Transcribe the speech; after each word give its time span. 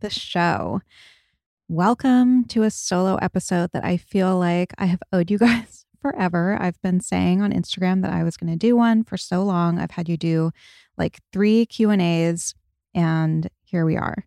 the 0.00 0.10
show. 0.10 0.80
Welcome 1.68 2.44
to 2.46 2.62
a 2.62 2.70
solo 2.70 3.16
episode 3.16 3.70
that 3.72 3.84
I 3.84 3.96
feel 3.96 4.38
like 4.38 4.72
I 4.78 4.86
have 4.86 5.02
owed 5.12 5.30
you 5.30 5.38
guys 5.38 5.84
forever. 6.00 6.56
I've 6.58 6.80
been 6.82 7.00
saying 7.00 7.42
on 7.42 7.52
Instagram 7.52 8.02
that 8.02 8.12
I 8.12 8.24
was 8.24 8.36
going 8.36 8.50
to 8.50 8.58
do 8.58 8.76
one 8.76 9.04
for 9.04 9.16
so 9.16 9.42
long. 9.42 9.78
I've 9.78 9.92
had 9.92 10.08
you 10.08 10.16
do 10.16 10.52
like 10.96 11.20
3 11.32 11.66
Q&As 11.66 12.54
and 12.94 13.48
here 13.62 13.84
we 13.84 13.96
are. 13.96 14.24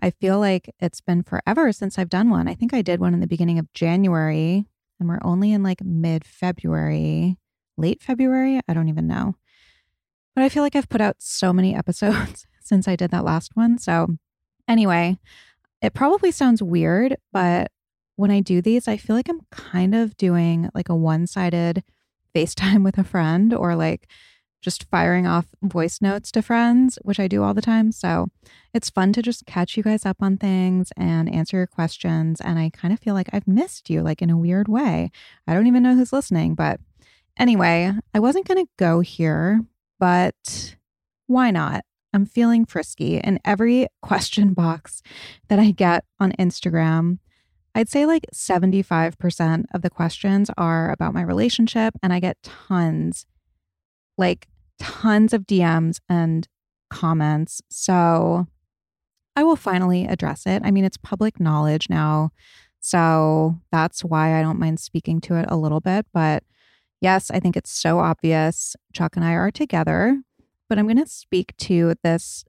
I 0.00 0.10
feel 0.10 0.38
like 0.38 0.74
it's 0.78 1.00
been 1.00 1.22
forever 1.22 1.72
since 1.72 1.98
I've 1.98 2.08
done 2.08 2.30
one. 2.30 2.48
I 2.48 2.54
think 2.54 2.72
I 2.72 2.82
did 2.82 3.00
one 3.00 3.12
in 3.12 3.20
the 3.20 3.26
beginning 3.26 3.58
of 3.58 3.72
January 3.72 4.66
and 5.00 5.08
we're 5.08 5.18
only 5.22 5.52
in 5.52 5.62
like 5.62 5.82
mid-February, 5.84 7.36
late 7.76 8.02
February, 8.02 8.60
I 8.68 8.74
don't 8.74 8.88
even 8.88 9.06
know. 9.06 9.34
But 10.36 10.44
I 10.44 10.48
feel 10.48 10.62
like 10.62 10.76
I've 10.76 10.88
put 10.88 11.00
out 11.00 11.16
so 11.18 11.52
many 11.52 11.74
episodes 11.74 12.46
since 12.60 12.86
I 12.86 12.94
did 12.94 13.10
that 13.10 13.24
last 13.24 13.56
one. 13.56 13.78
So, 13.78 14.18
anyway, 14.68 15.18
it 15.82 15.94
probably 15.94 16.30
sounds 16.30 16.62
weird, 16.62 17.16
but 17.32 17.70
when 18.16 18.30
I 18.30 18.40
do 18.40 18.62
these, 18.62 18.88
I 18.88 18.96
feel 18.96 19.14
like 19.14 19.28
I'm 19.28 19.46
kind 19.50 19.94
of 19.94 20.16
doing 20.16 20.70
like 20.74 20.88
a 20.88 20.96
one 20.96 21.26
sided 21.26 21.82
FaceTime 22.34 22.84
with 22.84 22.98
a 22.98 23.04
friend 23.04 23.54
or 23.54 23.74
like 23.76 24.08
just 24.62 24.84
firing 24.90 25.26
off 25.26 25.46
voice 25.62 26.02
notes 26.02 26.32
to 26.32 26.42
friends, 26.42 26.98
which 27.02 27.20
I 27.20 27.28
do 27.28 27.42
all 27.42 27.54
the 27.54 27.62
time. 27.62 27.92
So 27.92 28.28
it's 28.74 28.90
fun 28.90 29.12
to 29.14 29.22
just 29.22 29.46
catch 29.46 29.76
you 29.76 29.82
guys 29.82 30.04
up 30.04 30.16
on 30.20 30.36
things 30.36 30.92
and 30.96 31.32
answer 31.32 31.58
your 31.58 31.66
questions. 31.66 32.40
And 32.40 32.58
I 32.58 32.70
kind 32.70 32.92
of 32.92 33.00
feel 33.00 33.14
like 33.14 33.30
I've 33.32 33.46
missed 33.46 33.88
you, 33.88 34.02
like 34.02 34.20
in 34.20 34.30
a 34.30 34.36
weird 34.36 34.68
way. 34.68 35.10
I 35.46 35.54
don't 35.54 35.66
even 35.66 35.82
know 35.82 35.94
who's 35.94 36.12
listening. 36.12 36.54
But 36.54 36.80
anyway, 37.38 37.92
I 38.12 38.18
wasn't 38.18 38.48
going 38.48 38.64
to 38.64 38.72
go 38.76 39.00
here 39.00 39.60
but 39.98 40.76
why 41.26 41.50
not? 41.50 41.84
I'm 42.16 42.26
feeling 42.26 42.64
frisky. 42.64 43.18
In 43.18 43.38
every 43.44 43.86
question 44.02 44.54
box 44.54 45.02
that 45.48 45.58
I 45.58 45.70
get 45.70 46.04
on 46.18 46.32
Instagram, 46.32 47.18
I'd 47.74 47.88
say 47.88 48.06
like 48.06 48.26
75% 48.34 49.64
of 49.74 49.82
the 49.82 49.90
questions 49.90 50.50
are 50.56 50.90
about 50.90 51.14
my 51.14 51.22
relationship, 51.22 51.94
and 52.02 52.12
I 52.12 52.20
get 52.20 52.42
tons, 52.42 53.26
like 54.16 54.48
tons 54.78 55.32
of 55.34 55.46
DMs 55.46 56.00
and 56.08 56.48
comments. 56.88 57.60
So 57.70 58.46
I 59.36 59.44
will 59.44 59.56
finally 59.56 60.06
address 60.06 60.46
it. 60.46 60.62
I 60.64 60.70
mean, 60.70 60.84
it's 60.84 60.96
public 60.96 61.38
knowledge 61.38 61.88
now. 61.90 62.30
So 62.80 63.60
that's 63.70 64.02
why 64.02 64.38
I 64.38 64.42
don't 64.42 64.58
mind 64.58 64.80
speaking 64.80 65.20
to 65.22 65.36
it 65.36 65.46
a 65.48 65.56
little 65.56 65.80
bit. 65.80 66.06
But 66.14 66.44
Yes, 67.00 67.30
I 67.30 67.40
think 67.40 67.56
it's 67.56 67.70
so 67.70 67.98
obvious. 67.98 68.74
Chuck 68.92 69.16
and 69.16 69.24
I 69.24 69.32
are 69.32 69.50
together, 69.50 70.22
but 70.68 70.78
I'm 70.78 70.86
going 70.86 71.02
to 71.02 71.06
speak 71.06 71.56
to 71.58 71.94
this 72.02 72.44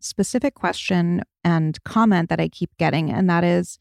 specific 0.00 0.54
question 0.54 1.22
and 1.44 1.82
comment 1.84 2.28
that 2.28 2.40
I 2.40 2.48
keep 2.48 2.76
getting, 2.78 3.10
and 3.10 3.28
that 3.28 3.44
is 3.44 3.78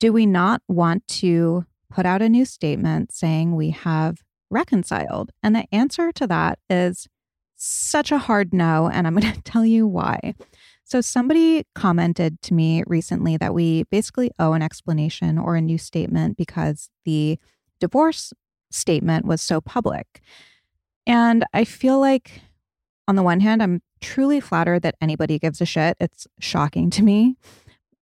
Do 0.00 0.12
we 0.12 0.26
not 0.26 0.62
want 0.68 1.06
to 1.08 1.64
put 1.90 2.06
out 2.06 2.22
a 2.22 2.28
new 2.28 2.44
statement 2.44 3.12
saying 3.12 3.54
we 3.54 3.70
have 3.70 4.18
reconciled? 4.50 5.30
And 5.42 5.54
the 5.54 5.66
answer 5.72 6.12
to 6.12 6.26
that 6.26 6.58
is 6.68 7.08
such 7.56 8.12
a 8.12 8.18
hard 8.18 8.52
no, 8.52 8.88
and 8.88 9.06
I'm 9.06 9.16
going 9.16 9.32
to 9.34 9.42
tell 9.42 9.64
you 9.64 9.86
why. 9.86 10.34
So, 10.86 11.00
somebody 11.00 11.64
commented 11.74 12.42
to 12.42 12.54
me 12.54 12.84
recently 12.86 13.36
that 13.38 13.54
we 13.54 13.84
basically 13.84 14.30
owe 14.38 14.52
an 14.52 14.62
explanation 14.62 15.38
or 15.38 15.56
a 15.56 15.62
new 15.62 15.78
statement 15.78 16.36
because 16.36 16.90
the 17.04 17.38
divorce 17.80 18.32
statement 18.70 19.24
was 19.24 19.40
so 19.40 19.60
public. 19.60 20.20
And 21.06 21.44
I 21.54 21.64
feel 21.64 21.98
like, 21.98 22.42
on 23.06 23.16
the 23.16 23.22
one 23.22 23.40
hand, 23.40 23.62
I'm 23.62 23.82
truly 24.00 24.40
flattered 24.40 24.82
that 24.82 24.96
anybody 25.00 25.38
gives 25.38 25.60
a 25.60 25.66
shit. 25.66 25.96
It's 26.00 26.26
shocking 26.38 26.90
to 26.90 27.02
me. 27.02 27.36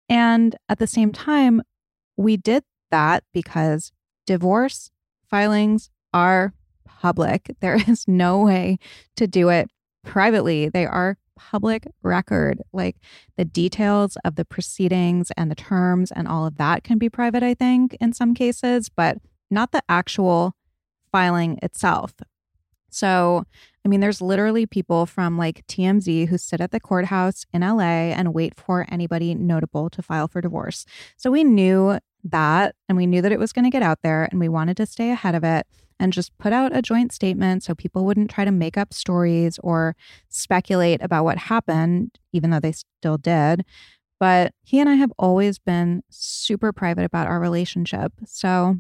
And 0.10 0.56
at 0.70 0.80
the 0.80 0.88
same 0.88 1.12
time, 1.12 1.62
we 2.18 2.38
did 2.38 2.64
that 2.92 3.24
because 3.34 3.92
divorce 4.26 4.92
filings 5.30 5.90
are 6.14 6.54
public. 6.86 7.56
There 7.62 7.76
is 7.88 8.08
no 8.08 8.44
way 8.44 8.78
to 9.16 9.28
do 9.28 9.50
it 9.50 9.70
privately. 10.04 10.70
They 10.70 10.86
are 10.86 11.18
public 11.36 11.88
record. 12.04 12.62
Like 12.72 12.98
the 13.38 13.46
details 13.46 14.18
of 14.24 14.36
the 14.36 14.46
proceedings 14.46 15.32
and 15.38 15.50
the 15.50 15.56
terms 15.56 16.12
and 16.12 16.28
all 16.28 16.46
of 16.46 16.58
that 16.58 16.84
can 16.84 16.98
be 16.98 17.10
private, 17.10 17.44
I 17.44 17.54
think, 17.54 17.98
in 18.00 18.14
some 18.14 18.34
cases, 18.34 18.90
but 18.90 19.18
not 19.50 19.72
the 19.72 19.82
actual 19.90 20.56
filing 21.12 21.60
itself. 21.64 22.14
So, 22.90 23.46
I 23.84 23.90
mean, 23.90 24.00
there's 24.00 24.22
literally 24.22 24.66
people 24.66 25.06
from 25.06 25.38
like 25.38 25.66
TMZ 25.68 26.28
who 26.28 26.38
sit 26.38 26.62
at 26.62 26.72
the 26.72 26.80
courthouse 26.80 27.46
in 27.52 27.62
LA 27.62 28.12
and 28.14 28.34
wait 28.34 28.56
for 28.56 28.86
anybody 28.90 29.34
notable 29.34 29.90
to 29.90 30.02
file 30.04 30.28
for 30.28 30.40
divorce. 30.40 30.86
So 31.18 31.32
we 31.32 31.44
knew 31.44 31.98
that 32.24 32.76
and 32.88 32.98
we 32.98 33.08
knew 33.08 33.22
that 33.22 33.32
it 33.32 33.40
was 33.40 33.52
going 33.52 33.66
to 33.66 33.72
get 33.72 33.82
out 33.82 34.00
there 34.04 34.26
and 34.26 34.40
we 34.40 34.50
wanted 34.50 34.78
to 34.78 34.86
stay 34.86 35.10
ahead 35.10 35.34
of 35.34 35.44
it 35.44 35.66
and 36.00 36.14
just 36.14 36.36
put 36.38 36.54
out 36.54 36.76
a 36.76 36.82
joint 36.82 37.12
statement 37.12 37.64
so 37.64 37.76
people 37.76 38.06
wouldn't 38.06 38.30
try 38.30 38.46
to 38.46 38.52
make 38.52 38.78
up 38.78 38.94
stories 38.94 39.60
or 39.64 39.96
speculate 40.30 41.02
about 41.02 41.24
what 41.24 41.38
happened, 41.38 42.18
even 42.34 42.50
though 42.50 42.60
they 42.60 42.72
still 42.72 43.18
did. 43.18 43.64
But 44.20 44.54
he 44.64 44.80
and 44.80 44.90
I 44.90 44.96
have 44.96 45.12
always 45.18 45.58
been 45.58 46.04
super 46.10 46.72
private 46.72 47.06
about 47.06 47.28
our 47.28 47.40
relationship. 47.40 48.14
So 48.26 48.78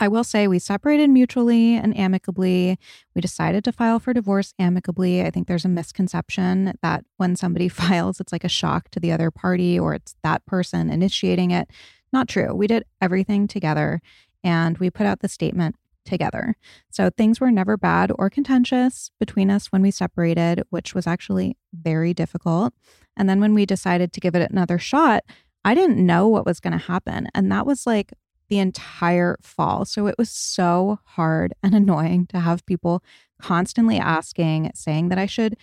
I 0.00 0.08
will 0.08 0.24
say 0.24 0.48
we 0.48 0.58
separated 0.58 1.08
mutually 1.08 1.74
and 1.74 1.96
amicably. 1.96 2.78
We 3.14 3.20
decided 3.20 3.64
to 3.64 3.72
file 3.72 4.00
for 4.00 4.12
divorce 4.12 4.52
amicably. 4.58 5.22
I 5.22 5.30
think 5.30 5.46
there's 5.46 5.64
a 5.64 5.68
misconception 5.68 6.74
that 6.82 7.04
when 7.16 7.36
somebody 7.36 7.68
files, 7.70 8.20
it's 8.20 8.32
like 8.32 8.44
a 8.44 8.48
shock 8.48 8.90
to 8.90 9.00
the 9.00 9.12
other 9.12 9.30
party 9.30 9.78
or 9.78 9.94
it's 9.94 10.16
that 10.22 10.44
person 10.46 10.90
initiating 10.90 11.52
it. 11.52 11.70
Not 12.12 12.28
true. 12.28 12.54
We 12.54 12.66
did 12.66 12.84
everything 13.00 13.46
together 13.46 14.00
and 14.42 14.78
we 14.78 14.90
put 14.90 15.06
out 15.06 15.20
the 15.20 15.28
statement 15.28 15.76
together. 16.04 16.54
So 16.90 17.10
things 17.10 17.40
were 17.40 17.50
never 17.50 17.76
bad 17.76 18.12
or 18.18 18.28
contentious 18.28 19.10
between 19.18 19.50
us 19.50 19.68
when 19.68 19.80
we 19.80 19.90
separated, 19.90 20.62
which 20.70 20.94
was 20.94 21.06
actually 21.06 21.56
very 21.72 22.12
difficult. 22.12 22.74
And 23.16 23.28
then 23.28 23.40
when 23.40 23.54
we 23.54 23.64
decided 23.64 24.12
to 24.12 24.20
give 24.20 24.34
it 24.34 24.50
another 24.50 24.78
shot, 24.78 25.24
I 25.64 25.74
didn't 25.74 26.04
know 26.04 26.28
what 26.28 26.44
was 26.44 26.60
going 26.60 26.78
to 26.78 26.86
happen. 26.86 27.28
And 27.34 27.50
that 27.50 27.64
was 27.64 27.86
like 27.86 28.12
the 28.54 28.60
entire 28.60 29.36
fall. 29.42 29.84
So 29.84 30.06
it 30.06 30.14
was 30.16 30.30
so 30.30 31.00
hard 31.04 31.54
and 31.60 31.74
annoying 31.74 32.26
to 32.28 32.38
have 32.38 32.64
people 32.66 33.02
constantly 33.42 33.98
asking, 33.98 34.70
saying 34.76 35.08
that 35.08 35.18
I 35.18 35.26
should 35.26 35.56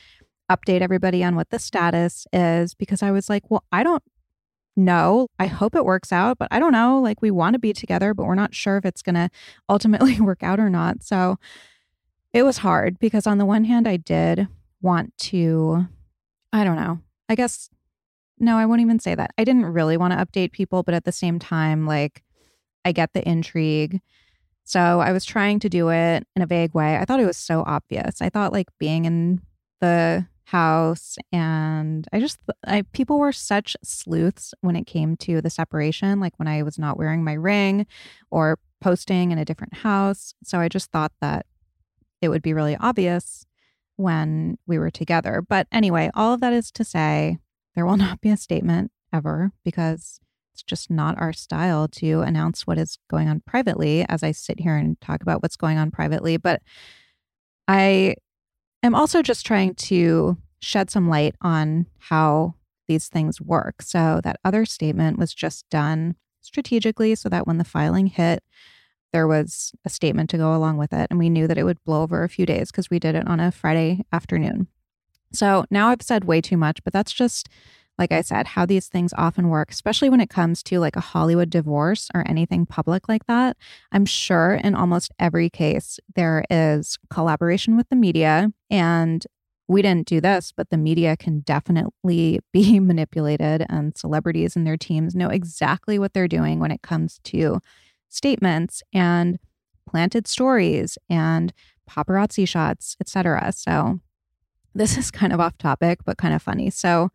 update 0.51 0.81
everybody 0.81 1.23
on 1.23 1.37
what 1.37 1.51
the 1.51 1.57
status 1.57 2.27
is 2.33 2.73
because 2.73 3.01
I 3.01 3.11
was 3.11 3.29
like, 3.29 3.49
well, 3.49 3.63
I 3.71 3.83
don't 3.83 4.03
know. 4.75 5.27
I 5.39 5.45
hope 5.45 5.73
it 5.73 5.85
works 5.85 6.11
out, 6.11 6.37
but 6.37 6.49
I 6.51 6.59
don't 6.59 6.73
know. 6.73 6.99
Like, 6.99 7.21
we 7.21 7.31
want 7.31 7.53
to 7.53 7.59
be 7.59 7.71
together, 7.71 8.13
but 8.13 8.25
we're 8.25 8.35
not 8.35 8.53
sure 8.53 8.75
if 8.75 8.83
it's 8.83 9.01
going 9.01 9.15
to 9.15 9.29
ultimately 9.69 10.19
work 10.29 10.43
out 10.43 10.59
or 10.59 10.69
not. 10.69 11.01
So 11.01 11.37
it 12.33 12.43
was 12.43 12.57
hard 12.57 12.99
because, 12.99 13.25
on 13.25 13.37
the 13.37 13.45
one 13.45 13.63
hand, 13.63 13.87
I 13.87 13.95
did 13.95 14.49
want 14.81 15.17
to, 15.19 15.87
I 16.51 16.65
don't 16.65 16.75
know, 16.75 16.99
I 17.29 17.35
guess, 17.35 17.69
no, 18.37 18.57
I 18.57 18.65
won't 18.65 18.81
even 18.81 18.99
say 18.99 19.15
that. 19.15 19.31
I 19.37 19.45
didn't 19.45 19.67
really 19.67 19.95
want 19.95 20.11
to 20.11 20.25
update 20.25 20.51
people, 20.51 20.83
but 20.83 20.93
at 20.93 21.05
the 21.05 21.13
same 21.13 21.39
time, 21.39 21.85
like, 21.85 22.23
I 22.85 22.91
get 22.91 23.13
the 23.13 23.27
intrigue. 23.27 24.01
So 24.63 24.99
I 24.99 25.11
was 25.11 25.25
trying 25.25 25.59
to 25.59 25.69
do 25.69 25.89
it 25.89 26.25
in 26.35 26.41
a 26.41 26.47
vague 26.47 26.73
way. 26.73 26.97
I 26.97 27.05
thought 27.05 27.19
it 27.19 27.25
was 27.25 27.37
so 27.37 27.63
obvious. 27.65 28.21
I 28.21 28.29
thought 28.29 28.53
like 28.53 28.67
being 28.79 29.05
in 29.05 29.41
the 29.79 30.27
house 30.45 31.17
and 31.31 32.07
I 32.11 32.19
just 32.19 32.37
I 32.65 32.83
people 32.91 33.19
were 33.19 33.31
such 33.31 33.77
sleuths 33.83 34.53
when 34.59 34.75
it 34.75 34.85
came 34.85 35.15
to 35.17 35.41
the 35.41 35.49
separation 35.49 36.19
like 36.19 36.33
when 36.37 36.47
I 36.47 36.61
was 36.63 36.77
not 36.77 36.97
wearing 36.97 37.23
my 37.23 37.33
ring 37.33 37.87
or 38.29 38.59
posting 38.81 39.31
in 39.31 39.37
a 39.37 39.45
different 39.45 39.75
house. 39.75 40.33
So 40.43 40.59
I 40.59 40.67
just 40.67 40.91
thought 40.91 41.13
that 41.21 41.45
it 42.21 42.29
would 42.29 42.41
be 42.41 42.53
really 42.53 42.75
obvious 42.75 43.45
when 43.95 44.57
we 44.67 44.77
were 44.77 44.89
together. 44.91 45.43
But 45.47 45.67
anyway, 45.71 46.11
all 46.13 46.33
of 46.33 46.41
that 46.41 46.53
is 46.53 46.71
to 46.71 46.83
say 46.83 47.37
there 47.75 47.85
will 47.85 47.97
not 48.05 48.21
be 48.21 48.29
a 48.29 48.37
statement 48.37 48.91
ever 49.13 49.51
because 49.63 50.19
it's 50.61 50.69
just 50.69 50.91
not 50.91 51.19
our 51.19 51.33
style 51.33 51.87
to 51.87 52.21
announce 52.21 52.67
what 52.67 52.77
is 52.77 52.97
going 53.09 53.27
on 53.27 53.41
privately 53.45 54.05
as 54.07 54.23
I 54.23 54.31
sit 54.31 54.59
here 54.59 54.75
and 54.75 54.99
talk 55.01 55.21
about 55.21 55.41
what's 55.41 55.55
going 55.55 55.77
on 55.77 55.91
privately. 55.91 56.37
But 56.37 56.61
I 57.67 58.15
am 58.83 58.95
also 58.95 59.21
just 59.21 59.45
trying 59.45 59.75
to 59.75 60.37
shed 60.59 60.89
some 60.89 61.09
light 61.09 61.35
on 61.41 61.87
how 61.97 62.55
these 62.87 63.07
things 63.07 63.41
work. 63.41 63.81
So 63.81 64.21
that 64.23 64.39
other 64.45 64.65
statement 64.65 65.17
was 65.17 65.33
just 65.33 65.67
done 65.69 66.15
strategically 66.41 67.15
so 67.15 67.29
that 67.29 67.47
when 67.47 67.57
the 67.57 67.63
filing 67.63 68.07
hit, 68.07 68.43
there 69.13 69.27
was 69.27 69.71
a 69.83 69.89
statement 69.89 70.29
to 70.29 70.37
go 70.37 70.55
along 70.55 70.77
with 70.77 70.93
it. 70.93 71.07
And 71.09 71.17
we 71.17 71.29
knew 71.29 71.47
that 71.47 71.57
it 71.57 71.63
would 71.63 71.83
blow 71.83 72.03
over 72.03 72.23
a 72.23 72.29
few 72.29 72.45
days 72.45 72.71
because 72.71 72.89
we 72.89 72.99
did 72.99 73.15
it 73.15 73.27
on 73.27 73.39
a 73.39 73.51
Friday 73.51 74.05
afternoon. 74.11 74.67
So 75.33 75.65
now 75.71 75.87
I've 75.87 76.01
said 76.01 76.25
way 76.25 76.41
too 76.41 76.57
much, 76.57 76.83
but 76.83 76.93
that's 76.93 77.13
just 77.13 77.49
like 77.97 78.11
I 78.11 78.21
said, 78.21 78.47
how 78.47 78.65
these 78.65 78.87
things 78.87 79.13
often 79.17 79.49
work, 79.49 79.71
especially 79.71 80.09
when 80.09 80.21
it 80.21 80.29
comes 80.29 80.63
to 80.63 80.79
like 80.79 80.95
a 80.95 81.01
Hollywood 81.01 81.49
divorce 81.49 82.09
or 82.13 82.27
anything 82.27 82.65
public 82.65 83.07
like 83.07 83.25
that. 83.27 83.57
I'm 83.91 84.05
sure 84.05 84.55
in 84.55 84.75
almost 84.75 85.11
every 85.19 85.49
case, 85.49 85.99
there 86.15 86.43
is 86.49 86.97
collaboration 87.09 87.77
with 87.77 87.89
the 87.89 87.95
media. 87.95 88.51
And 88.69 89.25
we 89.67 89.81
didn't 89.81 90.07
do 90.07 90.19
this, 90.19 90.51
but 90.55 90.69
the 90.69 90.77
media 90.77 91.15
can 91.15 91.39
definitely 91.41 92.39
be 92.53 92.79
manipulated, 92.79 93.65
and 93.69 93.97
celebrities 93.97 94.55
and 94.55 94.67
their 94.67 94.77
teams 94.77 95.15
know 95.15 95.29
exactly 95.29 95.97
what 95.97 96.13
they're 96.13 96.27
doing 96.27 96.59
when 96.59 96.71
it 96.71 96.81
comes 96.81 97.19
to 97.25 97.59
statements 98.09 98.83
and 98.93 99.39
planted 99.89 100.27
stories 100.27 100.97
and 101.09 101.53
paparazzi 101.89 102.47
shots, 102.47 102.97
etc. 102.99 103.51
So 103.53 103.99
this 104.75 104.97
is 104.97 105.11
kind 105.11 105.33
of 105.33 105.39
off 105.39 105.57
topic, 105.57 105.99
but 106.05 106.17
kind 106.17 106.33
of 106.33 106.41
funny. 106.41 106.69
So 106.69 107.09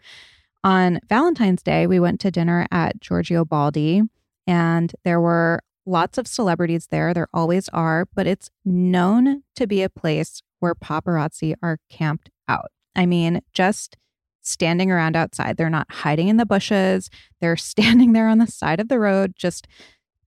on 0.67 0.99
Valentine's 1.09 1.63
Day, 1.63 1.87
we 1.87 2.01
went 2.01 2.19
to 2.21 2.31
dinner 2.33 2.67
at 2.73 3.01
Giorgio 3.01 3.45
Baldi, 3.45 4.03
and 4.49 4.93
there 5.05 5.21
were 5.21 5.61
lots 5.87 6.19
of 6.19 6.27
celebrities 6.27 6.89
there. 6.89 7.15
There 7.15 7.29
always 7.33 7.69
are, 7.69 8.09
but 8.17 8.27
it's 8.27 8.51
known 8.65 9.45
to 9.55 9.69
be 9.69 9.85
a 9.85 9.89
place 9.89 10.43
where 10.59 10.75
paparazzi 10.75 11.55
are 11.63 11.79
camped 11.89 12.31
out. 12.49 12.73
I 12.97 13.07
mean, 13.07 13.43
just 13.53 13.97
standing 14.43 14.91
around 14.91 15.15
outside. 15.15 15.57
They're 15.57 15.71
not 15.71 15.87
hiding 15.89 16.27
in 16.27 16.37
the 16.37 16.45
bushes. 16.45 17.11
They're 17.41 17.57
standing 17.57 18.13
there 18.13 18.27
on 18.27 18.39
the 18.39 18.49
side 18.49 18.81
of 18.81 18.89
the 18.89 18.99
road, 18.99 19.35
just 19.37 19.69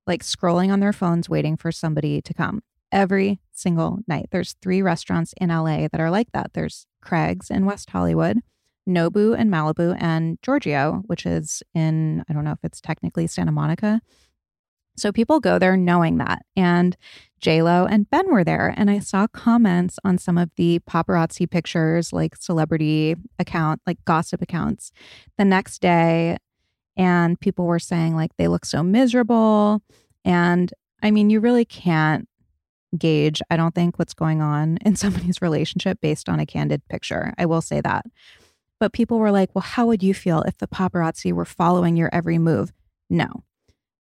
like 0.07 0.23
scrolling 0.23 0.71
on 0.71 0.79
their 0.79 0.93
phones, 0.93 1.27
waiting 1.27 1.57
for 1.57 1.69
somebody 1.69 2.21
to 2.21 2.33
come 2.33 2.61
every 2.93 3.41
single 3.51 3.99
night. 4.07 4.27
There's 4.31 4.55
three 4.61 4.81
restaurants 4.81 5.33
in 5.35 5.49
LA 5.49 5.89
that 5.91 5.99
are 5.99 6.09
like 6.09 6.31
that. 6.31 6.53
There's 6.53 6.87
Craig's 7.01 7.51
in 7.51 7.65
West 7.65 7.89
Hollywood. 7.89 8.39
Nobu 8.87 9.35
and 9.37 9.51
Malibu, 9.51 9.95
and 9.99 10.37
Giorgio, 10.41 11.03
which 11.05 11.25
is 11.25 11.61
in, 11.73 12.23
I 12.29 12.33
don't 12.33 12.43
know 12.43 12.51
if 12.51 12.59
it's 12.63 12.81
technically 12.81 13.27
Santa 13.27 13.51
Monica. 13.51 14.01
So 14.97 15.11
people 15.11 15.39
go 15.39 15.57
there 15.57 15.77
knowing 15.77 16.17
that. 16.17 16.43
And 16.55 16.97
Lo 17.45 17.85
and 17.85 18.09
Ben 18.09 18.29
were 18.31 18.43
there. 18.43 18.73
And 18.75 18.91
I 18.91 18.99
saw 18.99 19.27
comments 19.27 19.97
on 20.03 20.17
some 20.17 20.37
of 20.37 20.49
the 20.57 20.79
paparazzi 20.79 21.49
pictures, 21.49 22.11
like 22.11 22.35
celebrity 22.35 23.15
account, 23.39 23.81
like 23.87 24.03
gossip 24.05 24.41
accounts 24.41 24.91
the 25.37 25.45
next 25.45 25.81
day. 25.81 26.37
And 26.97 27.39
people 27.39 27.65
were 27.65 27.79
saying, 27.79 28.15
like, 28.15 28.31
they 28.37 28.49
look 28.49 28.65
so 28.65 28.83
miserable. 28.83 29.81
And 30.25 30.73
I 31.01 31.11
mean, 31.11 31.29
you 31.29 31.39
really 31.39 31.63
can't 31.63 32.27
gauge, 32.97 33.41
I 33.49 33.55
don't 33.55 33.73
think, 33.73 33.97
what's 33.97 34.13
going 34.13 34.41
on 34.41 34.77
in 34.85 34.95
somebody's 34.97 35.41
relationship 35.41 35.99
based 36.01 36.27
on 36.27 36.39
a 36.39 36.45
candid 36.45 36.85
picture. 36.89 37.33
I 37.37 37.45
will 37.45 37.61
say 37.61 37.79
that. 37.81 38.05
But 38.79 38.93
people 38.93 39.19
were 39.19 39.31
like, 39.31 39.49
well, 39.53 39.61
how 39.61 39.85
would 39.87 40.01
you 40.01 40.13
feel 40.13 40.41
if 40.43 40.57
the 40.57 40.67
paparazzi 40.67 41.33
were 41.33 41.45
following 41.45 41.97
your 41.97 42.09
every 42.13 42.37
move? 42.37 42.71
No. 43.09 43.43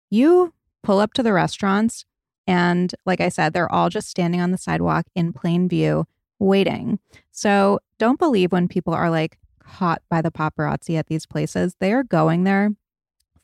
You 0.09 0.53
pull 0.83 0.99
up 0.99 1.13
to 1.13 1.23
the 1.23 1.33
restaurants, 1.33 2.05
and 2.45 2.93
like 3.05 3.21
I 3.21 3.29
said, 3.29 3.53
they're 3.53 3.71
all 3.71 3.89
just 3.89 4.09
standing 4.09 4.41
on 4.41 4.51
the 4.51 4.57
sidewalk 4.57 5.05
in 5.15 5.33
plain 5.33 5.67
view, 5.67 6.05
waiting. 6.39 6.99
So 7.31 7.79
don't 7.97 8.19
believe 8.19 8.51
when 8.51 8.67
people 8.67 8.93
are 8.93 9.09
like 9.09 9.37
caught 9.67 10.01
by 10.09 10.21
the 10.21 10.31
paparazzi 10.31 10.97
at 10.97 11.07
these 11.07 11.25
places. 11.25 11.75
They 11.79 11.93
are 11.93 12.03
going 12.03 12.43
there 12.43 12.71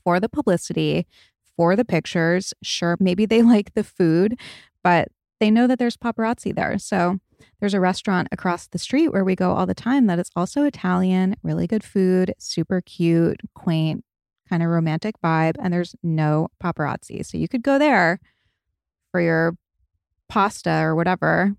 for 0.03 0.19
the 0.19 0.29
publicity, 0.29 1.05
for 1.55 1.75
the 1.75 1.85
pictures. 1.85 2.53
Sure, 2.61 2.97
maybe 2.99 3.25
they 3.25 3.41
like 3.53 3.73
the 3.73 3.83
food, 3.83 4.39
but 4.83 5.09
they 5.39 5.51
know 5.51 5.67
that 5.67 5.79
there's 5.79 5.97
paparazzi 5.97 6.55
there. 6.55 6.77
So 6.79 7.19
there's 7.59 7.73
a 7.73 7.79
restaurant 7.79 8.27
across 8.31 8.67
the 8.67 8.77
street 8.77 9.09
where 9.09 9.23
we 9.23 9.35
go 9.35 9.51
all 9.51 9.65
the 9.65 9.73
time 9.73 10.07
that 10.07 10.19
is 10.19 10.29
also 10.35 10.63
Italian, 10.63 11.35
really 11.43 11.67
good 11.67 11.83
food, 11.83 12.33
super 12.37 12.81
cute, 12.81 13.41
quaint, 13.53 14.03
kind 14.49 14.61
of 14.61 14.69
romantic 14.69 15.15
vibe, 15.23 15.55
and 15.59 15.73
there's 15.73 15.95
no 16.03 16.49
paparazzi. 16.61 17.25
So 17.25 17.37
you 17.37 17.47
could 17.47 17.63
go 17.63 17.79
there 17.79 18.19
for 19.11 19.21
your 19.21 19.55
pasta 20.29 20.81
or 20.81 20.95
whatever, 20.95 21.55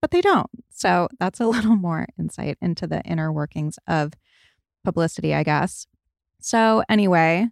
but 0.00 0.10
they 0.10 0.20
don't. 0.20 0.50
So 0.70 1.08
that's 1.18 1.40
a 1.40 1.46
little 1.48 1.76
more 1.76 2.06
insight 2.18 2.58
into 2.60 2.86
the 2.86 3.02
inner 3.02 3.32
workings 3.32 3.78
of 3.86 4.12
publicity, 4.84 5.34
I 5.34 5.42
guess. 5.42 5.86
So, 6.40 6.82
anyway, 6.88 7.48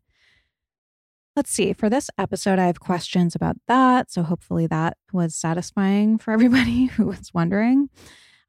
Let's 1.37 1.51
see. 1.51 1.75
For 1.75 1.91
this 1.91 2.09
episode, 2.17 2.59
I 2.59 2.67
have 2.67 2.81
questions 2.81 3.35
about 3.35 3.59
that. 3.69 4.11
So 4.11 4.23
hopefully 4.23 4.67
that 4.69 4.97
was 5.13 5.35
satisfying 5.35 6.17
for 6.17 6.31
everybody 6.33 6.87
who 6.87 7.07
was 7.07 7.31
wondering. 7.35 7.91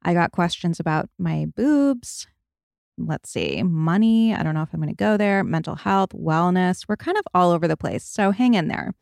I 0.02 0.14
got 0.14 0.32
questions 0.32 0.80
about 0.80 1.10
my 1.18 1.46
boobs. 1.54 2.26
Let's 2.96 3.30
see, 3.30 3.62
money. 3.62 4.34
I 4.34 4.42
don't 4.42 4.54
know 4.54 4.62
if 4.62 4.70
I'm 4.72 4.80
going 4.80 4.88
to 4.88 4.96
go 4.96 5.18
there. 5.18 5.44
Mental 5.44 5.74
health, 5.74 6.10
wellness. 6.10 6.86
We're 6.88 6.96
kind 6.96 7.18
of 7.18 7.24
all 7.34 7.50
over 7.50 7.68
the 7.68 7.76
place. 7.76 8.04
So 8.04 8.30
hang 8.30 8.54
in 8.54 8.68
there. 8.68 8.94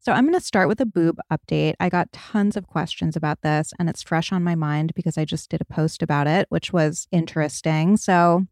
So 0.00 0.12
I'm 0.12 0.24
going 0.24 0.38
to 0.38 0.44
start 0.44 0.68
with 0.68 0.80
a 0.80 0.86
boob 0.86 1.18
update. 1.32 1.74
I 1.80 1.88
got 1.88 2.12
tons 2.12 2.58
of 2.58 2.66
questions 2.66 3.16
about 3.16 3.40
this 3.40 3.72
and 3.78 3.88
it's 3.88 4.02
fresh 4.02 4.32
on 4.32 4.44
my 4.44 4.54
mind 4.54 4.92
because 4.94 5.16
I 5.16 5.24
just 5.24 5.48
did 5.48 5.62
a 5.62 5.64
post 5.64 6.02
about 6.02 6.26
it, 6.26 6.46
which 6.50 6.74
was 6.74 7.08
interesting. 7.10 7.96
So 7.96 8.46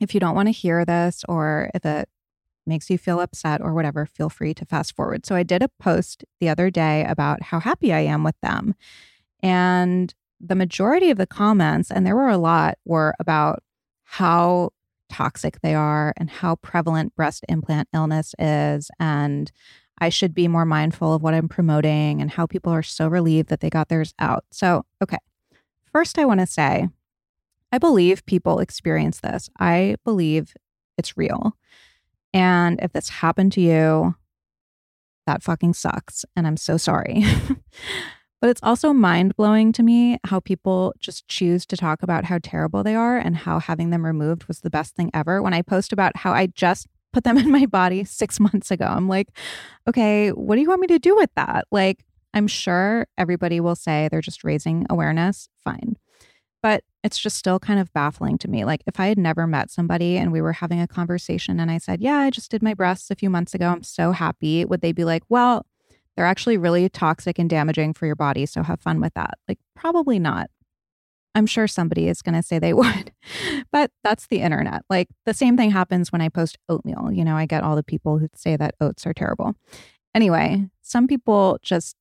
if 0.00 0.12
you 0.12 0.20
don't 0.20 0.34
want 0.34 0.48
to 0.48 0.52
hear 0.52 0.84
this 0.84 1.24
or 1.28 1.70
if 1.74 1.84
it 1.86 2.08
makes 2.68 2.90
you 2.90 2.98
feel 2.98 3.20
upset 3.20 3.60
or 3.60 3.74
whatever, 3.74 4.06
feel 4.06 4.28
free 4.28 4.54
to 4.54 4.64
fast 4.64 4.94
forward. 4.94 5.26
So 5.26 5.34
I 5.34 5.42
did 5.42 5.62
a 5.62 5.70
post 5.80 6.24
the 6.40 6.48
other 6.48 6.70
day 6.70 7.04
about 7.04 7.42
how 7.42 7.60
happy 7.60 7.92
I 7.92 8.00
am 8.00 8.22
with 8.22 8.38
them. 8.42 8.74
And 9.42 10.14
the 10.40 10.54
majority 10.54 11.10
of 11.10 11.18
the 11.18 11.26
comments, 11.26 11.90
and 11.90 12.06
there 12.06 12.14
were 12.14 12.28
a 12.28 12.38
lot, 12.38 12.78
were 12.84 13.14
about 13.18 13.62
how 14.04 14.70
toxic 15.08 15.60
they 15.62 15.74
are 15.74 16.12
and 16.16 16.30
how 16.30 16.56
prevalent 16.56 17.14
breast 17.14 17.44
implant 17.48 17.88
illness 17.92 18.34
is. 18.38 18.90
And 19.00 19.50
I 19.98 20.10
should 20.10 20.34
be 20.34 20.48
more 20.48 20.64
mindful 20.64 21.14
of 21.14 21.22
what 21.22 21.34
I'm 21.34 21.48
promoting 21.48 22.20
and 22.20 22.30
how 22.30 22.46
people 22.46 22.72
are 22.72 22.82
so 22.82 23.08
relieved 23.08 23.48
that 23.48 23.60
they 23.60 23.70
got 23.70 23.88
theirs 23.88 24.14
out. 24.18 24.44
So, 24.50 24.84
okay. 25.02 25.18
First, 25.92 26.18
I 26.18 26.24
want 26.24 26.40
to 26.40 26.46
say, 26.46 26.88
I 27.72 27.78
believe 27.78 28.24
people 28.26 28.60
experience 28.60 29.20
this. 29.20 29.50
I 29.58 29.96
believe 30.04 30.54
it's 30.96 31.16
real. 31.16 31.56
And 32.32 32.78
if 32.82 32.92
this 32.92 33.08
happened 33.08 33.52
to 33.52 33.60
you, 33.60 34.14
that 35.26 35.42
fucking 35.42 35.74
sucks. 35.74 36.24
And 36.36 36.46
I'm 36.46 36.56
so 36.56 36.76
sorry. 36.76 37.24
But 38.40 38.50
it's 38.50 38.60
also 38.62 38.92
mind 38.92 39.34
blowing 39.36 39.72
to 39.72 39.82
me 39.82 40.18
how 40.24 40.38
people 40.40 40.94
just 41.00 41.26
choose 41.26 41.66
to 41.66 41.76
talk 41.76 42.02
about 42.02 42.24
how 42.24 42.38
terrible 42.40 42.84
they 42.84 42.94
are 42.94 43.18
and 43.18 43.36
how 43.36 43.58
having 43.58 43.90
them 43.90 44.04
removed 44.04 44.44
was 44.44 44.60
the 44.60 44.70
best 44.70 44.94
thing 44.94 45.10
ever. 45.12 45.42
When 45.42 45.54
I 45.54 45.62
post 45.62 45.92
about 45.92 46.16
how 46.16 46.32
I 46.32 46.46
just 46.46 46.86
put 47.12 47.24
them 47.24 47.36
in 47.38 47.50
my 47.50 47.66
body 47.66 48.04
six 48.04 48.38
months 48.38 48.70
ago, 48.70 48.86
I'm 48.86 49.08
like, 49.08 49.28
okay, 49.88 50.30
what 50.30 50.54
do 50.54 50.60
you 50.60 50.68
want 50.68 50.80
me 50.80 50.86
to 50.88 51.00
do 51.00 51.16
with 51.16 51.30
that? 51.34 51.66
Like, 51.72 52.04
I'm 52.32 52.46
sure 52.46 53.08
everybody 53.16 53.58
will 53.58 53.74
say 53.74 54.08
they're 54.08 54.20
just 54.20 54.44
raising 54.44 54.86
awareness. 54.88 55.48
Fine. 55.64 55.96
But 56.62 56.82
it's 57.04 57.18
just 57.18 57.36
still 57.36 57.58
kind 57.58 57.78
of 57.78 57.92
baffling 57.92 58.38
to 58.38 58.48
me. 58.48 58.64
Like, 58.64 58.82
if 58.86 58.98
I 58.98 59.06
had 59.06 59.18
never 59.18 59.46
met 59.46 59.70
somebody 59.70 60.16
and 60.16 60.32
we 60.32 60.40
were 60.40 60.54
having 60.54 60.80
a 60.80 60.88
conversation 60.88 61.60
and 61.60 61.70
I 61.70 61.78
said, 61.78 62.00
Yeah, 62.00 62.16
I 62.16 62.30
just 62.30 62.50
did 62.50 62.62
my 62.62 62.74
breasts 62.74 63.10
a 63.10 63.16
few 63.16 63.30
months 63.30 63.54
ago. 63.54 63.68
I'm 63.68 63.82
so 63.82 64.12
happy. 64.12 64.64
Would 64.64 64.80
they 64.80 64.92
be 64.92 65.04
like, 65.04 65.22
Well, 65.28 65.64
they're 66.16 66.26
actually 66.26 66.58
really 66.58 66.88
toxic 66.88 67.38
and 67.38 67.48
damaging 67.48 67.94
for 67.94 68.06
your 68.06 68.16
body. 68.16 68.44
So 68.44 68.64
have 68.64 68.80
fun 68.80 69.00
with 69.00 69.14
that. 69.14 69.38
Like, 69.46 69.60
probably 69.76 70.18
not. 70.18 70.50
I'm 71.36 71.46
sure 71.46 71.68
somebody 71.68 72.08
is 72.08 72.22
going 72.22 72.34
to 72.34 72.42
say 72.42 72.58
they 72.58 72.72
would, 72.74 73.12
but 73.70 73.92
that's 74.02 74.26
the 74.26 74.40
internet. 74.40 74.82
Like, 74.90 75.06
the 75.26 75.34
same 75.34 75.56
thing 75.56 75.70
happens 75.70 76.10
when 76.10 76.20
I 76.20 76.28
post 76.28 76.58
oatmeal. 76.68 77.12
You 77.12 77.24
know, 77.24 77.36
I 77.36 77.46
get 77.46 77.62
all 77.62 77.76
the 77.76 77.84
people 77.84 78.18
who 78.18 78.28
say 78.34 78.56
that 78.56 78.74
oats 78.80 79.06
are 79.06 79.14
terrible. 79.14 79.54
Anyway, 80.12 80.68
some 80.82 81.06
people 81.06 81.58
just, 81.62 81.94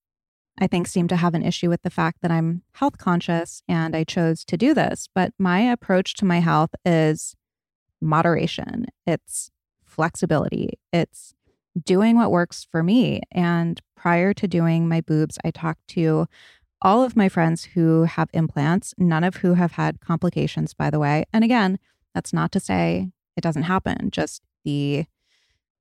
I 0.59 0.67
think, 0.67 0.87
seem 0.87 1.07
to 1.09 1.15
have 1.15 1.33
an 1.33 1.43
issue 1.43 1.69
with 1.69 1.83
the 1.83 1.89
fact 1.89 2.19
that 2.21 2.31
I'm 2.31 2.63
health 2.73 2.97
conscious 2.97 3.61
and 3.67 3.95
I 3.95 4.03
chose 4.03 4.43
to 4.45 4.57
do 4.57 4.73
this. 4.73 5.07
But 5.13 5.33
my 5.37 5.59
approach 5.59 6.15
to 6.15 6.25
my 6.25 6.39
health 6.39 6.71
is 6.85 7.35
moderation, 8.01 8.87
it's 9.05 9.51
flexibility, 9.85 10.79
it's 10.91 11.33
doing 11.83 12.15
what 12.15 12.31
works 12.31 12.67
for 12.71 12.83
me. 12.83 13.21
And 13.31 13.81
prior 13.95 14.33
to 14.33 14.47
doing 14.47 14.87
my 14.87 15.01
boobs, 15.01 15.37
I 15.43 15.51
talked 15.51 15.87
to 15.89 16.27
all 16.81 17.03
of 17.03 17.15
my 17.15 17.29
friends 17.29 17.65
who 17.65 18.03
have 18.03 18.29
implants, 18.33 18.93
none 18.97 19.23
of 19.23 19.37
who 19.37 19.55
have 19.55 19.73
had 19.73 19.99
complications, 19.99 20.73
by 20.73 20.89
the 20.89 20.99
way. 20.99 21.25
And 21.33 21.43
again, 21.43 21.79
that's 22.13 22.33
not 22.33 22.51
to 22.53 22.59
say 22.59 23.09
it 23.35 23.41
doesn't 23.41 23.63
happen, 23.63 24.09
just 24.11 24.41
the 24.63 25.05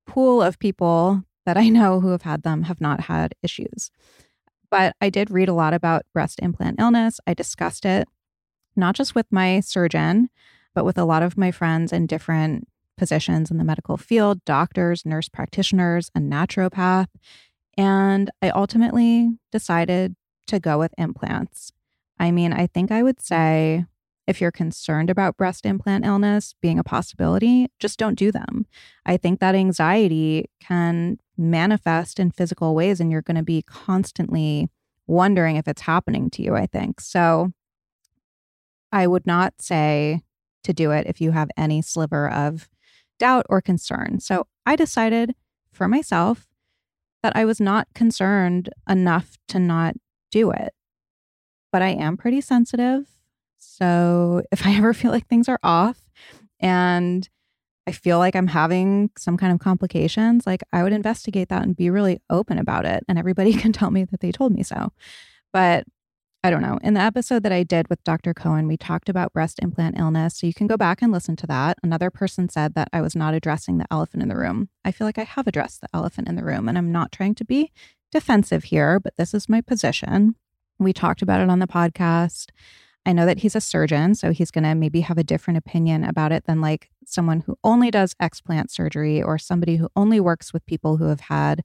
pool 0.06 0.42
of 0.42 0.58
people 0.58 1.24
that 1.44 1.56
I 1.56 1.68
know 1.68 2.00
who 2.00 2.08
have 2.08 2.22
had 2.22 2.42
them 2.42 2.64
have 2.64 2.80
not 2.80 3.02
had 3.02 3.34
issues. 3.42 3.90
But 4.76 4.94
I 5.00 5.08
did 5.08 5.30
read 5.30 5.48
a 5.48 5.54
lot 5.54 5.72
about 5.72 6.02
breast 6.12 6.38
implant 6.42 6.78
illness. 6.78 7.18
I 7.26 7.32
discussed 7.32 7.86
it 7.86 8.06
not 8.76 8.94
just 8.94 9.14
with 9.14 9.24
my 9.30 9.60
surgeon, 9.60 10.28
but 10.74 10.84
with 10.84 10.98
a 10.98 11.04
lot 11.06 11.22
of 11.22 11.38
my 11.38 11.50
friends 11.50 11.94
in 11.94 12.06
different 12.06 12.68
positions 12.98 13.50
in 13.50 13.56
the 13.56 13.64
medical 13.64 13.96
field 13.96 14.44
doctors, 14.44 15.06
nurse 15.06 15.30
practitioners, 15.30 16.10
a 16.14 16.20
naturopath. 16.20 17.06
And 17.78 18.30
I 18.42 18.50
ultimately 18.50 19.38
decided 19.50 20.14
to 20.48 20.60
go 20.60 20.78
with 20.78 20.92
implants. 20.98 21.72
I 22.18 22.30
mean, 22.30 22.52
I 22.52 22.66
think 22.66 22.92
I 22.92 23.02
would 23.02 23.18
say 23.18 23.86
if 24.26 24.42
you're 24.42 24.52
concerned 24.52 25.08
about 25.08 25.38
breast 25.38 25.64
implant 25.64 26.04
illness 26.04 26.54
being 26.60 26.78
a 26.78 26.84
possibility, 26.84 27.68
just 27.78 27.98
don't 27.98 28.18
do 28.18 28.30
them. 28.30 28.66
I 29.06 29.16
think 29.16 29.40
that 29.40 29.54
anxiety 29.54 30.50
can 30.60 31.18
manifest 31.36 32.18
in 32.18 32.30
physical 32.30 32.74
ways, 32.74 33.00
and 33.00 33.10
you're 33.10 33.22
going 33.22 33.36
to 33.36 33.42
be 33.42 33.62
constantly 33.62 34.70
wondering 35.06 35.56
if 35.56 35.68
it's 35.68 35.82
happening 35.82 36.30
to 36.30 36.42
you, 36.42 36.54
I 36.54 36.66
think. 36.66 37.00
So 37.00 37.52
I 38.92 39.06
would 39.06 39.26
not 39.26 39.54
say 39.60 40.22
to 40.64 40.72
do 40.72 40.90
it 40.90 41.06
if 41.06 41.20
you 41.20 41.30
have 41.30 41.50
any 41.56 41.82
sliver 41.82 42.28
of 42.30 42.68
doubt 43.18 43.46
or 43.48 43.60
concern. 43.60 44.20
So 44.20 44.46
I 44.64 44.76
decided 44.76 45.34
for 45.72 45.88
myself 45.88 46.46
that 47.22 47.36
I 47.36 47.44
was 47.44 47.60
not 47.60 47.88
concerned 47.94 48.68
enough 48.88 49.36
to 49.48 49.58
not 49.58 49.94
do 50.30 50.50
it. 50.50 50.72
But 51.72 51.82
I 51.82 51.88
am 51.88 52.16
pretty 52.16 52.40
sensitive. 52.40 53.06
So 53.58 54.42
if 54.50 54.66
I 54.66 54.74
ever 54.76 54.92
feel 54.92 55.10
like 55.10 55.26
things 55.26 55.48
are 55.48 55.60
off 55.62 56.00
and 56.60 57.28
I 57.86 57.92
feel 57.92 58.18
like 58.18 58.34
I'm 58.34 58.48
having 58.48 59.10
some 59.16 59.36
kind 59.36 59.52
of 59.52 59.60
complications, 59.60 60.46
like 60.46 60.62
I 60.72 60.82
would 60.82 60.92
investigate 60.92 61.48
that 61.50 61.62
and 61.62 61.76
be 61.76 61.88
really 61.88 62.20
open 62.30 62.58
about 62.58 62.84
it. 62.84 63.04
And 63.08 63.18
everybody 63.18 63.52
can 63.60 63.72
tell 63.72 63.90
me 63.90 64.04
that 64.04 64.20
they 64.20 64.32
told 64.32 64.52
me 64.52 64.62
so. 64.62 64.92
But 65.52 65.84
I 66.42 66.50
don't 66.50 66.62
know. 66.62 66.78
In 66.82 66.94
the 66.94 67.00
episode 67.00 67.42
that 67.42 67.50
I 67.50 67.64
did 67.64 67.88
with 67.88 68.04
Dr. 68.04 68.32
Cohen, 68.32 68.68
we 68.68 68.76
talked 68.76 69.08
about 69.08 69.32
breast 69.32 69.58
implant 69.62 69.98
illness. 69.98 70.38
So 70.38 70.46
you 70.46 70.54
can 70.54 70.68
go 70.68 70.76
back 70.76 71.02
and 71.02 71.10
listen 71.10 71.34
to 71.36 71.46
that. 71.48 71.76
Another 71.82 72.08
person 72.08 72.48
said 72.48 72.74
that 72.74 72.88
I 72.92 73.00
was 73.00 73.16
not 73.16 73.34
addressing 73.34 73.78
the 73.78 73.86
elephant 73.90 74.22
in 74.22 74.28
the 74.28 74.36
room. 74.36 74.68
I 74.84 74.92
feel 74.92 75.08
like 75.08 75.18
I 75.18 75.24
have 75.24 75.48
addressed 75.48 75.80
the 75.80 75.88
elephant 75.92 76.28
in 76.28 76.36
the 76.36 76.44
room, 76.44 76.68
and 76.68 76.78
I'm 76.78 76.92
not 76.92 77.10
trying 77.10 77.34
to 77.36 77.44
be 77.44 77.72
defensive 78.12 78.64
here, 78.64 79.00
but 79.00 79.16
this 79.16 79.34
is 79.34 79.48
my 79.48 79.60
position. 79.60 80.36
We 80.78 80.92
talked 80.92 81.22
about 81.22 81.40
it 81.40 81.50
on 81.50 81.58
the 81.58 81.66
podcast. 81.66 82.50
I 83.06 83.12
know 83.12 83.24
that 83.24 83.38
he's 83.38 83.54
a 83.54 83.60
surgeon, 83.60 84.16
so 84.16 84.32
he's 84.32 84.50
going 84.50 84.64
to 84.64 84.74
maybe 84.74 85.00
have 85.00 85.16
a 85.16 85.24
different 85.24 85.58
opinion 85.58 86.02
about 86.02 86.32
it 86.32 86.44
than 86.46 86.60
like 86.60 86.90
someone 87.06 87.40
who 87.40 87.56
only 87.62 87.90
does 87.90 88.14
explant 88.14 88.70
surgery 88.70 89.22
or 89.22 89.38
somebody 89.38 89.76
who 89.76 89.88
only 89.94 90.18
works 90.18 90.52
with 90.52 90.66
people 90.66 90.96
who 90.96 91.04
have 91.04 91.20
had 91.20 91.62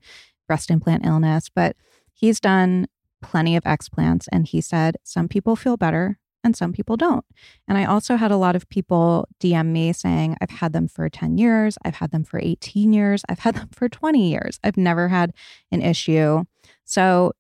breast 0.48 0.70
implant 0.70 1.04
illness. 1.04 1.50
But 1.54 1.76
he's 2.14 2.40
done 2.40 2.88
plenty 3.24 3.56
of 3.56 3.64
explants. 3.64 4.28
And 4.32 4.48
he 4.48 4.62
said 4.62 4.98
some 5.04 5.28
people 5.28 5.56
feel 5.56 5.78
better 5.78 6.20
and 6.44 6.56
some 6.56 6.74
people 6.74 6.98
don't. 6.98 7.26
And 7.68 7.78
I 7.78 7.86
also 7.86 8.16
had 8.16 8.32
a 8.32 8.38
lot 8.38 8.56
of 8.56 8.70
people 8.70 9.28
DM 9.40 9.68
me 9.68 9.94
saying, 9.94 10.38
I've 10.42 10.50
had 10.50 10.74
them 10.74 10.88
for 10.88 11.10
10 11.10 11.38
years, 11.38 11.78
I've 11.84 11.96
had 11.96 12.12
them 12.12 12.24
for 12.24 12.40
18 12.40 12.94
years, 12.94 13.24
I've 13.30 13.40
had 13.40 13.56
them 13.56 13.70
for 13.72 13.90
20 13.90 14.30
years. 14.30 14.60
I've 14.64 14.78
never 14.78 15.08
had 15.08 15.34
an 15.72 15.82
issue. 15.82 16.44
So 16.86 17.34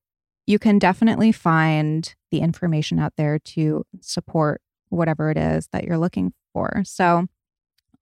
you 0.51 0.59
can 0.59 0.77
definitely 0.77 1.31
find 1.31 2.13
the 2.29 2.39
information 2.39 2.99
out 2.99 3.13
there 3.17 3.39
to 3.39 3.85
support 4.01 4.61
whatever 4.89 5.31
it 5.31 5.37
is 5.37 5.67
that 5.71 5.85
you're 5.85 5.97
looking 5.97 6.33
for. 6.53 6.83
So, 6.85 7.27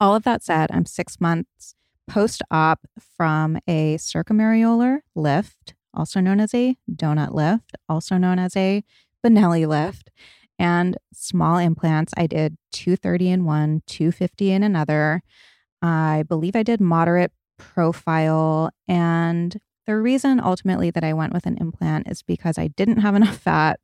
all 0.02 0.16
of 0.16 0.24
that 0.24 0.44
said, 0.44 0.72
I'm 0.72 0.86
six 0.86 1.20
months 1.20 1.76
post 2.10 2.42
op 2.50 2.80
from 3.18 3.60
a 3.68 3.96
circumareolar 3.98 5.00
lift 5.14 5.76
also 5.94 6.20
known 6.20 6.40
as 6.40 6.54
a 6.54 6.78
donut 6.90 7.34
lift, 7.34 7.76
also 7.88 8.18
known 8.18 8.40
as 8.40 8.56
a 8.56 8.84
Benelli 9.26 9.68
lift, 9.68 10.10
and 10.58 10.98
small 11.14 11.58
implants. 11.58 12.14
I 12.18 12.28
did 12.28 12.58
230 12.72 13.30
in 13.30 13.46
one, 13.46 13.82
250 13.88 14.52
in 14.52 14.64
another. 14.64 15.22
I 15.82 16.24
believe 16.28 16.56
I 16.56 16.64
did 16.64 16.82
moderate 16.82 17.32
profile. 17.58 18.72
And 18.88 19.60
the 19.90 19.98
reason 19.98 20.40
ultimately 20.40 20.92
that 20.92 21.04
I 21.04 21.14
went 21.14 21.34
with 21.34 21.48
an 21.48 21.58
implant 21.58 22.08
is 22.10 22.22
because 22.22 22.60
I 22.60 22.68
didn't 22.68 23.00
have 23.00 23.16
enough 23.22 23.38
fat 23.38 23.80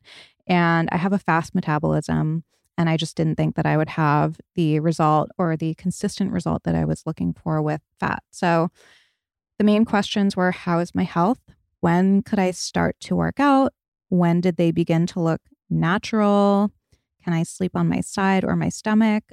and 0.46 0.88
I 0.92 0.98
have 0.98 1.12
a 1.12 1.18
fast 1.18 1.52
metabolism. 1.52 2.44
And 2.78 2.88
I 2.88 2.96
just 2.96 3.16
didn't 3.16 3.36
think 3.36 3.56
that 3.56 3.66
I 3.66 3.76
would 3.76 3.88
have 3.88 4.38
the 4.54 4.80
result 4.80 5.30
or 5.36 5.56
the 5.56 5.74
consistent 5.74 6.30
result 6.30 6.62
that 6.64 6.74
I 6.74 6.84
was 6.84 7.02
looking 7.06 7.32
for 7.32 7.60
with 7.60 7.80
fat. 7.98 8.22
So 8.30 8.68
the 9.58 9.64
main 9.64 9.84
questions 9.84 10.36
were 10.36 10.52
how 10.52 10.78
is 10.78 10.94
my 10.94 11.04
health? 11.04 11.40
when 11.80 12.22
could 12.22 12.38
I 12.38 12.50
start 12.50 12.96
to 13.00 13.16
work 13.16 13.38
out? 13.38 13.72
When 14.08 14.40
did 14.40 14.56
they 14.56 14.70
begin 14.70 15.06
to 15.08 15.20
look 15.20 15.40
natural? 15.68 16.72
Can 17.22 17.32
I 17.32 17.42
sleep 17.42 17.72
on 17.74 17.88
my 17.88 18.00
side 18.00 18.44
or 18.44 18.56
my 18.56 18.68
stomach? 18.68 19.24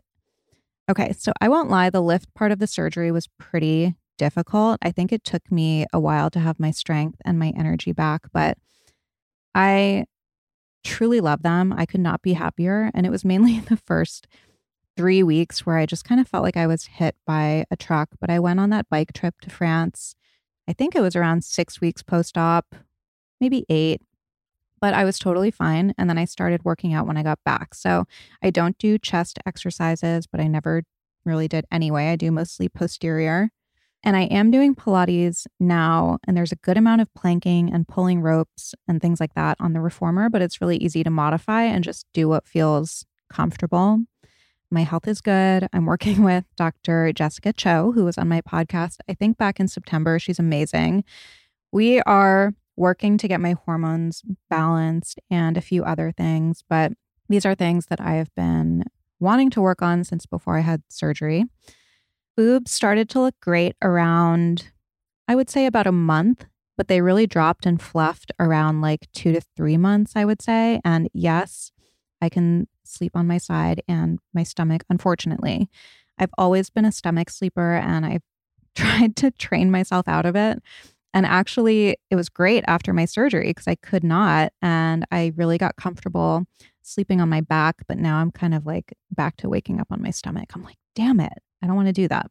Okay, 0.89 1.13
so 1.13 1.32
I 1.39 1.50
won't 1.50 1.70
lie, 1.70 1.89
the 1.89 2.01
lift 2.01 2.34
part 2.34 2.51
of 2.51 2.60
the 2.60 2.68
surgery 2.68 3.12
was 3.12 3.30
pretty 3.39 3.96
difficult. 4.17 4.79
I 4.82 4.91
think 4.91 5.12
it 5.12 5.24
took 5.24 5.51
me 5.51 5.86
a 5.93 6.00
while 6.00 6.29
to 6.32 6.39
have 6.39 6.60
my 6.60 6.72
strength 6.72 7.22
and 7.25 7.39
my 7.39 7.53
energy 7.58 7.91
back, 7.91 8.27
but 8.32 8.58
I 9.55 10.05
truly 10.84 11.22
love 11.22 11.43
them. 11.43 11.74
I 11.75 11.86
could 11.86 12.01
not 12.01 12.22
be 12.22 12.34
happier. 12.34 12.91
And 12.93 13.05
it 13.05 13.10
was 13.10 13.25
mainly 13.25 13.60
the 13.70 13.77
first 13.77 14.27
three 14.96 15.24
weeks 15.24 15.65
where 15.65 15.77
I 15.77 15.86
just 15.86 16.05
kind 16.05 16.22
of 16.22 16.27
felt 16.27 16.43
like 16.43 16.58
I 16.58 16.67
was 16.67 16.86
hit 16.86 17.15
by 17.25 17.65
a 17.72 17.75
truck. 17.75 18.10
But 18.20 18.29
I 18.29 18.39
went 18.39 18.60
on 18.60 18.70
that 18.70 18.89
bike 18.89 19.13
trip 19.13 19.41
to 19.41 19.50
France 19.50 20.15
I 20.67 20.74
think 20.74 20.96
it 20.96 21.01
was 21.01 21.15
around 21.15 21.43
six 21.43 21.82
weeks 21.82 22.03
post 22.03 22.38
op, 22.38 22.75
maybe 23.41 23.65
eight, 23.70 24.01
but 24.79 24.93
I 24.93 25.03
was 25.03 25.20
totally 25.20 25.51
fine. 25.51 25.93
And 25.98 26.10
then 26.10 26.17
I 26.17 26.25
started 26.25 26.63
working 26.63 26.93
out 26.93 27.08
when 27.08 27.17
I 27.17 27.24
got 27.24 27.39
back. 27.46 27.74
So 27.74 28.05
I 28.41 28.50
don't 28.50 28.77
do 28.77 28.98
chest 28.98 29.39
exercises, 29.46 30.27
but 30.27 30.39
I 30.39 30.48
never 30.48 30.84
really 31.25 31.48
did 31.48 31.65
anyway. 31.72 32.08
I 32.08 32.15
do 32.15 32.32
mostly 32.32 32.70
posterior. 32.70 33.50
And 34.03 34.17
I 34.17 34.24
am 34.24 34.51
doing 34.51 34.75
Pilates 34.75 35.48
now, 35.62 36.17
and 36.27 36.36
there's 36.36 36.51
a 36.51 36.57
good 36.57 36.77
amount 36.77 37.01
of 37.01 37.13
planking 37.13 37.74
and 37.74 37.88
pulling 37.88 38.22
ropes 38.22 38.75
and 38.88 39.01
things 39.01 39.22
like 39.22 39.33
that 39.36 39.55
on 39.62 39.72
the 39.72 39.79
reformer, 39.79 40.29
but 40.29 40.41
it's 40.41 40.60
really 40.60 40.75
easy 40.77 41.03
to 41.03 41.10
modify 41.10 41.63
and 41.63 41.83
just 41.83 42.05
do 42.13 42.27
what 42.27 42.45
feels 42.45 43.05
comfortable. 43.31 44.00
My 44.69 44.81
health 44.81 45.07
is 45.07 45.22
good. 45.22 45.69
I'm 45.72 45.86
working 45.86 46.24
with 46.24 46.43
Dr. 46.57 47.13
Jessica 47.13 47.53
Cho, 47.53 47.93
who 47.93 48.03
was 48.03 48.17
on 48.17 48.27
my 48.27 48.41
podcast, 48.41 48.98
I 49.07 49.13
think 49.13 49.38
back 49.38 49.60
in 49.60 49.69
September. 49.69 50.19
She's 50.19 50.39
amazing. 50.39 51.05
We 51.72 52.01
are 52.01 52.53
working 52.75 53.17
to 53.19 53.27
get 53.27 53.39
my 53.39 53.53
hormones 53.65 54.24
balanced 54.50 55.19
and 55.29 55.57
a 55.57 55.62
few 55.62 55.83
other 55.83 56.12
things, 56.12 56.63
but 56.67 56.91
these 57.29 57.45
are 57.45 57.55
things 57.55 57.86
that 57.86 58.01
I 58.01 58.15
have 58.15 58.33
been 58.36 58.83
wanting 59.19 59.50
to 59.51 59.62
work 59.62 59.81
on 59.81 60.03
since 60.03 60.25
before 60.25 60.57
I 60.57 60.62
had 60.62 60.81
surgery. 60.89 61.45
Boobs 62.36 62.72
started 62.72 63.10
to 63.10 63.20
look 63.20 63.36
great 63.42 63.75
around, 63.82 64.72
I 65.28 65.36
would 65.36 65.50
say, 65.50 65.66
about 65.66 65.88
a 65.88 65.92
month 65.92 66.46
but 66.78 66.88
they 66.88 67.02
really 67.02 67.28
dropped 67.28 67.66
and 67.66 67.82
fluffed 67.82 68.32
around 68.40 68.82
like 68.82 69.08
two 69.13 69.32
to 69.34 69.42
three 69.56 69.78
months, 69.78 70.13
I 70.16 70.25
would 70.25 70.42
say. 70.42 70.82
And 70.84 71.10
yes, 71.13 71.72
I 72.22 72.30
can 72.30 72.68
sleep 72.84 73.16
on 73.16 73.28
my 73.28 73.38
side 73.38 73.82
and 73.88 74.20
my 74.34 74.44
stomach, 74.44 74.84
unfortunately. 74.90 75.70
I've 76.18 76.32
always 76.38 76.70
been 76.70 76.86
a 76.86 76.92
stomach 76.92 77.30
sleeper 77.30 77.75
and 77.75 78.06
I've 78.06 78.24
tried 78.75 79.16
to 79.18 79.32
train 79.32 79.70
myself 79.72 80.08
out 80.08 80.25
of 80.25 80.36
it. 80.36 80.62
And 81.16 81.28
actually, 81.28 81.98
it 82.10 82.16
was 82.16 82.28
great 82.28 82.63
after 82.68 82.92
my 82.92 83.06
surgery 83.06 83.50
because 83.50 83.68
I 83.68 83.75
could 83.75 84.04
not. 84.04 84.52
And 84.63 85.06
I 85.12 85.32
really 85.36 85.60
got 85.60 85.75
comfortable 85.75 86.46
sleeping 86.82 87.22
on 87.22 87.30
my 87.30 87.42
back. 87.42 87.84
But 87.88 88.00
now 88.00 88.18
I'm 88.18 88.32
kind 88.32 88.56
of 88.56 88.66
like 88.66 88.94
back 89.12 89.38
to 89.38 89.50
waking 89.50 89.80
up 89.80 89.88
on 89.92 90.02
my 90.02 90.10
stomach. 90.10 90.50
I'm 90.56 90.63
like, 90.63 90.78
damn 90.96 91.20
it, 91.20 91.38
I 91.63 91.67
don't 91.67 91.77
want 91.77 91.88
to 91.88 91.93
do 91.93 92.08
that. 92.10 92.29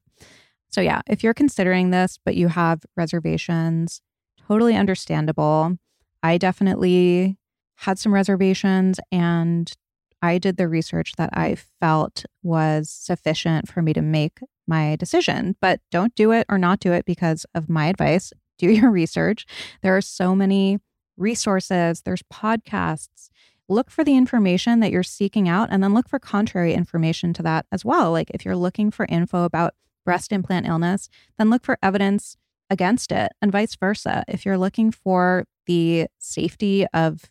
So, 0.68 0.80
yeah, 0.80 1.00
if 1.08 1.24
you're 1.24 1.34
considering 1.34 1.90
this, 1.90 2.18
but 2.24 2.36
you 2.36 2.48
have 2.48 2.82
reservations, 2.96 4.02
totally 4.46 4.76
understandable. 4.76 5.76
I 6.22 6.38
definitely 6.38 7.38
had 7.76 7.98
some 7.98 8.14
reservations 8.14 9.00
and 9.10 9.72
I 10.20 10.38
did 10.38 10.56
the 10.56 10.68
research 10.68 11.14
that 11.18 11.30
I 11.32 11.56
felt 11.80 12.24
was 12.42 12.88
sufficient 12.90 13.68
for 13.68 13.82
me 13.82 13.92
to 13.92 14.02
make 14.02 14.38
my 14.68 14.96
decision. 14.96 15.56
But 15.60 15.80
don't 15.90 16.14
do 16.14 16.30
it 16.30 16.46
or 16.48 16.58
not 16.58 16.78
do 16.78 16.92
it 16.92 17.04
because 17.04 17.44
of 17.54 17.68
my 17.68 17.86
advice. 17.86 18.32
Do 18.58 18.70
your 18.70 18.90
research. 19.02 19.46
There 19.82 19.96
are 19.96 20.02
so 20.02 20.36
many 20.36 20.78
resources, 21.16 22.02
there's 22.02 22.22
podcasts. 22.32 23.30
Look 23.68 23.90
for 23.90 24.04
the 24.04 24.16
information 24.16 24.80
that 24.80 24.90
you're 24.90 25.02
seeking 25.02 25.48
out 25.48 25.68
and 25.70 25.82
then 25.82 25.94
look 25.94 26.08
for 26.08 26.18
contrary 26.18 26.74
information 26.74 27.32
to 27.34 27.42
that 27.44 27.66
as 27.72 27.84
well. 27.84 28.12
Like 28.12 28.30
if 28.30 28.44
you're 28.44 28.56
looking 28.56 28.90
for 28.90 29.06
info 29.08 29.44
about 29.44 29.74
breast 30.04 30.32
implant 30.32 30.66
illness, 30.66 31.08
then 31.38 31.50
look 31.50 31.64
for 31.64 31.78
evidence 31.82 32.36
against 32.68 33.12
it 33.12 33.32
and 33.40 33.52
vice 33.52 33.76
versa. 33.76 34.24
If 34.28 34.44
you're 34.44 34.58
looking 34.58 34.90
for 34.90 35.44
the 35.66 36.06
safety 36.18 36.86
of 36.92 37.30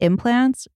implants, 0.00 0.66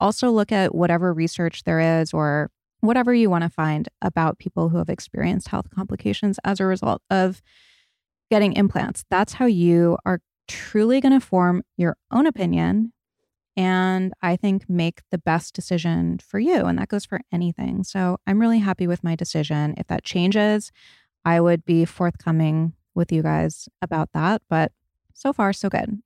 also 0.00 0.30
look 0.30 0.52
at 0.52 0.74
whatever 0.74 1.12
research 1.12 1.64
there 1.64 2.00
is 2.00 2.12
or 2.12 2.50
whatever 2.80 3.12
you 3.12 3.28
want 3.28 3.42
to 3.42 3.50
find 3.50 3.88
about 4.02 4.38
people 4.38 4.68
who 4.68 4.78
have 4.78 4.88
experienced 4.88 5.48
health 5.48 5.68
complications 5.74 6.38
as 6.44 6.60
a 6.60 6.64
result 6.64 7.02
of 7.10 7.42
getting 8.30 8.52
implants. 8.52 9.04
That's 9.10 9.34
how 9.34 9.46
you 9.46 9.98
are 10.04 10.20
truly 10.46 11.00
going 11.00 11.18
to 11.18 11.24
form 11.24 11.62
your 11.76 11.96
own 12.10 12.26
opinion 12.26 12.92
and 13.58 14.14
I 14.22 14.36
think 14.36 14.70
make 14.70 15.02
the 15.10 15.18
best 15.18 15.52
decision 15.52 16.20
for 16.20 16.38
you. 16.38 16.66
And 16.66 16.78
that 16.78 16.86
goes 16.86 17.04
for 17.04 17.20
anything. 17.32 17.82
So 17.82 18.18
I'm 18.24 18.40
really 18.40 18.60
happy 18.60 18.86
with 18.86 19.02
my 19.02 19.16
decision. 19.16 19.74
If 19.76 19.88
that 19.88 20.04
changes, 20.04 20.70
I 21.24 21.40
would 21.40 21.64
be 21.64 21.84
forthcoming 21.84 22.74
with 22.94 23.10
you 23.10 23.20
guys 23.20 23.68
about 23.82 24.10
that. 24.14 24.42
But 24.48 24.70
so 25.12 25.32
far, 25.32 25.52
so 25.52 25.68
good. 25.68 26.00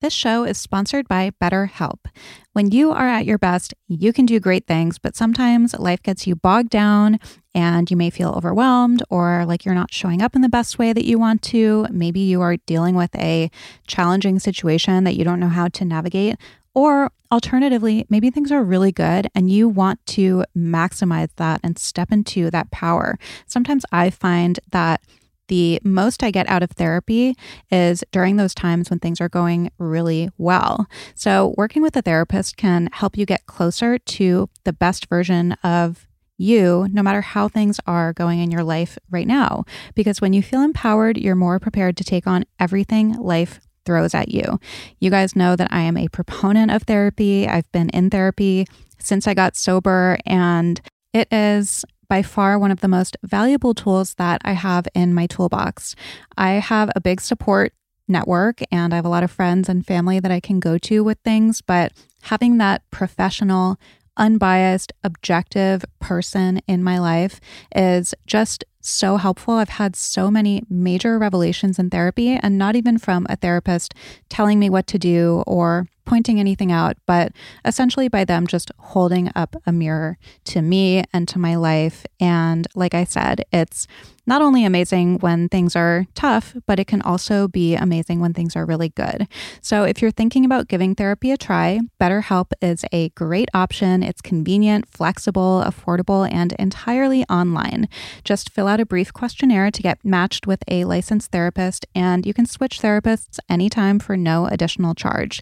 This 0.00 0.14
show 0.14 0.44
is 0.44 0.56
sponsored 0.56 1.06
by 1.08 1.32
BetterHelp. 1.42 2.06
When 2.54 2.70
you 2.70 2.90
are 2.90 3.06
at 3.06 3.26
your 3.26 3.36
best, 3.36 3.74
you 3.86 4.14
can 4.14 4.24
do 4.24 4.40
great 4.40 4.66
things, 4.66 4.98
but 4.98 5.14
sometimes 5.14 5.78
life 5.78 6.02
gets 6.02 6.26
you 6.26 6.34
bogged 6.34 6.70
down 6.70 7.20
and 7.54 7.90
you 7.90 7.98
may 7.98 8.08
feel 8.08 8.30
overwhelmed 8.30 9.02
or 9.10 9.44
like 9.44 9.66
you're 9.66 9.74
not 9.74 9.92
showing 9.92 10.22
up 10.22 10.34
in 10.34 10.40
the 10.40 10.48
best 10.48 10.78
way 10.78 10.94
that 10.94 11.04
you 11.04 11.18
want 11.18 11.42
to. 11.42 11.86
Maybe 11.90 12.20
you 12.20 12.40
are 12.40 12.56
dealing 12.64 12.94
with 12.94 13.14
a 13.14 13.50
challenging 13.86 14.38
situation 14.38 15.04
that 15.04 15.16
you 15.16 15.24
don't 15.24 15.38
know 15.38 15.48
how 15.50 15.68
to 15.68 15.84
navigate. 15.84 16.36
Or 16.72 17.10
alternatively, 17.30 18.06
maybe 18.08 18.30
things 18.30 18.50
are 18.50 18.64
really 18.64 18.92
good 18.92 19.28
and 19.34 19.50
you 19.50 19.68
want 19.68 20.04
to 20.06 20.46
maximize 20.56 21.28
that 21.36 21.60
and 21.62 21.78
step 21.78 22.10
into 22.10 22.50
that 22.52 22.70
power. 22.70 23.18
Sometimes 23.46 23.84
I 23.92 24.08
find 24.08 24.60
that 24.70 25.02
the 25.50 25.80
most 25.82 26.22
I 26.22 26.30
get 26.30 26.48
out 26.48 26.62
of 26.62 26.70
therapy 26.70 27.34
is 27.72 28.04
during 28.12 28.36
those 28.36 28.54
times 28.54 28.88
when 28.88 29.00
things 29.00 29.20
are 29.20 29.28
going 29.28 29.72
really 29.78 30.30
well. 30.38 30.86
So, 31.16 31.54
working 31.58 31.82
with 31.82 31.96
a 31.96 32.02
therapist 32.02 32.56
can 32.56 32.88
help 32.92 33.18
you 33.18 33.26
get 33.26 33.46
closer 33.46 33.98
to 33.98 34.48
the 34.62 34.72
best 34.72 35.08
version 35.08 35.52
of 35.64 36.06
you, 36.38 36.86
no 36.92 37.02
matter 37.02 37.20
how 37.20 37.48
things 37.48 37.80
are 37.84 38.12
going 38.12 38.38
in 38.38 38.52
your 38.52 38.62
life 38.62 38.96
right 39.10 39.26
now. 39.26 39.64
Because 39.96 40.20
when 40.20 40.32
you 40.32 40.40
feel 40.40 40.62
empowered, 40.62 41.18
you're 41.18 41.34
more 41.34 41.58
prepared 41.58 41.96
to 41.96 42.04
take 42.04 42.28
on 42.28 42.44
everything 42.60 43.12
life 43.14 43.60
throws 43.84 44.14
at 44.14 44.28
you. 44.28 44.60
You 45.00 45.10
guys 45.10 45.34
know 45.34 45.56
that 45.56 45.72
I 45.72 45.80
am 45.80 45.96
a 45.96 46.08
proponent 46.08 46.70
of 46.70 46.84
therapy. 46.84 47.48
I've 47.48 47.70
been 47.72 47.90
in 47.90 48.08
therapy 48.08 48.66
since 48.98 49.26
I 49.26 49.34
got 49.34 49.56
sober, 49.56 50.16
and 50.24 50.80
it 51.12 51.26
is 51.32 51.84
by 52.10 52.22
far 52.22 52.58
one 52.58 52.72
of 52.72 52.80
the 52.80 52.88
most 52.88 53.16
valuable 53.22 53.72
tools 53.72 54.14
that 54.14 54.42
I 54.44 54.52
have 54.52 54.88
in 54.94 55.14
my 55.14 55.26
toolbox. 55.26 55.94
I 56.36 56.54
have 56.54 56.90
a 56.94 57.00
big 57.00 57.20
support 57.20 57.72
network 58.08 58.60
and 58.72 58.92
I 58.92 58.96
have 58.96 59.06
a 59.06 59.10
lot 59.10 59.22
of 59.22 59.30
friends 59.30 59.68
and 59.68 59.86
family 59.86 60.18
that 60.18 60.32
I 60.32 60.40
can 60.40 60.58
go 60.58 60.76
to 60.76 61.04
with 61.04 61.18
things, 61.24 61.62
but 61.62 61.92
having 62.22 62.58
that 62.58 62.82
professional, 62.90 63.78
unbiased, 64.16 64.92
objective 65.04 65.84
person 66.00 66.60
in 66.66 66.82
my 66.82 66.98
life 66.98 67.40
is 67.74 68.12
just 68.26 68.64
so 68.80 69.16
helpful. 69.16 69.54
I've 69.54 69.68
had 69.68 69.94
so 69.94 70.32
many 70.32 70.64
major 70.68 71.16
revelations 71.16 71.78
in 71.78 71.90
therapy, 71.90 72.38
and 72.42 72.58
not 72.58 72.74
even 72.74 72.98
from 72.98 73.26
a 73.28 73.36
therapist 73.36 73.94
telling 74.28 74.58
me 74.58 74.68
what 74.68 74.86
to 74.88 74.98
do 74.98 75.44
or 75.46 75.86
pointing 76.10 76.40
anything 76.40 76.72
out, 76.72 76.96
but 77.06 77.30
essentially 77.64 78.08
by 78.08 78.24
them 78.24 78.48
just 78.48 78.72
holding 78.78 79.30
up 79.36 79.54
a 79.64 79.70
mirror 79.70 80.18
to 80.42 80.60
me 80.60 81.04
and 81.12 81.28
to 81.28 81.38
my 81.38 81.54
life. 81.54 82.04
And 82.18 82.66
like 82.74 82.94
I 82.94 83.04
said, 83.04 83.44
it's 83.52 83.86
not 84.26 84.42
only 84.42 84.64
amazing 84.64 85.18
when 85.18 85.48
things 85.48 85.76
are 85.76 86.06
tough, 86.14 86.56
but 86.66 86.80
it 86.80 86.88
can 86.88 87.00
also 87.02 87.46
be 87.46 87.76
amazing 87.76 88.18
when 88.18 88.34
things 88.34 88.56
are 88.56 88.66
really 88.66 88.88
good. 88.88 89.28
So 89.60 89.84
if 89.84 90.02
you're 90.02 90.10
thinking 90.10 90.44
about 90.44 90.66
giving 90.66 90.96
therapy 90.96 91.30
a 91.30 91.36
try, 91.36 91.78
BetterHelp 92.00 92.52
is 92.60 92.84
a 92.92 93.10
great 93.10 93.48
option. 93.54 94.02
It's 94.02 94.20
convenient, 94.20 94.88
flexible, 94.88 95.62
affordable, 95.64 96.28
and 96.32 96.52
entirely 96.54 97.24
online. 97.24 97.88
Just 98.24 98.50
fill 98.50 98.66
out 98.66 98.80
a 98.80 98.86
brief 98.86 99.12
questionnaire 99.12 99.70
to 99.70 99.82
get 99.82 100.04
matched 100.04 100.44
with 100.44 100.62
a 100.68 100.84
licensed 100.84 101.30
therapist, 101.30 101.86
and 101.94 102.26
you 102.26 102.34
can 102.34 102.46
switch 102.46 102.80
therapists 102.80 103.38
anytime 103.48 104.00
for 104.00 104.16
no 104.16 104.46
additional 104.46 104.94
charge. 104.94 105.40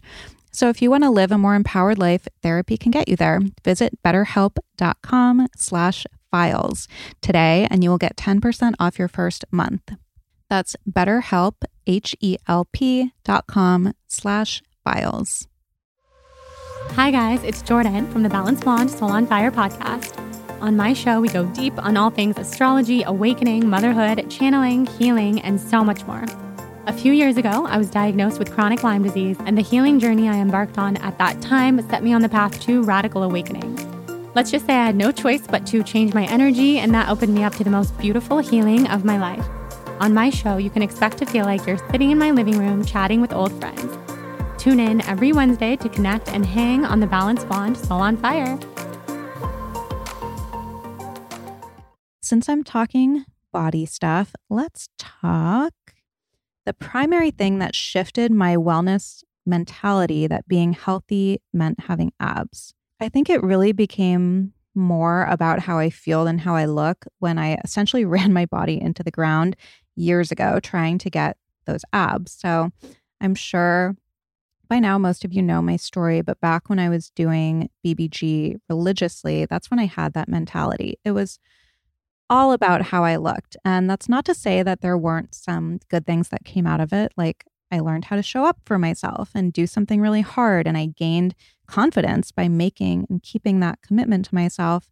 So 0.59 0.67
if 0.67 0.81
you 0.81 0.91
want 0.91 1.05
to 1.05 1.09
live 1.09 1.31
a 1.31 1.37
more 1.37 1.55
empowered 1.55 1.97
life, 1.97 2.27
therapy 2.43 2.75
can 2.75 2.91
get 2.91 3.07
you 3.07 3.15
there. 3.15 3.39
Visit 3.63 3.97
betterhelp.com 4.03 5.47
slash 5.55 6.05
files 6.29 6.85
today 7.21 7.65
and 7.71 7.81
you 7.81 7.89
will 7.89 7.97
get 7.97 8.17
10% 8.17 8.73
off 8.77 8.99
your 8.99 9.07
first 9.07 9.45
month. 9.51 9.93
That's 10.49 10.75
betterhelp, 10.85 11.63
H-E-L-P 11.87 13.11
dot 13.23 13.47
com 13.47 13.93
slash 14.09 14.61
files. 14.83 15.47
Hi 16.89 17.09
guys, 17.09 17.41
it's 17.45 17.61
Jordan 17.61 18.11
from 18.11 18.23
the 18.23 18.29
Balanced 18.29 18.65
Blonde 18.65 18.91
Soul 18.91 19.11
on 19.11 19.27
Fire 19.27 19.51
podcast. 19.51 20.19
On 20.59 20.75
my 20.75 20.91
show, 20.91 21.21
we 21.21 21.29
go 21.29 21.45
deep 21.53 21.81
on 21.81 21.95
all 21.95 22.09
things 22.09 22.37
astrology, 22.37 23.03
awakening, 23.03 23.69
motherhood, 23.69 24.29
channeling, 24.29 24.87
healing, 24.87 25.39
and 25.39 25.61
so 25.61 25.85
much 25.85 26.05
more. 26.05 26.25
A 26.89 26.91
few 26.91 27.13
years 27.13 27.37
ago, 27.37 27.67
I 27.67 27.77
was 27.77 27.91
diagnosed 27.91 28.39
with 28.39 28.51
chronic 28.51 28.81
Lyme 28.81 29.03
disease, 29.03 29.37
and 29.45 29.55
the 29.55 29.61
healing 29.61 29.99
journey 29.99 30.27
I 30.27 30.37
embarked 30.37 30.79
on 30.79 30.97
at 30.97 31.19
that 31.19 31.39
time 31.39 31.87
set 31.87 32.01
me 32.01 32.13
on 32.13 32.23
the 32.23 32.29
path 32.29 32.59
to 32.61 32.81
radical 32.81 33.21
awakening. 33.21 33.75
Let's 34.33 34.49
just 34.49 34.65
say 34.65 34.73
I 34.73 34.87
had 34.87 34.95
no 34.95 35.11
choice 35.11 35.45
but 35.45 35.67
to 35.67 35.83
change 35.83 36.15
my 36.15 36.25
energy, 36.25 36.79
and 36.79 36.91
that 36.95 37.07
opened 37.07 37.35
me 37.35 37.43
up 37.43 37.53
to 37.57 37.63
the 37.63 37.69
most 37.69 37.95
beautiful 37.99 38.39
healing 38.39 38.87
of 38.87 39.05
my 39.05 39.19
life. 39.19 39.47
On 39.99 40.15
my 40.15 40.31
show, 40.31 40.57
you 40.57 40.71
can 40.71 40.81
expect 40.81 41.19
to 41.19 41.27
feel 41.27 41.45
like 41.45 41.63
you're 41.67 41.77
sitting 41.91 42.09
in 42.09 42.17
my 42.17 42.31
living 42.31 42.57
room 42.57 42.83
chatting 42.83 43.21
with 43.21 43.33
old 43.33 43.53
friends. 43.59 43.95
Tune 44.57 44.79
in 44.79 45.01
every 45.01 45.31
Wednesday 45.31 45.75
to 45.75 45.89
connect 45.89 46.29
and 46.29 46.43
hang 46.43 46.85
on 46.85 47.01
the 47.01 47.07
Balanced 47.07 47.47
Blonde 47.47 47.77
Soul 47.77 48.01
on 48.01 48.17
Fire. 48.17 48.57
Since 52.23 52.49
I'm 52.49 52.63
talking 52.63 53.25
body 53.51 53.85
stuff, 53.85 54.33
let's 54.49 54.89
talk 54.97 55.71
the 56.65 56.73
primary 56.73 57.31
thing 57.31 57.59
that 57.59 57.75
shifted 57.75 58.31
my 58.31 58.55
wellness 58.55 59.23
mentality 59.45 60.27
that 60.27 60.47
being 60.47 60.73
healthy 60.73 61.41
meant 61.53 61.79
having 61.81 62.11
abs. 62.19 62.73
I 62.99 63.09
think 63.09 63.29
it 63.29 63.43
really 63.43 63.71
became 63.71 64.53
more 64.75 65.25
about 65.25 65.59
how 65.59 65.79
I 65.79 65.89
feel 65.89 66.25
than 66.25 66.37
how 66.39 66.55
I 66.55 66.65
look 66.65 67.05
when 67.19 67.37
I 67.37 67.59
essentially 67.63 68.05
ran 68.05 68.33
my 68.33 68.45
body 68.45 68.79
into 68.79 69.03
the 69.03 69.11
ground 69.11 69.55
years 69.95 70.31
ago 70.31 70.59
trying 70.59 70.97
to 70.99 71.09
get 71.09 71.37
those 71.65 71.81
abs. 71.91 72.31
So 72.31 72.71
I'm 73.19 73.35
sure 73.35 73.95
by 74.69 74.79
now 74.79 74.97
most 74.97 75.25
of 75.25 75.33
you 75.33 75.41
know 75.41 75.61
my 75.61 75.75
story, 75.75 76.21
but 76.21 76.39
back 76.39 76.69
when 76.69 76.79
I 76.79 76.89
was 76.89 77.09
doing 77.09 77.69
BBG 77.85 78.57
religiously, 78.69 79.45
that's 79.45 79.71
when 79.71 79.79
I 79.79 79.85
had 79.85 80.13
that 80.13 80.29
mentality. 80.29 80.99
It 81.03 81.11
was 81.11 81.39
all 82.29 82.51
about 82.51 82.83
how 82.83 83.03
I 83.03 83.15
looked. 83.15 83.57
And 83.65 83.89
that's 83.89 84.07
not 84.09 84.25
to 84.25 84.33
say 84.35 84.63
that 84.63 84.81
there 84.81 84.97
weren't 84.97 85.33
some 85.33 85.79
good 85.89 86.05
things 86.05 86.29
that 86.29 86.45
came 86.45 86.67
out 86.67 86.79
of 86.79 86.93
it. 86.93 87.11
Like 87.17 87.45
I 87.71 87.79
learned 87.79 88.05
how 88.05 88.15
to 88.15 88.23
show 88.23 88.45
up 88.45 88.59
for 88.65 88.77
myself 88.77 89.31
and 89.33 89.53
do 89.53 89.67
something 89.67 90.01
really 90.01 90.21
hard. 90.21 90.67
And 90.67 90.77
I 90.77 90.87
gained 90.87 91.35
confidence 91.67 92.31
by 92.31 92.47
making 92.47 93.07
and 93.09 93.21
keeping 93.21 93.59
that 93.59 93.81
commitment 93.81 94.25
to 94.25 94.35
myself. 94.35 94.89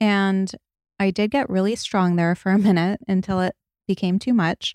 And 0.00 0.50
I 0.98 1.10
did 1.10 1.30
get 1.30 1.50
really 1.50 1.76
strong 1.76 2.16
there 2.16 2.34
for 2.34 2.52
a 2.52 2.58
minute 2.68 3.00
until 3.08 3.40
it 3.40 3.54
became 3.86 4.18
too 4.18 4.34
much. 4.34 4.74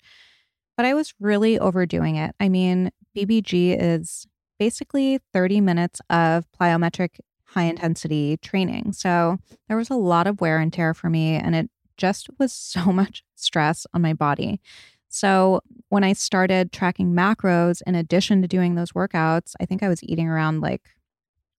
but 0.76 0.86
I 0.86 0.94
was 0.94 1.12
really 1.18 1.58
overdoing 1.58 2.14
it. 2.16 2.36
I 2.38 2.48
mean, 2.48 2.90
BBG 3.16 3.76
is 3.78 4.26
basically 4.60 5.18
30 5.32 5.60
minutes 5.60 6.00
of 6.08 6.46
plyometric 6.52 7.18
high 7.48 7.64
intensity 7.64 8.36
training. 8.38 8.92
So 8.92 9.38
there 9.68 9.76
was 9.76 9.90
a 9.90 9.94
lot 9.94 10.26
of 10.26 10.40
wear 10.40 10.58
and 10.58 10.72
tear 10.72 10.94
for 10.94 11.08
me, 11.08 11.34
and 11.34 11.54
it 11.54 11.70
just 11.96 12.28
was 12.38 12.52
so 12.52 12.92
much 12.92 13.24
stress 13.34 13.86
on 13.92 14.02
my 14.02 14.12
body. 14.12 14.60
So 15.08 15.60
when 15.88 16.04
I 16.04 16.12
started 16.12 16.70
tracking 16.70 17.14
macros 17.14 17.80
in 17.86 17.94
addition 17.94 18.42
to 18.42 18.48
doing 18.48 18.74
those 18.74 18.92
workouts, 18.92 19.54
I 19.60 19.64
think 19.64 19.82
I 19.82 19.88
was 19.88 20.04
eating 20.04 20.28
around 20.28 20.60
like, 20.60 20.82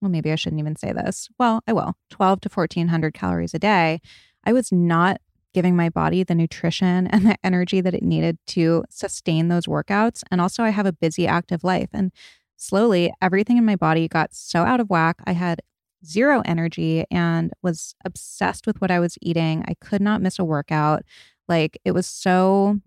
well, 0.02 0.12
maybe 0.12 0.32
I 0.32 0.36
shouldn't 0.36 0.60
even 0.60 0.76
say 0.76 0.94
this. 0.94 1.30
Well, 1.40 1.62
I 1.68 1.74
will 1.74 1.96
12 2.12 2.42
to 2.42 2.50
1400 2.50 3.14
calories 3.14 3.54
a 3.54 3.60
day. 3.60 4.02
I 4.46 4.54
was 4.54 4.72
not 4.72 5.20
giving 5.54 5.76
my 5.76 5.90
body 5.90 6.24
the 6.24 6.36
nutrition 6.36 7.08
and 7.08 7.26
the 7.26 7.36
energy 7.44 7.82
that 7.82 7.96
it 7.96 8.04
needed 8.04 8.38
to 8.48 8.86
sustain 8.90 9.48
those 9.48 9.66
workouts. 9.66 10.24
And 10.30 10.40
also, 10.40 10.64
I 10.64 10.70
have 10.70 10.86
a 10.86 10.94
busy, 10.94 11.28
active 11.28 11.64
life. 11.64 11.90
And 11.92 12.12
slowly, 12.56 13.12
everything 13.22 13.58
in 13.58 13.66
my 13.66 13.76
body 13.76 14.08
got 14.08 14.34
so 14.34 14.62
out 14.62 14.80
of 14.80 14.90
whack. 14.90 15.18
I 15.26 15.32
had 15.34 15.62
zero 16.06 16.42
energy 16.46 17.06
and 17.12 17.52
was 17.62 17.96
obsessed 18.06 18.68
with 18.68 18.80
what 18.82 18.92
I 18.92 19.00
was 19.00 19.18
eating. 19.22 19.64
I 19.68 19.74
could 19.82 20.02
not 20.02 20.22
miss 20.22 20.40
a 20.40 20.46
workout. 20.46 21.04
Like, 21.48 21.80
it 21.84 21.92
was 21.92 22.08
so 22.08 22.80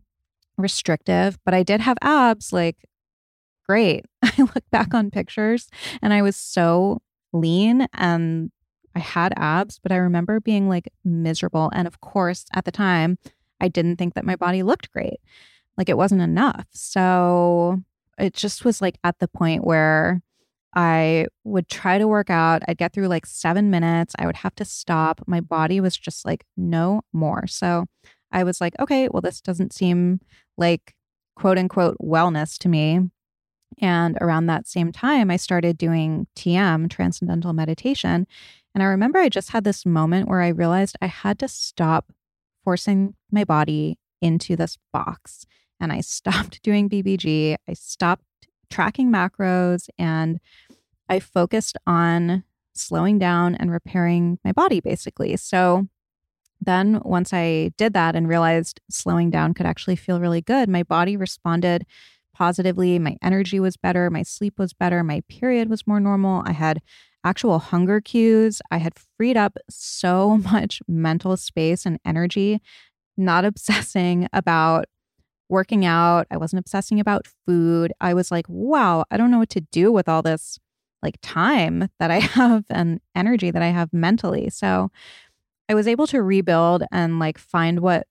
restrictive, 0.56 1.38
but 1.44 1.54
I 1.54 1.62
did 1.62 1.80
have 1.80 1.98
abs. 2.02 2.52
Like, 2.52 2.88
great. 3.66 4.04
I 4.22 4.32
look 4.38 4.64
back 4.70 4.88
mm-hmm. 4.88 4.96
on 4.96 5.10
pictures 5.10 5.68
and 6.00 6.12
I 6.12 6.22
was 6.22 6.36
so 6.36 7.00
lean 7.32 7.86
and 7.94 8.50
I 8.94 8.98
had 8.98 9.32
abs, 9.36 9.78
but 9.78 9.92
I 9.92 9.96
remember 9.96 10.40
being 10.40 10.68
like 10.68 10.92
miserable. 11.04 11.70
And 11.72 11.86
of 11.86 12.00
course, 12.00 12.44
at 12.54 12.64
the 12.64 12.70
time, 12.70 13.18
I 13.60 13.68
didn't 13.68 13.96
think 13.96 14.14
that 14.14 14.24
my 14.24 14.36
body 14.36 14.62
looked 14.62 14.92
great. 14.92 15.20
Like 15.78 15.88
it 15.88 15.96
wasn't 15.96 16.20
enough. 16.20 16.66
So 16.72 17.80
it 18.18 18.34
just 18.34 18.64
was 18.64 18.82
like 18.82 18.98
at 19.04 19.18
the 19.18 19.28
point 19.28 19.64
where 19.64 20.20
I 20.74 21.26
would 21.44 21.68
try 21.68 21.98
to 21.98 22.08
work 22.08 22.30
out. 22.30 22.62
I'd 22.66 22.78
get 22.78 22.92
through 22.92 23.08
like 23.08 23.26
seven 23.26 23.70
minutes. 23.70 24.14
I 24.18 24.26
would 24.26 24.36
have 24.36 24.54
to 24.56 24.64
stop. 24.64 25.20
My 25.26 25.40
body 25.40 25.80
was 25.80 25.96
just 25.96 26.24
like, 26.24 26.44
no 26.56 27.02
more. 27.12 27.46
So 27.46 27.86
I 28.30 28.44
was 28.44 28.60
like, 28.60 28.74
okay, 28.80 29.08
well, 29.10 29.20
this 29.20 29.40
doesn't 29.40 29.74
seem 29.74 30.20
like 30.56 30.94
quote 31.36 31.58
unquote 31.58 31.96
wellness 32.02 32.56
to 32.58 32.68
me. 32.68 33.00
And 33.80 34.18
around 34.20 34.46
that 34.46 34.66
same 34.66 34.92
time, 34.92 35.30
I 35.30 35.36
started 35.36 35.78
doing 35.78 36.26
TM, 36.36 36.90
transcendental 36.90 37.52
meditation. 37.52 38.26
And 38.74 38.82
I 38.82 38.86
remember 38.86 39.18
I 39.18 39.28
just 39.28 39.50
had 39.50 39.64
this 39.64 39.84
moment 39.84 40.28
where 40.28 40.40
I 40.40 40.48
realized 40.48 40.96
I 41.00 41.06
had 41.06 41.38
to 41.40 41.48
stop 41.48 42.12
forcing 42.64 43.14
my 43.30 43.44
body 43.44 43.98
into 44.20 44.56
this 44.56 44.78
box. 44.92 45.46
And 45.80 45.92
I 45.92 46.00
stopped 46.02 46.62
doing 46.62 46.88
BBG. 46.88 47.56
I 47.68 47.72
stopped 47.74 48.24
tracking 48.72 49.10
macros 49.10 49.88
and 49.98 50.40
I 51.08 51.20
focused 51.20 51.76
on 51.86 52.44
slowing 52.74 53.18
down 53.18 53.54
and 53.54 53.70
repairing 53.70 54.38
my 54.44 54.52
body 54.52 54.80
basically. 54.80 55.36
So 55.36 55.86
then 56.60 57.00
once 57.04 57.32
I 57.32 57.72
did 57.76 57.92
that 57.94 58.16
and 58.16 58.28
realized 58.28 58.80
slowing 58.88 59.30
down 59.30 59.52
could 59.52 59.66
actually 59.66 59.96
feel 59.96 60.20
really 60.20 60.40
good, 60.40 60.68
my 60.68 60.82
body 60.82 61.16
responded 61.16 61.84
positively. 62.34 62.98
My 62.98 63.16
energy 63.22 63.60
was 63.60 63.76
better, 63.76 64.08
my 64.10 64.22
sleep 64.22 64.58
was 64.58 64.72
better, 64.72 65.04
my 65.04 65.22
period 65.28 65.68
was 65.68 65.86
more 65.86 66.00
normal. 66.00 66.42
I 66.46 66.52
had 66.52 66.80
actual 67.24 67.58
hunger 67.58 68.00
cues. 68.00 68.60
I 68.70 68.78
had 68.78 68.94
freed 69.16 69.36
up 69.36 69.56
so 69.68 70.38
much 70.52 70.80
mental 70.88 71.36
space 71.36 71.86
and 71.86 71.98
energy, 72.04 72.60
not 73.16 73.44
obsessing 73.50 74.28
about 74.32 74.86
working 75.52 75.84
out. 75.84 76.26
I 76.30 76.38
wasn't 76.38 76.60
obsessing 76.60 76.98
about 76.98 77.28
food. 77.46 77.92
I 78.00 78.14
was 78.14 78.32
like, 78.32 78.46
wow, 78.48 79.04
I 79.10 79.16
don't 79.16 79.30
know 79.30 79.38
what 79.38 79.50
to 79.50 79.60
do 79.60 79.92
with 79.92 80.08
all 80.08 80.22
this 80.22 80.58
like 81.02 81.18
time 81.20 81.88
that 82.00 82.10
I 82.10 82.18
have 82.38 82.64
and 82.70 83.00
energy 83.14 83.50
that 83.50 83.62
I 83.62 83.68
have 83.68 83.92
mentally. 83.92 84.50
So 84.50 84.90
I 85.68 85.74
was 85.74 85.86
able 85.86 86.06
to 86.08 86.22
rebuild 86.22 86.84
and 86.90 87.18
like 87.18 87.38
find 87.38 87.80
what 87.80 88.06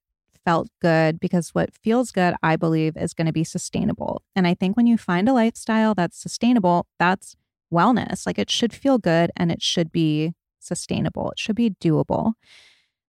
felt 0.45 0.69
good 0.81 1.19
because 1.19 1.49
what 1.49 1.73
feels 1.73 2.11
good, 2.11 2.35
I 2.41 2.55
believe, 2.55 2.95
is 2.95 3.13
going 3.13 3.27
to 3.27 3.33
be 3.33 3.43
sustainable. 3.43 4.21
And 4.35 4.47
I 4.47 4.53
think 4.53 4.77
when 4.77 4.87
you 4.87 4.97
find 4.97 5.27
a 5.27 5.33
lifestyle 5.33 5.93
that's 5.93 6.17
sustainable, 6.17 6.87
that's 6.99 7.35
wellness. 7.73 8.25
Like 8.25 8.39
it 8.39 8.49
should 8.49 8.73
feel 8.73 8.97
good 8.97 9.31
and 9.35 9.51
it 9.51 9.61
should 9.61 9.91
be 9.91 10.33
sustainable, 10.59 11.31
it 11.31 11.39
should 11.39 11.55
be 11.55 11.71
doable. 11.81 12.33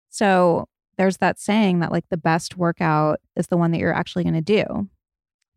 So 0.09 0.67
there's 1.01 1.17
that 1.17 1.39
saying 1.39 1.79
that 1.79 1.91
like 1.91 2.07
the 2.11 2.15
best 2.17 2.57
workout 2.57 3.19
is 3.35 3.47
the 3.47 3.57
one 3.57 3.71
that 3.71 3.79
you're 3.79 3.91
actually 3.91 4.23
going 4.23 4.35
to 4.35 4.39
do. 4.39 4.87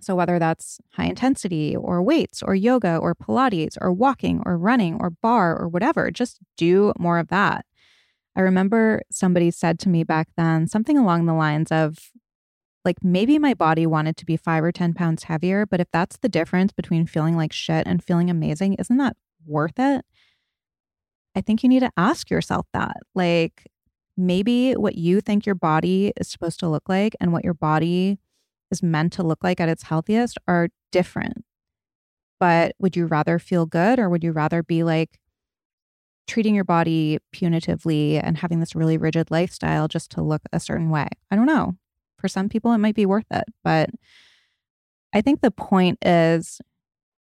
So 0.00 0.14
whether 0.14 0.38
that's 0.38 0.80
high 0.94 1.04
intensity 1.04 1.76
or 1.76 2.02
weights 2.02 2.42
or 2.42 2.54
yoga 2.54 2.96
or 2.96 3.14
Pilates 3.14 3.76
or 3.78 3.92
walking 3.92 4.42
or 4.46 4.56
running 4.56 4.96
or 4.98 5.10
bar 5.10 5.54
or 5.54 5.68
whatever, 5.68 6.10
just 6.10 6.38
do 6.56 6.94
more 6.98 7.18
of 7.18 7.28
that. 7.28 7.66
I 8.34 8.40
remember 8.40 9.02
somebody 9.12 9.50
said 9.50 9.78
to 9.80 9.90
me 9.90 10.02
back 10.02 10.28
then 10.38 10.66
something 10.66 10.96
along 10.96 11.26
the 11.26 11.34
lines 11.34 11.70
of, 11.70 11.98
like 12.86 12.96
maybe 13.02 13.38
my 13.38 13.52
body 13.52 13.86
wanted 13.86 14.16
to 14.16 14.24
be 14.24 14.38
five 14.38 14.64
or 14.64 14.72
10 14.72 14.94
pounds 14.94 15.24
heavier, 15.24 15.66
but 15.66 15.78
if 15.78 15.88
that's 15.92 16.16
the 16.16 16.28
difference 16.30 16.72
between 16.72 17.04
feeling 17.04 17.36
like 17.36 17.52
shit 17.52 17.86
and 17.86 18.02
feeling 18.02 18.30
amazing, 18.30 18.76
isn't 18.78 18.96
that 18.96 19.14
worth 19.44 19.78
it? 19.78 20.06
I 21.36 21.42
think 21.42 21.62
you 21.62 21.68
need 21.68 21.80
to 21.80 21.92
ask 21.98 22.30
yourself 22.30 22.66
that. 22.72 22.96
Like 23.14 23.66
maybe 24.16 24.72
what 24.72 24.96
you 24.96 25.20
think 25.20 25.46
your 25.46 25.54
body 25.54 26.12
is 26.16 26.28
supposed 26.28 26.60
to 26.60 26.68
look 26.68 26.88
like 26.88 27.16
and 27.20 27.32
what 27.32 27.44
your 27.44 27.54
body 27.54 28.18
is 28.70 28.82
meant 28.82 29.12
to 29.14 29.22
look 29.22 29.42
like 29.42 29.60
at 29.60 29.68
its 29.68 29.84
healthiest 29.84 30.38
are 30.46 30.68
different. 30.92 31.44
But 32.40 32.74
would 32.78 32.96
you 32.96 33.06
rather 33.06 33.38
feel 33.38 33.66
good 33.66 33.98
or 33.98 34.08
would 34.08 34.24
you 34.24 34.32
rather 34.32 34.62
be 34.62 34.82
like 34.82 35.18
treating 36.26 36.54
your 36.54 36.64
body 36.64 37.18
punitively 37.34 38.20
and 38.22 38.38
having 38.38 38.60
this 38.60 38.74
really 38.74 38.96
rigid 38.96 39.30
lifestyle 39.30 39.88
just 39.88 40.10
to 40.12 40.22
look 40.22 40.42
a 40.52 40.60
certain 40.60 40.90
way? 40.90 41.08
I 41.30 41.36
don't 41.36 41.46
know. 41.46 41.74
For 42.18 42.28
some 42.28 42.48
people, 42.48 42.72
it 42.72 42.78
might 42.78 42.94
be 42.94 43.06
worth 43.06 43.26
it. 43.30 43.44
But 43.62 43.90
I 45.12 45.20
think 45.20 45.40
the 45.40 45.50
point 45.50 45.98
is 46.04 46.60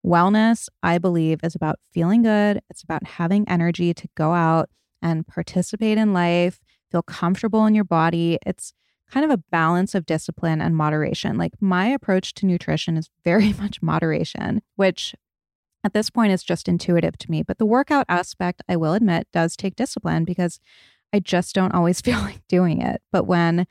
wellness, 0.04 0.68
I 0.82 0.98
believe, 0.98 1.40
is 1.42 1.54
about 1.54 1.78
feeling 1.92 2.22
good. 2.22 2.60
It's 2.70 2.82
about 2.82 3.04
having 3.04 3.48
energy 3.48 3.92
to 3.92 4.08
go 4.16 4.32
out 4.32 4.70
and 5.02 5.26
participate 5.26 5.98
in 5.98 6.12
life, 6.12 6.60
feel 6.90 7.02
comfortable 7.02 7.66
in 7.66 7.74
your 7.74 7.84
body. 7.84 8.38
It's 8.46 8.72
kind 9.10 9.24
of 9.24 9.30
a 9.30 9.42
balance 9.50 9.94
of 9.94 10.06
discipline 10.06 10.60
and 10.60 10.76
moderation. 10.76 11.38
Like 11.38 11.52
my 11.60 11.86
approach 11.86 12.34
to 12.34 12.46
nutrition 12.46 12.96
is 12.96 13.10
very 13.24 13.52
much 13.60 13.82
moderation, 13.82 14.62
which 14.76 15.14
at 15.84 15.92
this 15.92 16.10
point 16.10 16.32
is 16.32 16.42
just 16.42 16.68
intuitive 16.68 17.16
to 17.18 17.30
me. 17.30 17.42
But 17.42 17.58
the 17.58 17.66
workout 17.66 18.06
aspect, 18.08 18.62
I 18.68 18.76
will 18.76 18.94
admit, 18.94 19.28
does 19.32 19.56
take 19.56 19.76
discipline 19.76 20.24
because 20.24 20.58
I 21.12 21.20
just 21.20 21.54
don't 21.54 21.74
always 21.74 22.00
feel 22.02 22.18
like 22.18 22.46
doing 22.48 22.82
it. 22.82 23.00
But 23.12 23.24
when 23.24 23.66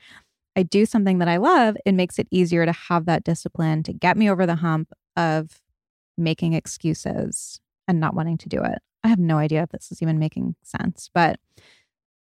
I 0.56 0.62
do 0.62 0.86
something 0.86 1.18
that 1.18 1.28
I 1.28 1.36
love, 1.36 1.76
it 1.84 1.92
makes 1.92 2.18
it 2.18 2.28
easier 2.30 2.64
to 2.64 2.72
have 2.72 3.04
that 3.04 3.24
discipline 3.24 3.82
to 3.84 3.92
get 3.92 4.16
me 4.16 4.30
over 4.30 4.46
the 4.46 4.56
hump 4.56 4.92
of 5.14 5.60
making 6.16 6.54
excuses 6.54 7.60
and 7.86 8.00
not 8.00 8.14
wanting 8.14 8.38
to 8.38 8.48
do 8.48 8.62
it. 8.62 8.78
I 9.04 9.08
have 9.08 9.18
no 9.18 9.36
idea 9.36 9.62
if 9.62 9.68
this 9.70 9.92
is 9.92 10.00
even 10.00 10.18
making 10.18 10.56
sense, 10.62 11.10
but 11.12 11.38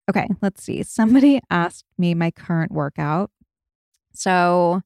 okay, 0.10 0.28
let's 0.42 0.63
see. 0.63 0.84
Somebody 0.84 1.42
asked 1.50 1.86
me 1.98 2.13
my 2.13 2.32
current 2.32 2.72
workout. 2.72 3.32
So 4.13 4.82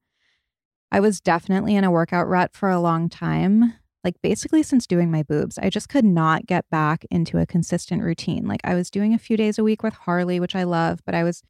I 0.92 1.00
was 1.00 1.20
definitely 1.20 1.76
in 1.76 1.84
a 1.84 1.92
workout 1.92 2.28
rut 2.28 2.54
for 2.54 2.70
a 2.70 2.80
long 2.80 3.10
time. 3.10 3.74
Like 4.04 4.16
basically 4.22 4.64
since 4.64 4.88
doing 4.88 5.12
my 5.12 5.24
boobs, 5.24 5.58
I 5.58 5.70
just 5.70 5.90
could 5.90 6.06
not 6.06 6.46
get 6.46 6.70
back 6.70 7.06
into 7.12 7.40
a 7.40 7.46
consistent 7.46 8.04
routine. 8.04 8.48
Like 8.48 8.62
I 8.64 8.74
was 8.74 8.90
doing 8.90 9.14
a 9.14 9.20
few 9.20 9.36
days 9.36 9.60
a 9.60 9.64
week 9.64 9.84
with 9.84 9.94
Harley, 9.94 10.40
which 10.40 10.56
I 10.56 10.64
love, 10.64 11.02
but 11.06 11.16
I 11.16 11.24
was 11.24 11.44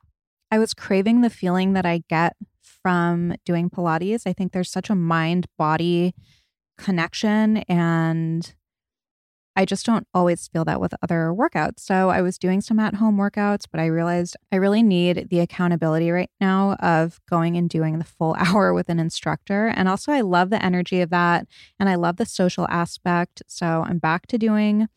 I 0.49 0.59
was 0.59 0.73
craving 0.73 1.21
the 1.21 1.29
feeling 1.29 1.73
that 1.73 1.85
I 1.85 2.03
get 2.09 2.35
from 2.61 3.35
doing 3.45 3.69
Pilates. 3.69 4.23
I 4.25 4.33
think 4.33 4.53
there's 4.53 4.71
such 4.71 4.89
a 4.89 4.95
mind 4.95 5.45
body 5.57 6.15
connection 6.77 7.57
and 7.69 8.55
I 9.57 9.65
just 9.65 9.87
don't 9.87 10.07
always 10.13 10.47
feel 10.47 10.63
that 10.65 10.79
with 10.79 10.93
other 11.01 11.33
workouts. 11.35 11.79
So 11.79 12.09
I 12.09 12.21
was 12.21 12.37
doing 12.37 12.61
some 12.61 12.77
at 12.77 12.93
home 12.93 13.17
workouts, 13.17 13.63
but 13.71 13.81
I 13.81 13.87
realized 13.87 14.37
I 14.51 14.57
really 14.57 14.83
need 14.83 15.29
the 15.31 15.39
accountability 15.39 16.11
right 16.11 16.29
now 16.39 16.73
of 16.73 17.19
going 17.27 17.57
and 17.57 17.67
doing 17.67 17.97
the 17.97 18.05
full 18.05 18.35
hour 18.39 18.71
with 18.71 18.87
an 18.87 18.99
instructor. 18.99 19.73
And 19.75 19.89
also, 19.89 20.11
I 20.11 20.21
love 20.21 20.51
the 20.51 20.63
energy 20.63 21.01
of 21.01 21.09
that. 21.09 21.47
And 21.79 21.89
I 21.89 21.95
love 21.95 22.17
the 22.17 22.25
social 22.25 22.67
aspect. 22.69 23.41
So 23.47 23.83
I'm 23.87 23.97
back 23.97 24.27
to 24.27 24.37
doing 24.37 24.89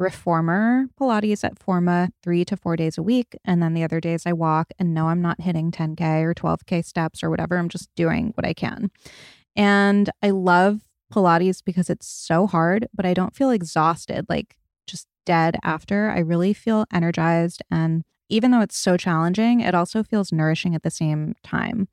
reformer 0.00 0.86
Pilates 0.98 1.44
at 1.44 1.58
Forma 1.58 2.10
three 2.20 2.44
to 2.46 2.56
four 2.56 2.74
days 2.74 2.98
a 2.98 3.04
week. 3.04 3.38
And 3.44 3.62
then 3.62 3.74
the 3.74 3.84
other 3.84 4.00
days 4.00 4.24
I 4.26 4.32
walk 4.32 4.72
and 4.76 4.92
no, 4.92 5.06
I'm 5.06 5.22
not 5.22 5.42
hitting 5.42 5.70
10K 5.70 6.22
or 6.22 6.34
12K 6.34 6.84
steps 6.84 7.22
or 7.22 7.30
whatever. 7.30 7.56
I'm 7.56 7.68
just 7.68 7.94
doing 7.94 8.32
what 8.34 8.44
I 8.44 8.54
can. 8.54 8.90
And 9.54 10.10
I 10.20 10.30
love 10.30 10.80
Pilates 11.10 11.62
because 11.64 11.90
it's 11.90 12.06
so 12.06 12.46
hard, 12.46 12.88
but 12.94 13.04
I 13.04 13.14
don't 13.14 13.34
feel 13.34 13.50
exhausted, 13.50 14.26
like 14.28 14.56
just 14.86 15.06
dead 15.26 15.56
after. 15.62 16.10
I 16.10 16.20
really 16.20 16.52
feel 16.52 16.86
energized. 16.92 17.62
And 17.70 18.04
even 18.28 18.50
though 18.50 18.60
it's 18.60 18.76
so 18.76 18.96
challenging, 18.96 19.60
it 19.60 19.74
also 19.74 20.02
feels 20.02 20.32
nourishing 20.32 20.74
at 20.74 20.82
the 20.82 20.90
same 20.90 21.34
time. 21.42 21.88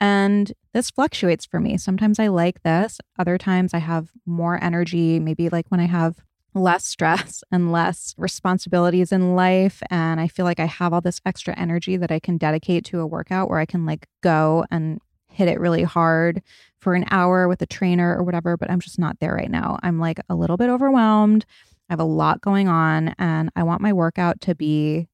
And 0.00 0.52
this 0.74 0.90
fluctuates 0.90 1.46
for 1.46 1.58
me. 1.58 1.78
Sometimes 1.78 2.18
I 2.18 2.26
like 2.26 2.62
this, 2.62 3.00
other 3.18 3.38
times 3.38 3.72
I 3.72 3.78
have 3.78 4.10
more 4.26 4.62
energy, 4.62 5.18
maybe 5.18 5.48
like 5.48 5.66
when 5.68 5.80
I 5.80 5.86
have 5.86 6.16
less 6.54 6.84
stress 6.84 7.42
and 7.52 7.72
less 7.72 8.14
responsibilities 8.18 9.12
in 9.12 9.34
life. 9.36 9.82
And 9.90 10.20
I 10.20 10.28
feel 10.28 10.44
like 10.44 10.60
I 10.60 10.66
have 10.66 10.92
all 10.92 11.00
this 11.00 11.20
extra 11.24 11.58
energy 11.58 11.96
that 11.96 12.10
I 12.10 12.18
can 12.18 12.36
dedicate 12.36 12.84
to 12.86 13.00
a 13.00 13.06
workout 13.06 13.48
where 13.48 13.58
I 13.58 13.66
can 13.66 13.86
like 13.86 14.06
go 14.22 14.64
and 14.70 15.00
hit 15.36 15.48
it 15.48 15.60
really 15.60 15.82
hard 15.82 16.42
for 16.78 16.94
an 16.94 17.04
hour 17.10 17.46
with 17.46 17.60
a 17.60 17.66
trainer 17.66 18.16
or 18.16 18.22
whatever. 18.22 18.56
But 18.56 18.70
I'm 18.70 18.80
just 18.80 18.98
not 18.98 19.18
there 19.20 19.34
right 19.34 19.50
now. 19.50 19.78
I'm 19.82 19.98
like 19.98 20.18
a 20.28 20.34
little 20.34 20.56
bit 20.56 20.70
overwhelmed. 20.70 21.44
I 21.88 21.92
have 21.92 22.00
a 22.00 22.04
lot 22.04 22.40
going 22.40 22.68
on 22.68 23.14
and 23.18 23.50
I 23.54 23.62
want 23.62 23.82
my 23.82 23.92
workout 23.92 24.40
to 24.42 24.54
be 24.54 25.08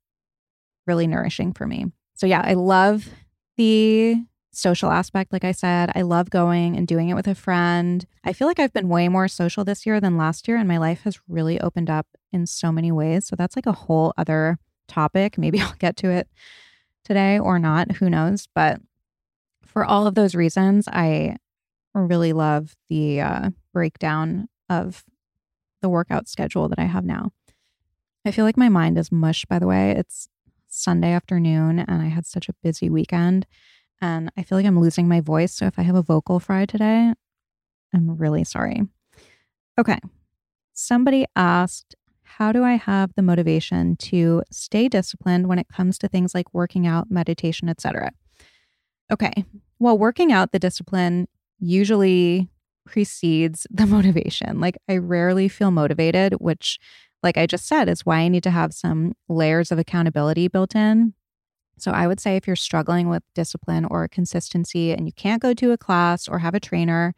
really 0.87 1.07
nourishing 1.07 1.53
for 1.53 1.67
me. 1.67 1.87
So, 2.15 2.27
yeah, 2.27 2.43
I 2.45 2.55
love 2.55 3.09
the 3.57 4.17
social 4.53 4.91
aspect. 4.91 5.33
Like 5.33 5.45
I 5.45 5.53
said, 5.53 5.91
I 5.95 6.03
love 6.03 6.31
going 6.31 6.77
and 6.77 6.87
doing 6.87 7.09
it 7.09 7.15
with 7.15 7.27
a 7.27 7.35
friend. 7.35 8.07
I 8.23 8.33
feel 8.33 8.47
like 8.47 8.61
I've 8.61 8.73
been 8.73 8.89
way 8.89 9.09
more 9.09 9.27
social 9.29 9.65
this 9.65 9.85
year 9.85 10.01
than 10.01 10.17
last 10.17 10.47
year, 10.47 10.57
and 10.57 10.69
my 10.69 10.79
life 10.79 11.03
has 11.03 11.19
really 11.29 11.61
opened 11.61 11.91
up 11.91 12.07
in 12.33 12.47
so 12.47 12.71
many 12.71 12.93
ways. 12.93 13.27
So, 13.27 13.35
that's 13.35 13.57
like 13.57 13.67
a 13.67 13.73
whole 13.73 14.13
other 14.17 14.59
topic. 14.89 15.37
Maybe 15.37 15.61
I'll 15.63 15.75
get 15.79 15.97
to 15.99 16.11
it 16.11 16.29
today 17.05 17.39
or 17.39 17.59
not. 17.59 17.93
Who 17.93 18.09
knows? 18.09 18.47
But 18.55 18.81
for 19.73 19.85
all 19.85 20.07
of 20.07 20.15
those 20.15 20.35
reasons, 20.35 20.87
I 20.89 21.37
really 21.95 22.33
love 22.33 22.77
the 22.89 23.21
uh, 23.21 23.51
breakdown 23.73 24.49
of 24.69 25.05
the 25.81 25.89
workout 25.89 26.29
schedule 26.29 26.69
that 26.69 26.79
I 26.79 26.85
have 26.85 27.05
now. 27.05 27.33
I 28.25 28.31
feel 28.31 28.45
like 28.45 28.57
my 28.57 28.69
mind 28.69 28.99
is 28.99 29.11
mush, 29.11 29.45
by 29.47 29.59
the 29.59 29.67
way. 29.67 29.93
It's 29.93 30.29
Sunday 30.69 31.13
afternoon 31.13 31.79
and 31.79 32.03
I 32.03 32.07
had 32.07 32.27
such 32.27 32.49
a 32.49 32.55
busy 32.63 32.89
weekend. 32.89 33.47
And 34.01 34.31
I 34.37 34.43
feel 34.43 34.59
like 34.59 34.67
I'm 34.67 34.81
losing 34.81 35.09
my 35.09 35.21
voice. 35.21 35.53
So 35.53 35.67
if 35.67 35.79
I 35.79 35.83
have 35.83 35.95
a 35.95 36.03
vocal 36.03 36.41
fry 36.41 36.67
today, 36.67 37.13
I'm 37.95 38.17
really 38.17 38.45
sorry. 38.45 38.83
Okay. 39.79 39.99
Somebody 40.73 41.27
asked, 41.37 41.95
How 42.23 42.53
do 42.53 42.65
I 42.65 42.75
have 42.75 43.13
the 43.15 43.23
motivation 43.23 43.97
to 43.97 44.43
stay 44.51 44.89
disciplined 44.89 45.47
when 45.49 45.59
it 45.59 45.69
comes 45.69 45.99
to 45.99 46.09
things 46.09 46.35
like 46.35 46.53
working 46.55 46.87
out, 46.87 47.11
meditation, 47.11 47.69
etc.? 47.69 48.13
Okay. 49.13 49.45
Well, 49.79 49.99
working 49.99 50.33
out 50.33 50.53
the 50.53 50.59
discipline 50.59 51.29
usually 51.59 52.49
precedes 52.87 53.67
the 53.71 53.87
motivation. 53.87 54.61
Like, 54.61 54.79
I 54.89 54.97
rarely 54.97 55.49
feel 55.49 55.71
motivated, 55.71 56.35
which, 56.35 56.79
like 57.23 57.37
I 57.37 57.47
just 57.47 57.67
said, 57.67 57.89
is 57.89 58.07
why 58.07 58.19
I 58.19 58.29
need 58.29 58.43
to 58.45 58.51
have 58.51 58.73
some 58.73 59.13
layers 59.29 59.71
of 59.71 59.79
accountability 59.79 60.49
built 60.49 60.75
in. 60.75 61.15
So, 61.79 61.91
I 61.93 62.07
would 62.07 62.21
say 62.21 62.37
if 62.37 62.47
you're 62.47 62.57
struggling 62.57 63.09
with 63.09 63.23
discipline 63.35 63.85
or 63.85 64.09
consistency 64.09 64.93
and 64.93 65.07
you 65.07 65.13
can't 65.13 65.43
go 65.43 65.53
to 65.55 65.73
a 65.73 65.79
class 65.79 66.29
or 66.29 66.39
have 66.39 66.55
a 66.55 66.61
trainer, 66.61 67.15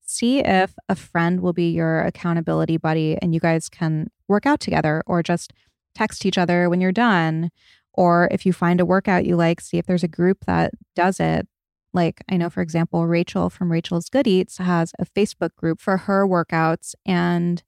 see 0.00 0.40
if 0.40 0.74
a 0.88 0.94
friend 0.94 1.40
will 1.40 1.52
be 1.52 1.70
your 1.70 2.00
accountability 2.02 2.76
buddy 2.76 3.18
and 3.20 3.34
you 3.34 3.40
guys 3.40 3.68
can 3.68 4.08
work 4.28 4.46
out 4.46 4.60
together 4.60 5.02
or 5.06 5.22
just 5.22 5.52
text 5.94 6.26
each 6.26 6.38
other 6.38 6.68
when 6.68 6.80
you're 6.80 6.92
done. 6.92 7.50
Or 7.94 8.28
if 8.30 8.44
you 8.44 8.52
find 8.52 8.80
a 8.80 8.86
workout 8.86 9.24
you 9.24 9.36
like, 9.36 9.60
see 9.60 9.78
if 9.78 9.86
there's 9.86 10.02
a 10.02 10.08
group 10.08 10.44
that 10.46 10.72
does 10.94 11.20
it 11.20 11.46
like, 11.94 12.22
I 12.28 12.36
know, 12.36 12.50
for 12.50 12.60
example, 12.60 13.06
Rachel 13.06 13.48
from 13.48 13.70
Rachel's 13.70 14.10
Good 14.10 14.26
Eats 14.26 14.58
has 14.58 14.92
a 14.98 15.06
Facebook 15.06 15.54
group 15.54 15.80
for 15.80 15.96
her 15.96 16.26
workouts, 16.26 16.94
and 17.06 17.62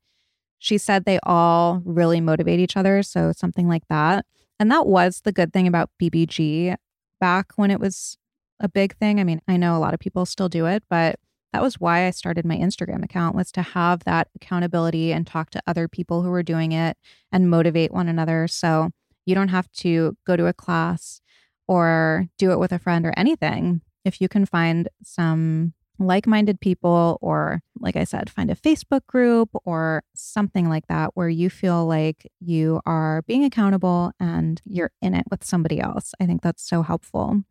she 0.58 0.78
said 0.78 1.04
they 1.04 1.20
all 1.22 1.80
really 1.84 2.20
motivate 2.20 2.58
each 2.58 2.76
other. 2.76 3.02
So, 3.04 3.32
something 3.32 3.68
like 3.68 3.86
that. 3.88 4.26
And 4.58 4.70
that 4.70 4.86
was 4.86 5.20
the 5.20 5.32
good 5.32 5.52
thing 5.52 5.68
about 5.68 5.90
BBG 6.02 6.74
back 7.20 7.52
when 7.54 7.70
it 7.70 7.78
was 7.78 8.18
a 8.58 8.68
big 8.68 8.96
thing. 8.96 9.20
I 9.20 9.24
mean, 9.24 9.40
I 9.46 9.56
know 9.56 9.76
a 9.76 9.78
lot 9.78 9.94
of 9.94 10.00
people 10.00 10.26
still 10.26 10.48
do 10.48 10.66
it, 10.66 10.82
but 10.90 11.20
that 11.52 11.62
was 11.62 11.78
why 11.78 12.06
I 12.06 12.10
started 12.10 12.44
my 12.44 12.56
Instagram 12.56 13.04
account 13.04 13.36
was 13.36 13.52
to 13.52 13.62
have 13.62 14.04
that 14.04 14.28
accountability 14.34 15.12
and 15.12 15.26
talk 15.26 15.50
to 15.50 15.62
other 15.66 15.88
people 15.88 16.22
who 16.22 16.30
were 16.30 16.42
doing 16.42 16.72
it 16.72 16.96
and 17.30 17.48
motivate 17.48 17.92
one 17.92 18.08
another. 18.08 18.48
So 18.48 18.90
you 19.26 19.34
don't 19.34 19.48
have 19.48 19.70
to 19.72 20.16
go 20.26 20.36
to 20.36 20.46
a 20.46 20.52
class 20.52 21.20
or 21.68 22.26
do 22.38 22.52
it 22.52 22.58
with 22.58 22.72
a 22.72 22.78
friend 22.78 23.04
or 23.04 23.12
anything 23.16 23.82
if 24.04 24.20
you 24.20 24.28
can 24.28 24.46
find 24.46 24.88
some 25.02 25.74
like 25.98 26.26
minded 26.26 26.60
people, 26.60 27.18
or 27.20 27.60
like 27.80 27.96
I 27.96 28.04
said, 28.04 28.30
find 28.30 28.50
a 28.50 28.54
Facebook 28.54 29.06
group 29.06 29.50
or 29.64 30.04
something 30.14 30.68
like 30.68 30.86
that 30.88 31.10
where 31.14 31.28
you 31.28 31.48
feel 31.50 31.86
like 31.86 32.30
you 32.38 32.80
are 32.86 33.22
being 33.22 33.44
accountable 33.44 34.12
and 34.20 34.60
you're 34.64 34.92
in 35.00 35.14
it 35.14 35.24
with 35.30 35.42
somebody 35.42 35.80
else. 35.80 36.12
I 36.20 36.26
think 36.26 36.42
that's 36.42 36.62
so 36.62 36.82
helpful. 36.82 37.42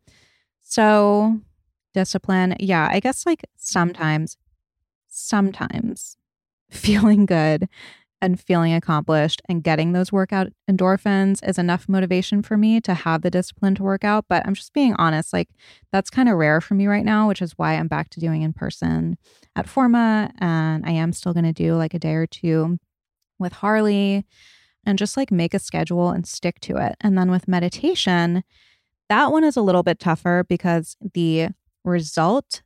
So, 0.62 1.40
discipline. 1.92 2.56
Yeah, 2.60 2.88
I 2.90 3.00
guess 3.00 3.26
like 3.26 3.44
sometimes, 3.56 4.36
sometimes 5.08 6.16
feeling 6.70 7.26
good 7.26 7.68
and 8.22 8.40
feeling 8.40 8.72
accomplished 8.72 9.42
and 9.48 9.62
getting 9.62 9.92
those 9.92 10.10
workout 10.10 10.48
endorphins 10.70 11.46
is 11.46 11.58
enough 11.58 11.88
motivation 11.88 12.42
for 12.42 12.56
me 12.56 12.80
to 12.80 12.94
have 12.94 13.22
the 13.22 13.30
discipline 13.30 13.74
to 13.74 13.82
work 13.82 14.04
out. 14.04 14.24
But 14.28 14.46
I'm 14.46 14.54
just 14.54 14.72
being 14.72 14.94
honest, 14.94 15.32
like 15.32 15.50
that's 15.92 16.10
kind 16.10 16.28
of 16.28 16.36
rare 16.36 16.60
for 16.60 16.74
me 16.74 16.86
right 16.86 17.04
now, 17.04 17.28
which 17.28 17.42
is 17.42 17.52
why 17.56 17.74
I'm 17.74 17.88
back 17.88 18.08
to 18.10 18.20
doing 18.20 18.42
in 18.42 18.52
person 18.52 19.18
at 19.54 19.68
Forma. 19.68 20.30
And 20.38 20.86
I 20.86 20.92
am 20.92 21.12
still 21.12 21.34
going 21.34 21.44
to 21.44 21.52
do 21.52 21.76
like 21.76 21.94
a 21.94 21.98
day 21.98 22.14
or 22.14 22.26
two 22.26 22.78
with 23.38 23.52
Harley 23.52 24.24
and 24.84 24.98
just 24.98 25.16
like 25.16 25.30
make 25.30 25.52
a 25.52 25.58
schedule 25.58 26.10
and 26.10 26.26
stick 26.26 26.58
to 26.60 26.76
it. 26.76 26.96
And 27.00 27.18
then 27.18 27.30
with 27.30 27.48
meditation, 27.48 28.44
that 29.08 29.30
one 29.30 29.44
is 29.44 29.56
a 29.56 29.62
little 29.62 29.82
bit 29.82 29.98
tougher 29.98 30.44
because 30.48 30.96
the 31.14 31.48
result 31.84 32.62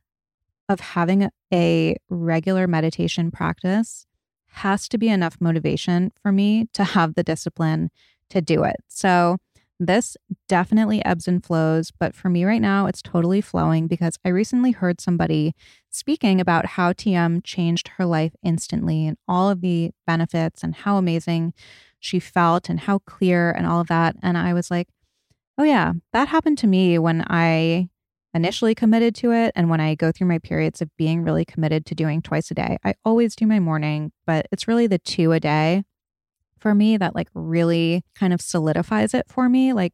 of 0.69 0.79
having 0.79 1.29
a 1.53 1.97
regular 2.09 2.67
meditation 2.67 3.31
practice 3.31 4.05
has 4.51 4.87
to 4.89 4.97
be 4.97 5.09
enough 5.09 5.37
motivation 5.39 6.11
for 6.21 6.31
me 6.31 6.67
to 6.73 6.83
have 6.83 7.15
the 7.15 7.23
discipline 7.23 7.89
to 8.29 8.41
do 8.41 8.63
it. 8.63 8.77
So, 8.87 9.37
this 9.79 10.15
definitely 10.47 11.03
ebbs 11.03 11.27
and 11.27 11.43
flows, 11.43 11.89
but 11.89 12.13
for 12.13 12.29
me 12.29 12.45
right 12.45 12.61
now, 12.61 12.85
it's 12.85 13.01
totally 13.01 13.41
flowing 13.41 13.87
because 13.87 14.15
I 14.23 14.29
recently 14.29 14.71
heard 14.71 15.01
somebody 15.01 15.55
speaking 15.89 16.39
about 16.39 16.67
how 16.67 16.93
TM 16.93 17.43
changed 17.43 17.87
her 17.97 18.05
life 18.05 18.33
instantly 18.43 19.07
and 19.07 19.17
all 19.27 19.49
of 19.49 19.61
the 19.61 19.89
benefits 20.05 20.61
and 20.61 20.75
how 20.75 20.97
amazing 20.97 21.55
she 21.99 22.19
felt 22.19 22.69
and 22.69 22.81
how 22.81 22.99
clear 22.99 23.49
and 23.51 23.65
all 23.65 23.81
of 23.81 23.87
that. 23.87 24.15
And 24.21 24.37
I 24.37 24.53
was 24.53 24.69
like, 24.69 24.87
oh, 25.57 25.63
yeah, 25.63 25.93
that 26.13 26.27
happened 26.27 26.59
to 26.59 26.67
me 26.67 26.99
when 26.99 27.25
I 27.27 27.89
initially 28.33 28.73
committed 28.73 29.13
to 29.15 29.31
it 29.31 29.51
and 29.55 29.69
when 29.69 29.81
I 29.81 29.95
go 29.95 30.11
through 30.11 30.27
my 30.27 30.39
periods 30.39 30.81
of 30.81 30.89
being 30.97 31.23
really 31.23 31.45
committed 31.45 31.85
to 31.87 31.95
doing 31.95 32.21
twice 32.21 32.51
a 32.51 32.53
day, 32.53 32.77
I 32.83 32.95
always 33.03 33.35
do 33.35 33.45
my 33.45 33.59
morning, 33.59 34.11
but 34.25 34.47
it's 34.51 34.67
really 34.67 34.87
the 34.87 34.99
two 34.99 35.31
a 35.31 35.39
day 35.39 35.83
for 36.59 36.73
me 36.75 36.97
that 36.97 37.15
like 37.15 37.27
really 37.33 38.03
kind 38.15 38.33
of 38.33 38.41
solidifies 38.41 39.13
it 39.13 39.25
for 39.27 39.49
me. 39.49 39.73
Like 39.73 39.93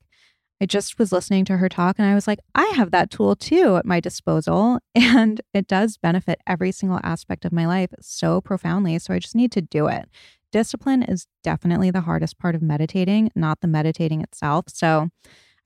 I 0.62 0.66
just 0.66 0.98
was 0.98 1.12
listening 1.12 1.46
to 1.46 1.58
her 1.58 1.70
talk 1.70 1.98
and 1.98 2.08
I 2.08 2.16
was 2.16 2.28
like, 2.28 2.40
I 2.56 2.66
have 2.76 2.92
that 2.92 3.10
tool 3.10 3.36
too 3.36 3.78
at 3.78 3.86
my 3.86 4.00
disposal. 4.00 4.80
And 4.96 5.42
it 5.54 5.68
does 5.68 5.98
benefit 5.98 6.40
every 6.46 6.72
single 6.72 7.00
aspect 7.02 7.46
of 7.46 7.54
my 7.54 7.66
life 7.66 7.92
so 8.02 8.42
profoundly. 8.42 9.00
So 9.00 9.14
I 9.14 9.20
just 9.20 9.36
need 9.36 9.52
to 9.54 9.62
do 9.62 9.88
it. 9.88 10.10
Discipline 10.52 11.02
is 11.04 11.28
definitely 11.44 11.92
the 11.92 12.02
hardest 12.02 12.38
part 12.40 12.56
of 12.56 12.62
meditating, 12.62 13.32
not 13.36 13.62
the 13.62 13.68
meditating 13.68 14.22
itself. 14.22 14.66
So 14.68 15.10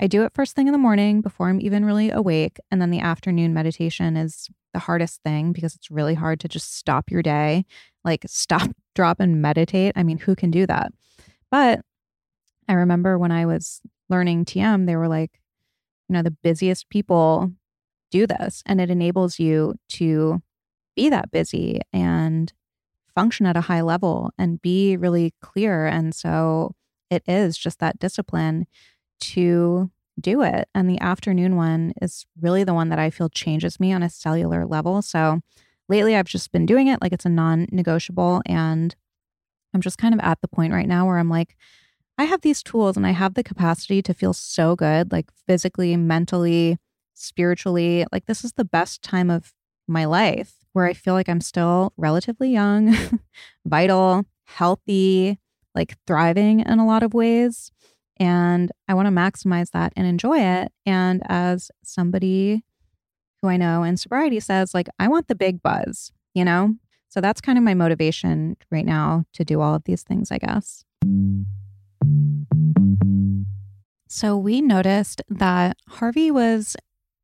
I 0.02 0.08
do 0.08 0.24
it 0.24 0.34
first 0.34 0.56
thing 0.56 0.68
in 0.68 0.72
the 0.72 0.80
morning 0.80 1.22
before 1.22 1.48
I'm 1.48 1.62
even 1.62 1.86
really 1.86 2.10
awake. 2.10 2.58
And 2.72 2.82
then 2.82 2.90
the 2.90 3.02
afternoon 3.02 3.54
meditation 3.54 4.18
is 4.18 4.50
the 4.74 4.80
hardest 4.80 5.22
thing 5.24 5.52
because 5.52 5.76
it's 5.76 5.92
really 5.92 6.16
hard 6.16 6.40
to 6.40 6.48
just 6.48 6.76
stop 6.76 7.12
your 7.12 7.22
day, 7.22 7.66
like 8.04 8.24
stop, 8.28 8.72
drop, 8.96 9.20
and 9.20 9.42
meditate. 9.42 9.94
I 9.96 10.02
mean, 10.02 10.18
who 10.18 10.36
can 10.36 10.50
do 10.50 10.66
that? 10.66 10.92
But 11.52 11.82
I 12.68 12.74
remember 12.74 13.20
when 13.20 13.32
I 13.32 13.46
was 13.46 13.82
learning 14.10 14.46
TM, 14.46 14.88
they 14.88 14.96
were 14.96 15.08
like, 15.08 15.40
you 16.10 16.14
know, 16.14 16.24
the 16.24 16.32
busiest 16.32 16.90
people 16.90 17.52
do 18.10 18.26
this, 18.26 18.64
and 18.66 18.82
it 18.82 18.90
enables 18.90 19.40
you 19.40 19.76
to 19.90 20.42
be 20.96 21.10
that 21.10 21.32
busy 21.32 21.80
and 21.94 22.52
function 23.14 23.46
at 23.46 23.56
a 23.56 23.62
high 23.62 23.82
level 23.82 24.32
and 24.38 24.62
be 24.62 24.98
really 24.98 25.34
clear. 25.42 25.86
And 25.86 26.14
so 26.16 26.76
it 27.10 27.24
is 27.28 27.58
just 27.58 27.80
that 27.80 28.00
discipline 28.00 28.66
to 29.21 29.89
do 30.19 30.41
it. 30.41 30.67
And 30.75 30.89
the 30.89 30.99
afternoon 30.99 31.55
one 31.55 31.93
is 32.01 32.25
really 32.39 32.63
the 32.63 32.73
one 32.73 32.89
that 32.89 32.99
I 32.99 33.10
feel 33.10 33.29
changes 33.29 33.79
me 33.79 33.93
on 33.93 34.03
a 34.03 34.10
cellular 34.10 34.65
level. 34.65 35.01
So 35.01 35.41
lately 35.89 36.15
I've 36.15 36.27
just 36.27 36.51
been 36.51 36.65
doing 36.65 36.88
it 36.88 37.01
like 37.01 37.13
it's 37.13 37.25
a 37.25 37.29
non 37.29 37.67
negotiable. 37.71 38.41
And 38.45 38.95
I'm 39.73 39.81
just 39.81 39.97
kind 39.97 40.13
of 40.13 40.19
at 40.21 40.41
the 40.41 40.47
point 40.47 40.73
right 40.73 40.88
now 40.88 41.05
where 41.05 41.17
I'm 41.17 41.29
like, 41.29 41.55
I 42.17 42.25
have 42.25 42.41
these 42.41 42.62
tools 42.62 42.97
and 42.97 43.07
I 43.07 43.12
have 43.12 43.34
the 43.34 43.43
capacity 43.43 44.01
to 44.03 44.13
feel 44.13 44.34
so 44.34 44.75
good, 44.75 45.12
like 45.12 45.31
physically, 45.47 45.95
mentally, 45.97 46.77
spiritually. 47.13 48.05
Like, 48.12 48.25
this 48.25 48.43
is 48.43 48.53
the 48.53 48.65
best 48.65 49.01
time 49.01 49.29
of 49.29 49.53
my 49.88 50.05
life 50.05 50.53
where 50.73 50.86
I 50.86 50.93
feel 50.93 51.13
like 51.13 51.29
I'm 51.29 51.41
still 51.41 51.93
relatively 51.97 52.51
young, 52.51 52.95
vital, 53.65 54.25
healthy, 54.45 55.39
like 55.73 55.97
thriving 56.05 56.60
in 56.60 56.79
a 56.79 56.86
lot 56.86 57.03
of 57.03 57.13
ways. 57.13 57.71
And 58.21 58.71
I 58.88 58.93
want 58.93 59.07
to 59.07 59.12
maximize 59.12 59.71
that 59.71 59.93
and 59.95 60.05
enjoy 60.05 60.39
it. 60.39 60.71
And 60.86 61.23
as 61.25 61.71
somebody 61.84 62.63
who 63.41 63.47
I 63.47 63.57
know 63.57 63.81
in 63.81 63.97
sobriety 63.97 64.39
says, 64.39 64.75
like, 64.75 64.88
I 64.99 65.07
want 65.07 65.27
the 65.27 65.34
big 65.34 65.63
buzz, 65.63 66.12
you 66.36 66.45
know? 66.45 66.75
So 67.10 67.19
that's 67.19 67.41
kind 67.41 67.57
of 67.57 67.63
my 67.63 67.73
motivation 67.73 68.57
right 68.69 68.86
now 68.86 69.25
to 69.34 69.43
do 69.43 69.60
all 69.60 69.73
of 69.73 69.86
these 69.86 70.03
things, 70.03 70.31
I 70.31 70.38
guess. 70.38 70.86
So 74.07 74.38
we 74.38 74.62
noticed 74.62 75.23
that 75.27 75.77
Harvey 75.89 76.29
was 76.29 76.75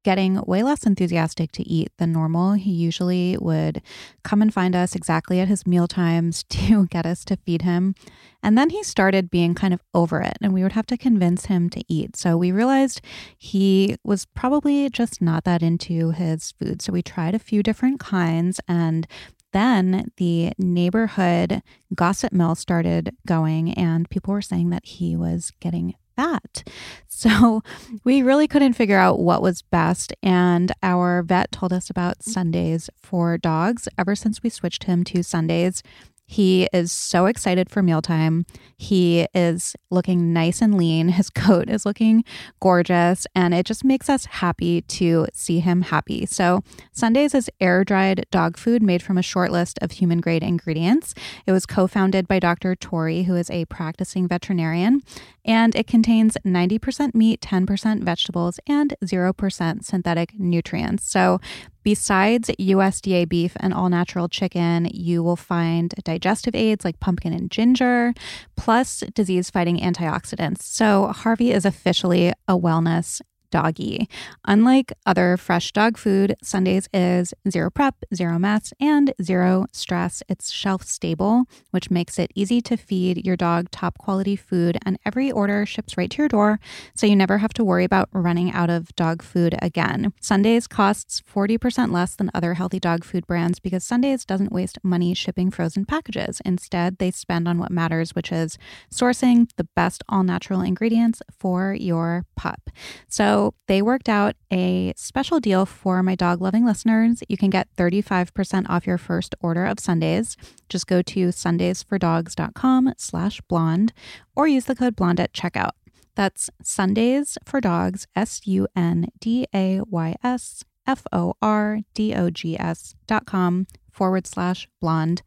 getting 0.07 0.41
way 0.47 0.63
less 0.63 0.85
enthusiastic 0.85 1.51
to 1.51 1.67
eat 1.67 1.91
than 1.97 2.13
normal. 2.13 2.53
He 2.53 2.71
usually 2.71 3.37
would 3.41 3.81
come 4.23 4.41
and 4.41 4.53
find 4.53 4.73
us 4.73 4.95
exactly 4.95 5.41
at 5.41 5.49
his 5.49 5.67
meal 5.67 5.85
times 5.85 6.43
to 6.49 6.87
get 6.87 7.05
us 7.05 7.25
to 7.25 7.35
feed 7.35 7.63
him. 7.63 7.93
And 8.41 8.57
then 8.57 8.69
he 8.69 8.83
started 8.83 9.29
being 9.29 9.53
kind 9.53 9.73
of 9.73 9.81
over 9.93 10.21
it, 10.21 10.37
and 10.41 10.53
we 10.53 10.63
would 10.63 10.71
have 10.71 10.85
to 10.85 10.97
convince 10.97 11.47
him 11.47 11.69
to 11.71 11.83
eat. 11.89 12.15
So 12.15 12.37
we 12.37 12.53
realized 12.53 13.01
he 13.37 13.97
was 14.05 14.25
probably 14.27 14.89
just 14.89 15.21
not 15.21 15.43
that 15.43 15.61
into 15.61 16.11
his 16.11 16.53
food. 16.53 16.81
So 16.81 16.93
we 16.93 17.01
tried 17.01 17.35
a 17.35 17.39
few 17.39 17.61
different 17.61 17.99
kinds, 17.99 18.61
and 18.65 19.07
then 19.51 20.09
the 20.15 20.53
neighborhood 20.57 21.61
gossip 21.93 22.31
mill 22.31 22.55
started 22.55 23.13
going, 23.27 23.73
and 23.73 24.09
people 24.09 24.33
were 24.33 24.41
saying 24.41 24.69
that 24.69 24.85
he 24.85 25.17
was 25.17 25.51
getting 25.59 25.95
that. 26.17 26.63
So 27.07 27.63
we 28.03 28.21
really 28.21 28.47
couldn't 28.47 28.73
figure 28.73 28.99
out 28.99 29.19
what 29.19 29.41
was 29.41 29.63
best. 29.63 30.13
And 30.21 30.71
our 30.83 31.23
vet 31.23 31.51
told 31.51 31.73
us 31.73 31.89
about 31.89 32.21
Sundays 32.21 32.89
for 32.95 33.39
dogs. 33.39 33.87
Ever 33.97 34.15
since 34.15 34.43
we 34.43 34.49
switched 34.49 34.83
him 34.83 35.03
to 35.05 35.23
Sundays, 35.23 35.81
he 36.29 36.67
is 36.73 36.91
so 36.91 37.25
excited 37.25 37.69
for 37.69 37.81
mealtime. 37.81 38.45
He 38.77 39.27
is 39.33 39.75
looking 39.89 40.33
nice 40.33 40.61
and 40.61 40.77
lean. 40.77 41.07
His 41.17 41.29
coat 41.29 41.69
is 41.69 41.85
looking 41.85 42.25
gorgeous, 42.59 43.25
and 43.33 43.53
it 43.53 43.65
just 43.65 43.85
makes 43.85 44.09
us 44.09 44.25
happy 44.25 44.81
to 44.81 45.27
see 45.33 45.59
him 45.59 45.83
happy. 45.83 46.25
So, 46.25 46.61
Sundays 46.91 47.33
is 47.33 47.49
air 47.61 47.85
dried 47.85 48.25
dog 48.29 48.57
food 48.57 48.83
made 48.83 49.01
from 49.01 49.17
a 49.17 49.23
short 49.23 49.51
list 49.51 49.79
of 49.81 49.91
human 49.91 50.19
grade 50.19 50.43
ingredients. 50.43 51.13
It 51.45 51.53
was 51.53 51.65
co 51.65 51.87
founded 51.87 52.27
by 52.27 52.39
Dr. 52.39 52.75
Tori, 52.75 53.23
who 53.23 53.35
is 53.35 53.49
a 53.49 53.65
practicing 53.65 54.27
veterinarian, 54.27 55.01
and 55.45 55.75
it 55.75 55.87
contains 55.87 56.37
90% 56.45 57.15
meat, 57.15 57.39
10% 57.39 58.03
vegetables, 58.03 58.59
and 58.67 58.95
0% 59.03 59.85
synthetic 59.85 60.37
nutrients. 60.37 61.09
So, 61.09 61.39
Besides 61.87 62.51
USDA 62.59 63.29
beef 63.29 63.55
and 63.61 63.73
all 63.73 63.87
natural 63.87 64.27
chicken, 64.27 64.89
you 64.93 65.23
will 65.23 65.37
find 65.37 65.95
digestive 66.03 66.53
aids 66.53 66.83
like 66.83 66.99
pumpkin 66.99 67.31
and 67.31 67.49
ginger, 67.49 68.13
plus 68.57 69.05
disease 69.13 69.49
fighting 69.49 69.77
antioxidants. 69.77 70.63
So, 70.63 71.07
Harvey 71.15 71.53
is 71.53 71.63
officially 71.63 72.33
a 72.45 72.57
wellness 72.57 73.21
doggy. 73.51 74.09
Unlike 74.45 74.93
other 75.05 75.37
fresh 75.37 75.71
dog 75.71 75.97
food, 75.97 76.35
Sundays 76.43 76.87
is 76.93 77.33
zero 77.49 77.69
prep, 77.69 77.95
zero 78.13 78.39
mess, 78.39 78.73
and 78.79 79.13
zero 79.21 79.65
stress. 79.71 80.23
It's 80.29 80.51
shelf 80.51 80.83
stable, 80.83 81.45
which 81.71 81.91
makes 81.91 82.19
it 82.19 82.31
easy 82.35 82.61
to 82.61 82.77
feed 82.77 83.25
your 83.25 83.35
dog 83.35 83.71
top 83.71 83.97
quality 83.97 84.35
food, 84.35 84.77
and 84.85 84.97
every 85.05 85.31
order 85.31 85.65
ships 85.65 85.97
right 85.97 86.09
to 86.11 86.17
your 86.17 86.27
door, 86.27 86.59
so 86.95 87.05
you 87.05 87.15
never 87.15 87.37
have 87.39 87.53
to 87.53 87.63
worry 87.63 87.83
about 87.83 88.09
running 88.11 88.51
out 88.51 88.69
of 88.69 88.95
dog 88.95 89.21
food 89.21 89.55
again. 89.61 90.13
Sundays 90.21 90.67
costs 90.67 91.21
40% 91.21 91.91
less 91.91 92.15
than 92.15 92.31
other 92.33 92.55
healthy 92.55 92.79
dog 92.79 93.03
food 93.03 93.25
brands 93.27 93.59
because 93.59 93.83
Sundays 93.83 94.25
doesn't 94.25 94.51
waste 94.51 94.77
money 94.83 95.13
shipping 95.13 95.51
frozen 95.51 95.85
packages. 95.85 96.41
Instead, 96.45 96.97
they 96.97 97.11
spend 97.11 97.47
on 97.47 97.59
what 97.59 97.71
matters, 97.71 98.15
which 98.15 98.31
is 98.31 98.57
sourcing 98.93 99.49
the 99.57 99.67
best 99.75 100.03
all 100.09 100.23
natural 100.23 100.61
ingredients 100.61 101.21
for 101.37 101.73
your 101.73 102.25
pup. 102.35 102.69
So 103.07 103.36
they 103.67 103.81
worked 103.81 104.09
out 104.09 104.35
a 104.51 104.93
special 104.95 105.39
deal 105.39 105.65
for 105.65 106.01
my 106.03 106.15
dog 106.15 106.41
loving 106.41 106.65
listeners. 106.65 107.21
You 107.27 107.37
can 107.37 107.49
get 107.49 107.67
35% 107.77 108.69
off 108.69 108.87
your 108.87 108.97
first 108.97 109.35
order 109.41 109.65
of 109.65 109.79
Sundays. 109.79 110.37
Just 110.69 110.87
go 110.87 111.01
to 111.01 111.27
sundaysfordogs.com 111.27 112.93
slash 112.97 113.41
blonde 113.41 113.93
or 114.35 114.47
use 114.47 114.65
the 114.65 114.75
code 114.75 114.95
blonde 114.95 115.19
at 115.19 115.33
checkout. 115.33 115.71
That's 116.15 116.49
Sundays 116.63 117.37
for 117.45 117.61
Dogs, 117.61 118.07
S 118.15 118.41
U 118.45 118.67
N 118.75 119.07
D 119.19 119.45
A 119.53 119.81
Y 119.81 120.15
S 120.23 120.63
F 120.87 121.03
O 121.11 121.35
R 121.41 121.81
D 121.93 122.15
O 122.15 122.29
G 122.29 122.59
S 122.59 122.95
dot 123.05 123.25
com 123.25 123.67
forward 123.91 124.25
slash 124.25 124.67
blonde. 124.81 125.21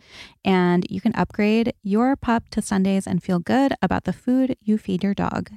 And 0.44 0.87
you 0.90 1.01
can 1.01 1.14
upgrade 1.14 1.75
your 1.83 2.16
pup 2.16 2.49
to 2.51 2.62
Sundays 2.62 3.07
and 3.07 3.23
feel 3.23 3.38
good 3.38 3.73
about 3.81 4.05
the 4.05 4.12
food 4.12 4.57
you 4.61 4.79
feed 4.79 5.05
your 5.05 5.14
dog. 5.14 5.51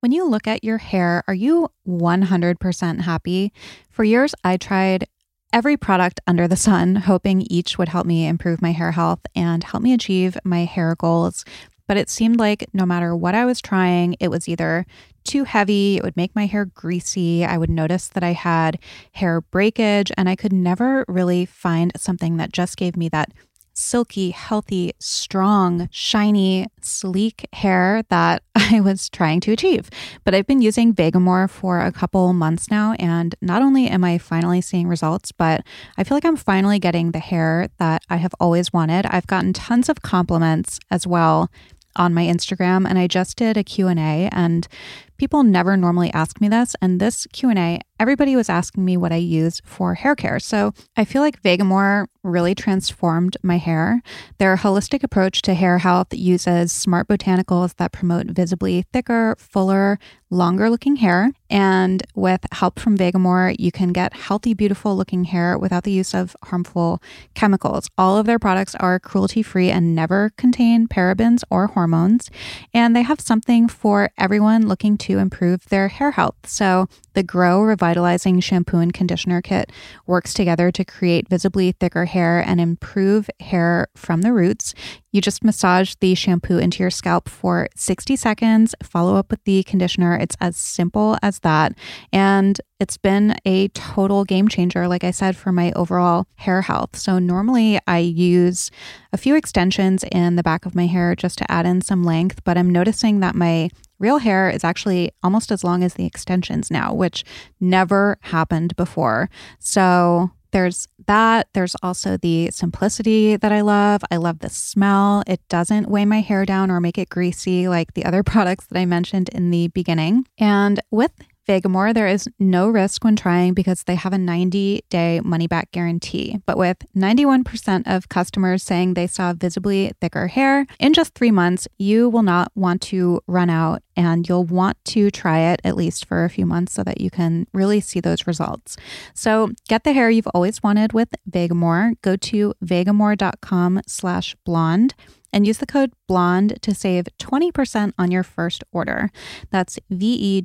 When 0.00 0.12
you 0.12 0.26
look 0.26 0.46
at 0.46 0.64
your 0.64 0.78
hair, 0.78 1.22
are 1.28 1.34
you 1.34 1.68
100% 1.86 3.00
happy? 3.02 3.52
For 3.90 4.02
years, 4.02 4.34
I 4.42 4.56
tried 4.56 5.06
every 5.52 5.76
product 5.76 6.20
under 6.26 6.48
the 6.48 6.56
sun, 6.56 6.96
hoping 6.96 7.42
each 7.50 7.76
would 7.76 7.90
help 7.90 8.06
me 8.06 8.26
improve 8.26 8.62
my 8.62 8.72
hair 8.72 8.92
health 8.92 9.20
and 9.36 9.62
help 9.62 9.82
me 9.82 9.92
achieve 9.92 10.38
my 10.42 10.64
hair 10.64 10.94
goals. 10.94 11.44
But 11.86 11.98
it 11.98 12.08
seemed 12.08 12.38
like 12.38 12.66
no 12.72 12.86
matter 12.86 13.14
what 13.14 13.34
I 13.34 13.44
was 13.44 13.60
trying, 13.60 14.16
it 14.20 14.28
was 14.28 14.48
either 14.48 14.86
too 15.24 15.44
heavy, 15.44 15.98
it 15.98 16.02
would 16.02 16.16
make 16.16 16.34
my 16.34 16.46
hair 16.46 16.64
greasy, 16.64 17.44
I 17.44 17.58
would 17.58 17.68
notice 17.68 18.08
that 18.08 18.24
I 18.24 18.32
had 18.32 18.78
hair 19.12 19.42
breakage, 19.42 20.10
and 20.16 20.30
I 20.30 20.36
could 20.36 20.52
never 20.52 21.04
really 21.08 21.44
find 21.44 21.92
something 21.96 22.38
that 22.38 22.54
just 22.54 22.78
gave 22.78 22.96
me 22.96 23.10
that 23.10 23.32
silky, 23.80 24.30
healthy, 24.30 24.92
strong, 24.98 25.88
shiny, 25.90 26.66
sleek 26.80 27.46
hair 27.52 28.02
that 28.10 28.42
I 28.54 28.80
was 28.80 29.08
trying 29.08 29.40
to 29.40 29.52
achieve. 29.52 29.90
But 30.24 30.34
I've 30.34 30.46
been 30.46 30.60
using 30.60 30.94
Vegamour 30.94 31.48
for 31.48 31.80
a 31.80 31.90
couple 31.90 32.32
months 32.32 32.70
now, 32.70 32.92
and 32.98 33.34
not 33.40 33.62
only 33.62 33.88
am 33.88 34.04
I 34.04 34.18
finally 34.18 34.60
seeing 34.60 34.86
results, 34.86 35.32
but 35.32 35.62
I 35.96 36.04
feel 36.04 36.16
like 36.16 36.24
I'm 36.24 36.36
finally 36.36 36.78
getting 36.78 37.12
the 37.12 37.18
hair 37.18 37.68
that 37.78 38.02
I 38.10 38.16
have 38.16 38.34
always 38.38 38.72
wanted. 38.72 39.06
I've 39.06 39.26
gotten 39.26 39.52
tons 39.52 39.88
of 39.88 40.02
compliments 40.02 40.78
as 40.90 41.06
well 41.06 41.50
on 41.96 42.14
my 42.14 42.24
Instagram 42.24 42.86
and 42.88 42.98
I 42.98 43.06
just 43.06 43.36
did 43.36 43.56
a 43.56 43.64
Q&A 43.64 44.28
and 44.30 44.68
people 45.16 45.42
never 45.42 45.76
normally 45.76 46.12
ask 46.12 46.40
me 46.40 46.48
this 46.48 46.76
and 46.80 47.00
this 47.00 47.26
Q&A 47.32 47.80
everybody 48.00 48.34
was 48.34 48.48
asking 48.48 48.82
me 48.82 48.96
what 48.96 49.12
I 49.12 49.16
use 49.16 49.60
for 49.64 49.92
hair 49.94 50.16
care. 50.16 50.40
So 50.40 50.72
I 50.96 51.04
feel 51.04 51.20
like 51.20 51.42
Vegamour 51.42 52.06
really 52.22 52.54
transformed 52.54 53.36
my 53.42 53.58
hair. 53.58 54.02
Their 54.38 54.56
holistic 54.56 55.02
approach 55.02 55.42
to 55.42 55.54
hair 55.54 55.78
health 55.78 56.08
uses 56.12 56.72
smart 56.72 57.08
botanicals 57.08 57.76
that 57.76 57.92
promote 57.92 58.26
visibly 58.26 58.84
thicker, 58.92 59.36
fuller, 59.38 59.98
longer 60.30 60.70
looking 60.70 60.96
hair. 60.96 61.32
And 61.48 62.02
with 62.14 62.46
help 62.52 62.78
from 62.78 62.96
Vegamour, 62.96 63.56
you 63.58 63.72
can 63.72 63.92
get 63.92 64.14
healthy, 64.14 64.54
beautiful 64.54 64.96
looking 64.96 65.24
hair 65.24 65.58
without 65.58 65.84
the 65.84 65.90
use 65.90 66.14
of 66.14 66.36
harmful 66.44 67.02
chemicals. 67.34 67.88
All 67.98 68.16
of 68.16 68.26
their 68.26 68.38
products 68.38 68.74
are 68.76 69.00
cruelty 69.00 69.42
free 69.42 69.70
and 69.70 69.94
never 69.94 70.30
contain 70.36 70.86
parabens 70.86 71.42
or 71.50 71.68
hormones. 71.68 72.30
And 72.72 72.94
they 72.94 73.02
have 73.02 73.20
something 73.20 73.66
for 73.66 74.10
everyone 74.16 74.68
looking 74.68 74.96
to 74.98 75.18
improve 75.18 75.68
their 75.68 75.88
hair 75.88 76.12
health. 76.12 76.36
So 76.44 76.86
the 77.14 77.22
Grow 77.24 77.60
Revitalizing 77.90 78.38
Shampoo 78.38 78.78
and 78.78 78.94
Conditioner 78.94 79.42
Kit 79.42 79.72
works 80.06 80.32
together 80.32 80.70
to 80.70 80.84
create 80.84 81.28
visibly 81.28 81.72
thicker 81.72 82.04
hair 82.04 82.40
and 82.40 82.60
improve 82.60 83.28
hair 83.40 83.88
from 83.96 84.22
the 84.22 84.32
roots. 84.32 84.74
You 85.10 85.20
just 85.20 85.42
massage 85.42 85.96
the 85.96 86.14
shampoo 86.14 86.58
into 86.58 86.84
your 86.84 86.90
scalp 86.90 87.28
for 87.28 87.68
60 87.74 88.14
seconds, 88.14 88.76
follow 88.80 89.16
up 89.16 89.28
with 89.28 89.42
the 89.42 89.64
conditioner. 89.64 90.16
It's 90.16 90.36
as 90.40 90.56
simple 90.56 91.18
as 91.20 91.40
that. 91.40 91.76
And 92.12 92.60
it's 92.78 92.96
been 92.96 93.34
a 93.44 93.66
total 93.68 94.24
game 94.24 94.46
changer, 94.46 94.86
like 94.86 95.02
I 95.02 95.10
said, 95.10 95.36
for 95.36 95.50
my 95.50 95.72
overall 95.74 96.26
hair 96.36 96.62
health. 96.62 96.96
So, 96.96 97.18
normally 97.18 97.80
I 97.88 97.98
use 97.98 98.70
a 99.12 99.18
few 99.18 99.34
extensions 99.34 100.04
in 100.12 100.36
the 100.36 100.44
back 100.44 100.64
of 100.64 100.76
my 100.76 100.86
hair 100.86 101.16
just 101.16 101.38
to 101.38 101.50
add 101.50 101.66
in 101.66 101.80
some 101.80 102.04
length, 102.04 102.44
but 102.44 102.56
I'm 102.56 102.70
noticing 102.70 103.18
that 103.18 103.34
my 103.34 103.68
real 104.00 104.18
hair 104.18 104.50
is 104.50 104.64
actually 104.64 105.12
almost 105.22 105.52
as 105.52 105.62
long 105.62 105.84
as 105.84 105.94
the 105.94 106.06
extensions 106.06 106.70
now, 106.70 106.92
which 106.92 107.22
never 107.60 108.18
happened 108.22 108.74
before. 108.74 109.30
So, 109.60 110.32
there's 110.52 110.88
that. 111.06 111.48
There's 111.52 111.76
also 111.82 112.16
the 112.16 112.50
simplicity 112.50 113.36
that 113.36 113.52
I 113.52 113.60
love. 113.60 114.02
I 114.10 114.16
love 114.16 114.40
the 114.40 114.48
smell. 114.48 115.22
It 115.26 115.40
doesn't 115.48 115.88
weigh 115.88 116.04
my 116.04 116.20
hair 116.20 116.44
down 116.44 116.70
or 116.70 116.80
make 116.80 116.98
it 116.98 117.08
greasy 117.08 117.68
like 117.68 117.94
the 117.94 118.04
other 118.04 118.22
products 118.24 118.66
that 118.66 118.78
I 118.78 118.84
mentioned 118.84 119.28
in 119.30 119.50
the 119.50 119.68
beginning. 119.68 120.26
And 120.38 120.80
with 120.90 121.12
Vegamour, 121.48 121.94
there 121.94 122.06
is 122.06 122.28
no 122.38 122.68
risk 122.68 123.04
when 123.04 123.16
trying 123.16 123.54
because 123.54 123.84
they 123.84 123.94
have 123.94 124.12
a 124.12 124.18
90 124.18 124.84
day 124.90 125.20
money 125.20 125.46
back 125.46 125.70
guarantee. 125.72 126.38
But 126.46 126.56
with 126.56 126.78
91% 126.96 127.82
of 127.86 128.08
customers 128.08 128.62
saying 128.62 128.94
they 128.94 129.06
saw 129.06 129.32
visibly 129.32 129.92
thicker 130.00 130.28
hair 130.28 130.66
in 130.78 130.92
just 130.92 131.14
three 131.14 131.30
months, 131.30 131.66
you 131.78 132.08
will 132.08 132.22
not 132.22 132.52
want 132.54 132.82
to 132.82 133.20
run 133.26 133.50
out 133.50 133.82
and 133.96 134.28
you'll 134.28 134.44
want 134.44 134.76
to 134.84 135.10
try 135.10 135.40
it 135.40 135.60
at 135.64 135.76
least 135.76 136.06
for 136.06 136.24
a 136.24 136.30
few 136.30 136.46
months 136.46 136.72
so 136.72 136.82
that 136.84 137.00
you 137.00 137.10
can 137.10 137.46
really 137.52 137.80
see 137.80 138.00
those 138.00 138.26
results. 138.26 138.76
So 139.14 139.50
get 139.68 139.84
the 139.84 139.92
hair 139.92 140.10
you've 140.10 140.28
always 140.28 140.62
wanted 140.62 140.92
with 140.92 141.08
Vegamour. 141.30 142.00
Go 142.02 142.16
to 142.16 142.54
vegamour.com 142.64 143.80
slash 143.86 144.36
blonde 144.44 144.94
and 145.32 145.46
use 145.46 145.58
the 145.58 145.66
code 145.66 145.92
BLONDE 146.06 146.60
to 146.62 146.74
save 146.74 147.08
20% 147.18 147.92
on 147.98 148.10
your 148.10 148.22
first 148.22 148.64
order. 148.72 149.10
That's 149.50 149.78
V-E-G-A-M-O-U-R 149.90 150.38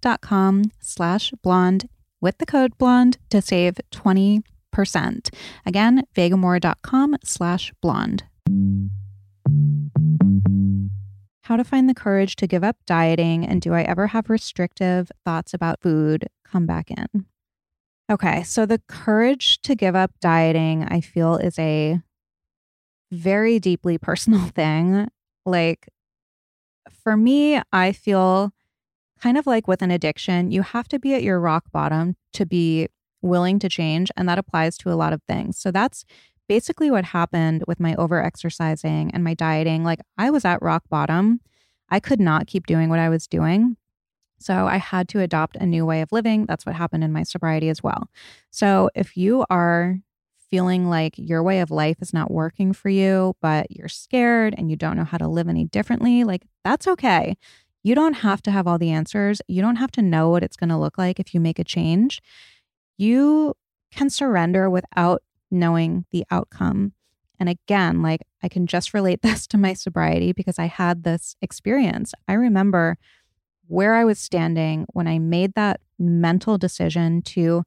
dot 0.00 0.20
com 0.20 0.62
slash 0.80 1.32
blonde 1.42 1.88
with 2.20 2.38
the 2.38 2.46
code 2.46 2.78
BLONDE 2.78 3.18
to 3.30 3.42
save 3.42 3.78
20%. 3.92 4.42
Again, 5.66 6.04
vegamour.com 6.16 7.16
slash 7.24 7.72
blonde. 7.80 8.24
How 11.44 11.56
to 11.56 11.64
find 11.64 11.90
the 11.90 11.94
courage 11.94 12.36
to 12.36 12.46
give 12.46 12.64
up 12.64 12.78
dieting 12.86 13.44
and 13.46 13.60
do 13.60 13.74
I 13.74 13.82
ever 13.82 14.06
have 14.08 14.30
restrictive 14.30 15.12
thoughts 15.26 15.52
about 15.52 15.82
food 15.82 16.26
come 16.42 16.64
back 16.64 16.90
in? 16.90 17.26
Okay, 18.10 18.42
so 18.42 18.64
the 18.64 18.80
courage 18.88 19.60
to 19.62 19.74
give 19.74 19.94
up 19.94 20.12
dieting, 20.20 20.84
I 20.84 21.00
feel, 21.00 21.36
is 21.36 21.58
a 21.58 22.00
very 23.10 23.58
deeply 23.58 23.98
personal 23.98 24.46
thing. 24.54 25.08
Like, 25.46 25.88
for 27.02 27.16
me, 27.16 27.60
I 27.72 27.92
feel 27.92 28.52
kind 29.20 29.38
of 29.38 29.46
like 29.46 29.68
with 29.68 29.82
an 29.82 29.90
addiction, 29.90 30.50
you 30.50 30.62
have 30.62 30.88
to 30.88 30.98
be 30.98 31.14
at 31.14 31.22
your 31.22 31.40
rock 31.40 31.64
bottom 31.72 32.16
to 32.34 32.44
be 32.44 32.88
willing 33.22 33.58
to 33.58 33.68
change. 33.68 34.10
And 34.16 34.28
that 34.28 34.38
applies 34.38 34.76
to 34.78 34.92
a 34.92 34.94
lot 34.94 35.12
of 35.12 35.22
things. 35.26 35.58
So 35.58 35.70
that's 35.70 36.04
basically 36.48 36.90
what 36.90 37.06
happened 37.06 37.64
with 37.66 37.80
my 37.80 37.94
over 37.94 38.22
exercising 38.22 39.10
and 39.12 39.24
my 39.24 39.34
dieting. 39.34 39.82
Like, 39.82 40.00
I 40.18 40.30
was 40.30 40.44
at 40.44 40.62
rock 40.62 40.82
bottom. 40.90 41.40
I 41.90 42.00
could 42.00 42.20
not 42.20 42.46
keep 42.46 42.66
doing 42.66 42.90
what 42.90 42.98
I 42.98 43.08
was 43.08 43.26
doing. 43.26 43.76
So 44.38 44.66
I 44.66 44.76
had 44.76 45.08
to 45.10 45.20
adopt 45.20 45.56
a 45.56 45.64
new 45.64 45.86
way 45.86 46.02
of 46.02 46.12
living. 46.12 46.44
That's 46.44 46.66
what 46.66 46.74
happened 46.74 47.02
in 47.02 47.12
my 47.12 47.22
sobriety 47.22 47.70
as 47.70 47.82
well. 47.82 48.10
So 48.50 48.90
if 48.94 49.16
you 49.16 49.46
are 49.48 50.00
feeling 50.54 50.88
like 50.88 51.14
your 51.16 51.42
way 51.42 51.58
of 51.58 51.72
life 51.72 51.96
is 52.00 52.12
not 52.12 52.30
working 52.30 52.72
for 52.72 52.88
you, 52.88 53.34
but 53.42 53.68
you're 53.72 53.88
scared 53.88 54.54
and 54.56 54.70
you 54.70 54.76
don't 54.76 54.96
know 54.96 55.02
how 55.02 55.18
to 55.18 55.26
live 55.26 55.48
any 55.48 55.64
differently, 55.64 56.22
like 56.22 56.42
that's 56.62 56.86
okay. 56.86 57.36
You 57.82 57.96
don't 57.96 58.12
have 58.12 58.40
to 58.42 58.52
have 58.52 58.68
all 58.68 58.78
the 58.78 58.92
answers. 58.92 59.42
You 59.48 59.62
don't 59.62 59.74
have 59.76 59.90
to 59.90 60.00
know 60.00 60.30
what 60.30 60.44
it's 60.44 60.56
going 60.56 60.70
to 60.70 60.76
look 60.76 60.96
like 60.96 61.18
if 61.18 61.34
you 61.34 61.40
make 61.40 61.58
a 61.58 61.64
change. 61.64 62.22
You 62.98 63.54
can 63.90 64.10
surrender 64.10 64.70
without 64.70 65.24
knowing 65.50 66.04
the 66.12 66.24
outcome. 66.30 66.92
And 67.40 67.48
again, 67.48 68.00
like 68.00 68.20
I 68.40 68.48
can 68.48 68.68
just 68.68 68.94
relate 68.94 69.22
this 69.22 69.48
to 69.48 69.58
my 69.58 69.72
sobriety 69.72 70.30
because 70.30 70.60
I 70.60 70.66
had 70.66 71.02
this 71.02 71.34
experience. 71.42 72.14
I 72.28 72.34
remember 72.34 72.96
where 73.66 73.96
I 73.96 74.04
was 74.04 74.20
standing 74.20 74.86
when 74.92 75.08
I 75.08 75.18
made 75.18 75.54
that 75.54 75.80
mental 75.98 76.58
decision 76.58 77.22
to 77.22 77.64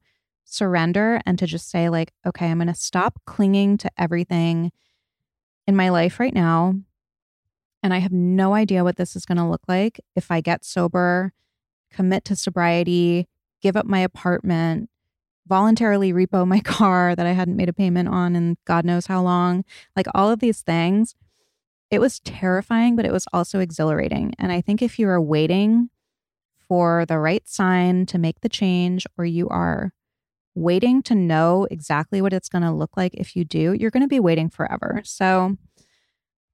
surrender 0.48 1.20
and 1.26 1.38
to 1.38 1.46
just 1.46 1.70
say, 1.70 1.88
like, 1.88 2.12
okay, 2.26 2.46
I'm 2.46 2.58
going 2.58 2.68
to 2.68 2.74
stop 2.74 3.20
clinging 3.26 3.76
to 3.78 3.90
everything 3.98 4.72
in 5.66 5.76
my 5.76 5.90
life 5.90 6.18
right 6.18 6.34
now. 6.34 6.74
And 7.82 7.94
I 7.94 7.98
have 7.98 8.12
no 8.12 8.54
idea 8.54 8.84
what 8.84 8.96
this 8.96 9.14
is 9.14 9.24
going 9.24 9.38
to 9.38 9.46
look 9.46 9.62
like 9.68 10.00
if 10.16 10.30
I 10.30 10.40
get 10.40 10.64
sober, 10.64 11.32
commit 11.90 12.24
to 12.26 12.36
sobriety, 12.36 13.28
give 13.60 13.76
up 13.76 13.86
my 13.86 14.00
apartment, 14.00 14.90
voluntarily 15.46 16.12
repo 16.12 16.46
my 16.46 16.60
car 16.64 17.14
that 17.14 17.26
I 17.26 17.32
hadn't 17.32 17.56
made 17.56 17.68
a 17.68 17.74
payment 17.74 18.08
on 18.08 18.34
in 18.34 18.56
God 18.64 18.84
knows 18.84 19.06
how 19.06 19.22
long. 19.22 19.64
Like 19.96 20.06
all 20.14 20.30
of 20.30 20.40
these 20.40 20.62
things. 20.62 21.14
It 21.90 22.00
was 22.00 22.20
terrifying, 22.20 22.96
but 22.96 23.06
it 23.06 23.12
was 23.12 23.26
also 23.32 23.60
exhilarating. 23.60 24.34
And 24.38 24.52
I 24.52 24.60
think 24.60 24.82
if 24.82 24.98
you 24.98 25.08
are 25.08 25.20
waiting 25.20 25.88
for 26.68 27.06
the 27.06 27.18
right 27.18 27.48
sign 27.48 28.04
to 28.06 28.18
make 28.18 28.42
the 28.42 28.48
change, 28.50 29.06
or 29.16 29.24
you 29.24 29.48
are 29.48 29.92
waiting 30.58 31.02
to 31.02 31.14
know 31.14 31.66
exactly 31.70 32.20
what 32.20 32.32
it's 32.32 32.48
going 32.48 32.62
to 32.62 32.72
look 32.72 32.96
like 32.96 33.14
if 33.14 33.36
you 33.36 33.44
do, 33.44 33.72
you're 33.72 33.90
going 33.90 34.02
to 34.02 34.08
be 34.08 34.20
waiting 34.20 34.48
forever. 34.48 34.94
Mm-hmm. 34.96 35.04
So, 35.04 35.56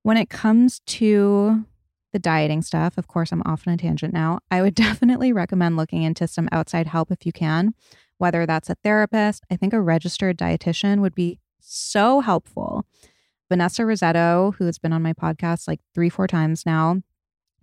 when 0.02 0.18
it 0.18 0.28
comes 0.28 0.80
to 0.86 1.64
the 2.12 2.18
dieting 2.18 2.60
stuff, 2.60 2.98
of 2.98 3.08
course, 3.08 3.32
I'm 3.32 3.42
off 3.46 3.66
on 3.66 3.74
a 3.74 3.76
tangent 3.76 4.12
now. 4.12 4.40
I 4.50 4.62
would 4.62 4.74
definitely 4.86 5.32
recommend 5.32 5.76
looking 5.76 6.02
into 6.02 6.28
some 6.28 6.48
outside 6.52 6.86
help 6.86 7.10
if 7.10 7.24
you 7.24 7.32
can, 7.32 7.74
whether 8.18 8.46
that's 8.46 8.70
a 8.70 8.76
therapist. 8.76 9.44
I 9.50 9.56
think 9.56 9.72
a 9.72 9.80
registered 9.80 10.38
dietitian 10.38 11.00
would 11.00 11.14
be 11.14 11.40
so 11.58 12.20
helpful. 12.20 12.84
Vanessa 13.48 13.82
Rissetto, 13.82 14.54
who 14.56 14.66
has 14.66 14.78
been 14.78 14.92
on 14.92 15.02
my 15.02 15.12
podcast 15.12 15.66
like 15.66 15.80
three, 15.94 16.08
four 16.08 16.26
times 16.26 16.64
now, 16.66 17.02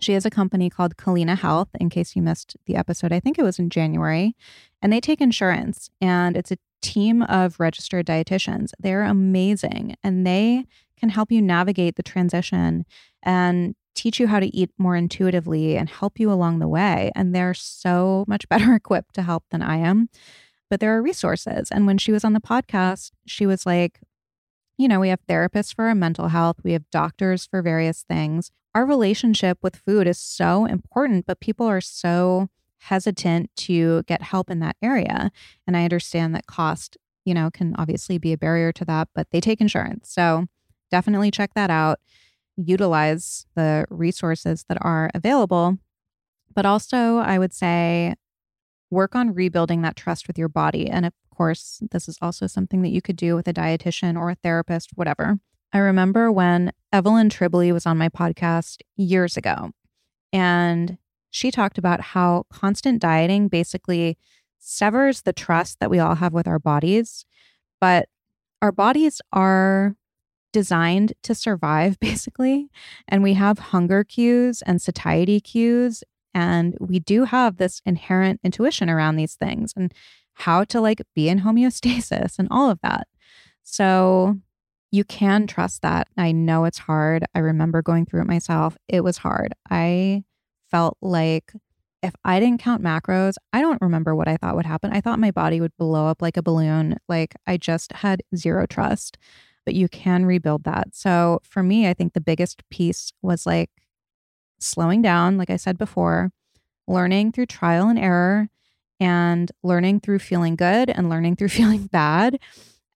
she 0.02 0.14
has 0.14 0.26
a 0.26 0.30
company 0.30 0.70
called 0.70 0.98
Culina 0.98 1.38
Health, 1.38 1.70
in 1.80 1.90
case 1.90 2.16
you 2.16 2.22
missed 2.22 2.58
the 2.66 2.76
episode. 2.76 3.14
I 3.14 3.20
think 3.20 3.38
it 3.38 3.44
was 3.44 3.60
in 3.60 3.70
January. 3.70 4.36
And 4.82 4.92
they 4.92 5.00
take 5.00 5.22
insurance, 5.22 5.90
and 6.02 6.36
it's 6.36 6.52
a 6.52 6.58
team 6.82 7.22
of 7.24 7.60
registered 7.60 8.08
dietitians. 8.08 8.72
They're 8.80 9.04
amazing, 9.04 9.96
and 10.04 10.26
they 10.26 10.66
can 10.98 11.10
help 11.10 11.32
you 11.32 11.42
navigate 11.42 11.96
the 11.96 12.04
transition 12.04 12.86
and 13.24 13.76
teach 13.94 14.20
you 14.20 14.28
how 14.28 14.40
to 14.40 14.56
eat 14.56 14.72
more 14.78 14.96
intuitively 14.96 15.78
and 15.78 15.90
help 15.90 16.20
you 16.20 16.32
along 16.32 16.60
the 16.60 16.68
way. 16.68 17.12
And 17.16 17.36
they're 17.36 17.54
so 17.54 18.26
much 18.28 18.48
better 18.50 18.74
equipped 18.74 19.16
to 19.16 19.22
help 19.22 19.44
than 19.52 19.62
I 19.62 19.78
am. 19.78 20.10
But 20.70 20.80
there 20.80 20.96
are 20.96 21.02
resources. 21.02 21.70
And 21.70 21.86
when 21.86 21.98
she 21.98 22.12
was 22.12 22.24
on 22.24 22.34
the 22.34 22.40
podcast, 22.40 23.12
she 23.26 23.46
was 23.46 23.66
like, 23.66 24.00
you 24.78 24.88
know, 24.88 25.00
we 25.00 25.10
have 25.10 25.26
therapists 25.28 25.76
for 25.76 25.86
our 25.86 25.96
mental 25.96 26.30
health, 26.30 26.58
we 26.64 26.74
have 26.74 26.90
doctors 26.92 27.46
for 27.46 27.62
various 27.62 28.04
things. 28.04 28.52
Our 28.74 28.86
relationship 28.86 29.58
with 29.62 29.76
food 29.76 30.08
is 30.08 30.18
so 30.18 30.66
important, 30.66 31.26
but 31.26 31.40
people 31.40 31.68
are 31.68 31.82
so 31.82 32.50
hesitant 32.80 33.52
to 33.56 34.04
get 34.04 34.24
help 34.24 34.50
in 34.50 34.60
that 34.60 34.76
area. 34.82 35.32
And 35.68 35.78
I 35.78 35.84
understand 35.84 36.34
that 36.34 36.48
cost, 36.48 36.98
you 37.26 37.34
know, 37.34 37.52
can 37.52 37.76
obviously 37.78 38.18
be 38.18 38.34
a 38.34 38.38
barrier 38.38 38.72
to 38.72 38.86
that, 38.86 39.10
but 39.14 39.28
they 39.32 39.40
take 39.40 39.62
insurance. 39.62 40.10
So 40.12 40.48
definitely 40.90 41.32
check 41.32 41.54
that 41.54 41.70
out. 41.70 42.00
Utilize 42.58 43.46
the 43.56 43.86
resources 43.90 44.66
that 44.68 44.78
are 44.82 45.12
available. 45.14 45.78
But 46.54 46.66
also, 46.66 47.18
I 47.18 47.38
would 47.38 47.54
say 47.54 48.16
work 48.92 49.16
on 49.16 49.34
rebuilding 49.34 49.82
that 49.82 49.96
trust 49.96 50.28
with 50.28 50.38
your 50.38 50.50
body. 50.50 50.88
And 50.88 51.06
of 51.06 51.14
course, 51.36 51.82
this 51.92 52.08
is 52.08 52.18
also 52.22 52.46
something 52.46 52.84
that 52.84 52.90
you 52.90 53.02
could 53.02 53.16
do 53.16 53.36
with 53.36 53.48
a 53.48 53.54
dietitian 53.54 54.20
or 54.20 54.30
a 54.30 54.36
therapist, 54.36 54.92
whatever. 54.96 55.40
I 55.74 55.80
remember 55.80 56.32
when 56.32 56.74
Evelyn 56.92 57.30
Tribole 57.30 57.72
was 57.72 57.86
on 57.86 57.98
my 57.98 58.10
podcast 58.10 58.82
years 58.98 59.38
ago, 59.38 59.72
and 60.34 60.98
she 61.30 61.50
talked 61.50 61.78
about 61.78 62.02
how 62.02 62.46
constant 62.52 63.02
dieting 63.02 63.48
basically 63.48 64.18
severs 64.60 65.22
the 65.22 65.34
trust 65.34 65.80
that 65.80 65.90
we 65.90 65.98
all 65.98 66.16
have 66.16 66.34
with 66.34 66.48
our 66.48 66.60
bodies. 66.60 67.26
But 67.80 68.10
our 68.62 68.74
bodies 68.74 69.22
are 69.32 69.96
designed 70.52 71.14
to 71.24 71.34
survive, 71.34 72.00
basically. 72.02 72.70
And 73.08 73.24
we 73.24 73.34
have 73.34 73.58
hunger 73.60 74.04
cues 74.04 74.62
and 74.64 74.82
satiety 74.82 75.40
cues 75.40 76.04
and 76.34 76.78
we 76.80 77.00
do 77.00 77.26
have 77.26 77.58
this 77.58 77.82
inherent 77.86 78.40
intuition 78.44 78.90
around 78.90 79.16
these 79.16 79.36
things 79.36 79.74
and 79.76 79.94
how 80.34 80.64
to 80.66 80.82
like 80.82 81.02
be 81.16 81.30
in 81.30 81.42
homeostasis 81.42 82.40
and 82.40 82.48
all 82.52 82.70
of 82.70 82.80
that. 82.82 83.08
So 83.64 84.38
you 84.92 85.04
can 85.04 85.48
trust 85.48 85.82
that. 85.82 86.08
I 86.18 86.32
know 86.32 86.66
it's 86.66 86.80
hard. 86.80 87.26
I 87.34 87.40
remember 87.40 87.82
going 87.82 88.06
through 88.06 88.22
it 88.22 88.28
myself. 88.28 88.78
It 88.88 89.04
was 89.04 89.18
hard. 89.18 89.54
I 89.70 90.24
felt 90.70 90.98
like 91.02 91.54
if 92.04 92.14
I 92.26 92.40
didn't 92.40 92.62
count 92.62 92.84
macros, 92.84 93.36
I 93.54 93.62
don't 93.62 93.82
remember 93.82 94.16
what 94.16 94.28
I 94.28 94.38
thought 94.38 94.56
would 94.56 94.66
happen. 94.66 94.92
I 94.92 95.02
thought 95.02 95.20
my 95.20 95.32
body 95.32 95.62
would 95.62 95.76
blow 95.78 96.08
up 96.08 96.22
like 96.22 96.38
a 96.38 96.42
balloon. 96.42 96.98
Like 97.08 97.36
I 97.46 97.58
just 97.58 97.94
had 97.94 98.24
zero 98.36 98.66
trust, 98.66 99.18
but 99.66 99.76
you 99.76 99.88
can 99.88 100.26
rebuild 100.26 100.64
that. 100.64 100.90
So 100.94 101.40
for 101.44 101.62
me, 101.62 101.88
I 101.88 101.94
think 101.94 102.14
the 102.14 102.22
biggest 102.22 102.68
piece 102.70 103.14
was 103.22 103.46
like 103.46 103.70
slowing 104.62 105.02
down, 105.02 105.38
like 105.38 105.50
I 105.50 105.58
said 105.58 105.78
before, 105.78 106.32
learning 106.88 107.32
through 107.32 107.48
trial 107.48 107.90
and 107.90 108.00
error, 108.00 108.50
and 109.00 109.52
learning 109.64 110.00
through 110.00 110.20
feeling 110.20 110.56
good 110.56 110.90
and 110.90 111.10
learning 111.10 111.36
through 111.36 111.50
feeling 111.60 111.88
bad 111.88 112.40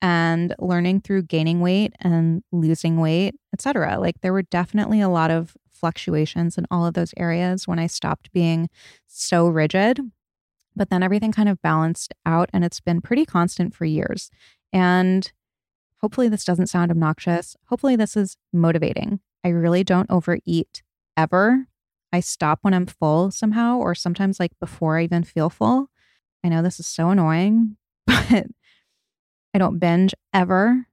and 0.01 0.53
learning 0.59 1.01
through 1.01 1.24
gaining 1.24 1.61
weight 1.61 1.93
and 1.99 2.43
losing 2.51 2.99
weight, 2.99 3.36
etc. 3.53 3.99
Like 3.99 4.22
there 4.22 4.34
were 4.34 4.43
definitely 4.43 5.01
a 5.01 5.09
lot 5.09 5.32
of 5.32 5.57
fluctuations 5.72 6.57
in 6.57 6.68
all 6.70 6.86
of 6.86 6.93
those 6.93 7.13
areas 7.18 7.68
when 7.68 7.80
I 7.80 7.88
stopped 7.88 8.32
being 8.32 8.70
so 9.07 9.47
rigid. 9.47 9.99
But 10.76 10.89
then 10.89 11.01
everything 11.01 11.32
kind 11.32 11.49
of 11.49 11.61
balanced 11.61 12.13
out 12.26 12.49
and 12.53 12.63
it's 12.63 12.80
been 12.80 13.01
pretty 13.01 13.26
constant 13.26 13.74
for 13.74 13.86
years. 13.86 14.30
And 14.72 15.32
hopefully 16.01 16.30
this 16.30 16.45
doesn't 16.45 16.68
sound 16.68 16.91
obnoxious. 16.91 17.55
Hopefully 17.70 17.95
this 17.95 18.16
is 18.16 18.38
motivating. 18.53 19.22
I 19.43 19.49
really 19.49 19.84
don't 19.84 20.11
overeat 20.11 20.84
ever. 21.18 21.68
I 22.13 22.20
stop 22.20 22.59
when 22.61 22.74
I'm 22.74 22.86
full 22.86 23.32
somehow, 23.32 23.78
or 23.78 23.95
sometimes 23.95 24.39
like 24.39 24.51
before 24.59 24.97
I 24.97 25.03
even 25.03 25.24
feel 25.24 25.49
full. 25.49 25.89
I 26.43 26.49
know 26.49 26.61
this 26.61 26.80
is 26.80 26.88
so 26.88 27.09
annoying, 27.09 27.78
but 28.07 28.45
I 29.53 29.57
don't 29.57 29.80
binge 29.80 30.13
ever. 30.34 30.88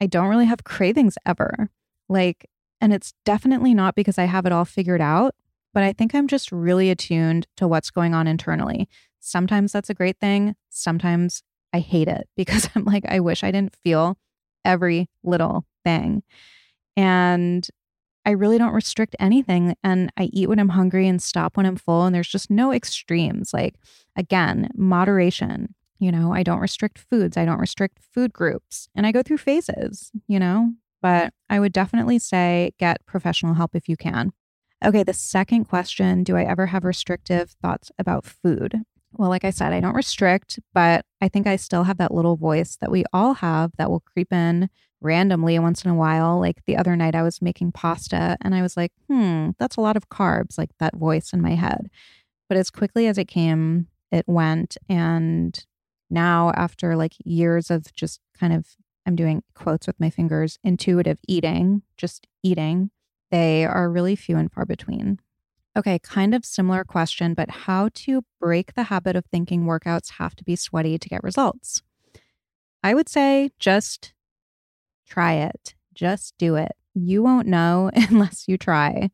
I 0.00 0.06
don't 0.06 0.28
really 0.28 0.46
have 0.46 0.64
cravings 0.64 1.16
ever. 1.26 1.70
Like, 2.08 2.48
and 2.80 2.92
it's 2.92 3.14
definitely 3.24 3.74
not 3.74 3.94
because 3.94 4.18
I 4.18 4.24
have 4.24 4.46
it 4.46 4.52
all 4.52 4.64
figured 4.64 5.00
out, 5.00 5.34
but 5.74 5.82
I 5.82 5.92
think 5.92 6.14
I'm 6.14 6.28
just 6.28 6.52
really 6.52 6.90
attuned 6.90 7.46
to 7.56 7.68
what's 7.68 7.90
going 7.90 8.14
on 8.14 8.26
internally. 8.26 8.88
Sometimes 9.20 9.72
that's 9.72 9.90
a 9.90 9.94
great 9.94 10.18
thing. 10.20 10.56
Sometimes 10.68 11.42
I 11.72 11.78
hate 11.80 12.08
it 12.08 12.28
because 12.36 12.68
I'm 12.74 12.84
like, 12.84 13.04
I 13.08 13.20
wish 13.20 13.44
I 13.44 13.50
didn't 13.50 13.76
feel 13.76 14.18
every 14.64 15.08
little 15.22 15.66
thing. 15.84 16.22
And 16.96 17.66
I 18.24 18.30
really 18.30 18.58
don't 18.58 18.72
restrict 18.72 19.16
anything. 19.18 19.74
And 19.82 20.12
I 20.16 20.30
eat 20.32 20.48
when 20.48 20.58
I'm 20.58 20.70
hungry 20.70 21.08
and 21.08 21.20
stop 21.20 21.56
when 21.56 21.66
I'm 21.66 21.76
full. 21.76 22.04
And 22.04 22.14
there's 22.14 22.28
just 22.28 22.50
no 22.50 22.72
extremes. 22.72 23.52
Like, 23.52 23.74
again, 24.16 24.70
moderation. 24.74 25.74
You 25.98 26.10
know, 26.10 26.32
I 26.32 26.42
don't 26.42 26.58
restrict 26.58 26.98
foods, 26.98 27.36
I 27.36 27.44
don't 27.44 27.60
restrict 27.60 28.00
food 28.12 28.32
groups. 28.32 28.88
And 28.94 29.06
I 29.06 29.12
go 29.12 29.22
through 29.22 29.38
phases, 29.38 30.10
you 30.26 30.40
know, 30.40 30.72
but 31.00 31.32
I 31.48 31.60
would 31.60 31.72
definitely 31.72 32.18
say 32.18 32.72
get 32.78 33.06
professional 33.06 33.54
help 33.54 33.76
if 33.76 33.88
you 33.88 33.96
can. 33.96 34.32
Okay, 34.84 35.04
the 35.04 35.12
second 35.12 35.66
question 35.66 36.24
Do 36.24 36.36
I 36.36 36.42
ever 36.42 36.66
have 36.66 36.84
restrictive 36.84 37.54
thoughts 37.62 37.92
about 38.00 38.24
food? 38.24 38.82
Well, 39.12 39.28
like 39.28 39.44
I 39.44 39.50
said, 39.50 39.72
I 39.72 39.78
don't 39.80 39.94
restrict, 39.94 40.58
but 40.74 41.04
I 41.20 41.28
think 41.28 41.46
I 41.46 41.56
still 41.56 41.84
have 41.84 41.98
that 41.98 42.14
little 42.14 42.36
voice 42.36 42.76
that 42.80 42.90
we 42.90 43.04
all 43.12 43.34
have 43.34 43.70
that 43.76 43.90
will 43.90 44.00
creep 44.00 44.32
in 44.32 44.70
randomly 45.02 45.58
once 45.58 45.84
in 45.84 45.90
a 45.90 45.94
while. 45.94 46.38
Like 46.40 46.64
the 46.66 46.76
other 46.76 46.96
night, 46.96 47.14
I 47.14 47.22
was 47.22 47.42
making 47.42 47.72
pasta 47.72 48.36
and 48.40 48.54
I 48.54 48.62
was 48.62 48.76
like, 48.76 48.92
hmm, 49.08 49.50
that's 49.58 49.76
a 49.76 49.80
lot 49.80 49.96
of 49.96 50.08
carbs, 50.08 50.56
like 50.58 50.70
that 50.78 50.96
voice 50.96 51.32
in 51.32 51.40
my 51.40 51.54
head. 51.54 51.90
But 52.48 52.58
as 52.58 52.70
quickly 52.70 53.06
as 53.06 53.18
it 53.18 53.28
came, 53.28 53.88
it 54.10 54.24
went. 54.28 54.76
And 54.88 55.58
now, 56.10 56.52
after 56.54 56.96
like 56.96 57.14
years 57.24 57.70
of 57.70 57.92
just 57.94 58.20
kind 58.38 58.52
of, 58.52 58.76
I'm 59.06 59.16
doing 59.16 59.42
quotes 59.54 59.86
with 59.86 59.98
my 59.98 60.10
fingers, 60.10 60.58
intuitive 60.62 61.18
eating, 61.26 61.82
just 61.96 62.26
eating, 62.42 62.90
they 63.30 63.64
are 63.64 63.90
really 63.90 64.14
few 64.14 64.36
and 64.36 64.52
far 64.52 64.66
between. 64.66 65.18
Okay, 65.74 65.98
kind 65.98 66.34
of 66.34 66.44
similar 66.44 66.84
question, 66.84 67.32
but 67.32 67.50
how 67.50 67.88
to 67.94 68.22
break 68.38 68.74
the 68.74 68.84
habit 68.84 69.16
of 69.16 69.24
thinking 69.24 69.64
workouts 69.64 70.12
have 70.18 70.36
to 70.36 70.44
be 70.44 70.54
sweaty 70.54 70.98
to 70.98 71.08
get 71.08 71.24
results? 71.24 71.82
I 72.82 72.92
would 72.94 73.08
say 73.08 73.50
just 73.58 74.12
try 75.12 75.34
it. 75.34 75.74
Just 75.94 76.34
do 76.38 76.54
it. 76.56 76.72
You 76.94 77.22
won't 77.22 77.46
know 77.46 77.90
unless 77.94 78.48
you 78.48 78.56
try. 78.56 79.10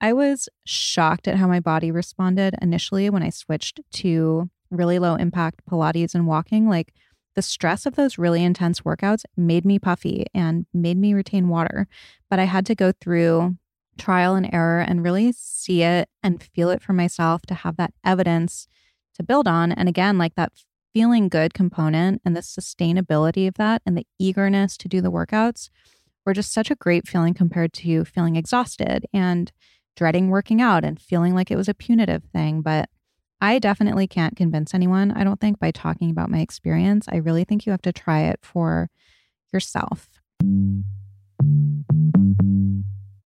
I 0.00 0.12
was 0.12 0.48
shocked 0.64 1.26
at 1.26 1.36
how 1.36 1.46
my 1.46 1.60
body 1.60 1.90
responded 1.90 2.54
initially 2.62 3.10
when 3.10 3.22
I 3.22 3.30
switched 3.30 3.80
to 3.94 4.48
really 4.70 4.98
low 4.98 5.14
impact 5.16 5.62
Pilates 5.68 6.14
and 6.14 6.26
walking. 6.26 6.68
Like 6.68 6.92
the 7.34 7.42
stress 7.42 7.86
of 7.86 7.96
those 7.96 8.18
really 8.18 8.44
intense 8.44 8.82
workouts 8.82 9.24
made 9.36 9.64
me 9.64 9.78
puffy 9.78 10.26
and 10.34 10.66
made 10.72 10.98
me 10.98 11.14
retain 11.14 11.48
water. 11.48 11.88
But 12.30 12.38
I 12.38 12.44
had 12.44 12.66
to 12.66 12.74
go 12.74 12.92
through 12.92 13.56
trial 13.98 14.34
and 14.34 14.52
error 14.52 14.80
and 14.80 15.02
really 15.02 15.32
see 15.32 15.82
it 15.82 16.08
and 16.22 16.42
feel 16.42 16.70
it 16.70 16.82
for 16.82 16.92
myself 16.92 17.42
to 17.46 17.54
have 17.54 17.76
that 17.76 17.94
evidence 18.04 18.68
to 19.14 19.22
build 19.22 19.48
on. 19.48 19.72
And 19.72 19.88
again, 19.88 20.18
like 20.18 20.34
that 20.34 20.52
feeling 20.94 21.28
good 21.28 21.52
component 21.52 22.22
and 22.24 22.36
the 22.36 22.40
sustainability 22.40 23.48
of 23.48 23.54
that 23.54 23.82
and 23.84 23.98
the 23.98 24.06
eagerness 24.18 24.76
to 24.78 24.88
do 24.88 25.00
the 25.00 25.10
workouts 25.10 25.68
were 26.24 26.32
just 26.32 26.52
such 26.52 26.70
a 26.70 26.76
great 26.76 27.06
feeling 27.06 27.34
compared 27.34 27.72
to 27.72 28.04
feeling 28.04 28.36
exhausted 28.36 29.04
and 29.12 29.52
dreading 29.96 30.30
working 30.30 30.62
out 30.62 30.84
and 30.84 31.00
feeling 31.00 31.34
like 31.34 31.50
it 31.50 31.56
was 31.56 31.68
a 31.68 31.74
punitive 31.74 32.22
thing. 32.32 32.62
But 32.62 32.88
I 33.40 33.58
definitely 33.58 34.06
can't 34.06 34.36
convince 34.36 34.72
anyone, 34.72 35.10
I 35.10 35.24
don't 35.24 35.40
think, 35.40 35.58
by 35.58 35.72
talking 35.72 36.10
about 36.10 36.30
my 36.30 36.38
experience. 36.38 37.06
I 37.10 37.16
really 37.16 37.44
think 37.44 37.66
you 37.66 37.72
have 37.72 37.82
to 37.82 37.92
try 37.92 38.22
it 38.22 38.38
for 38.42 38.88
yourself 39.52 40.08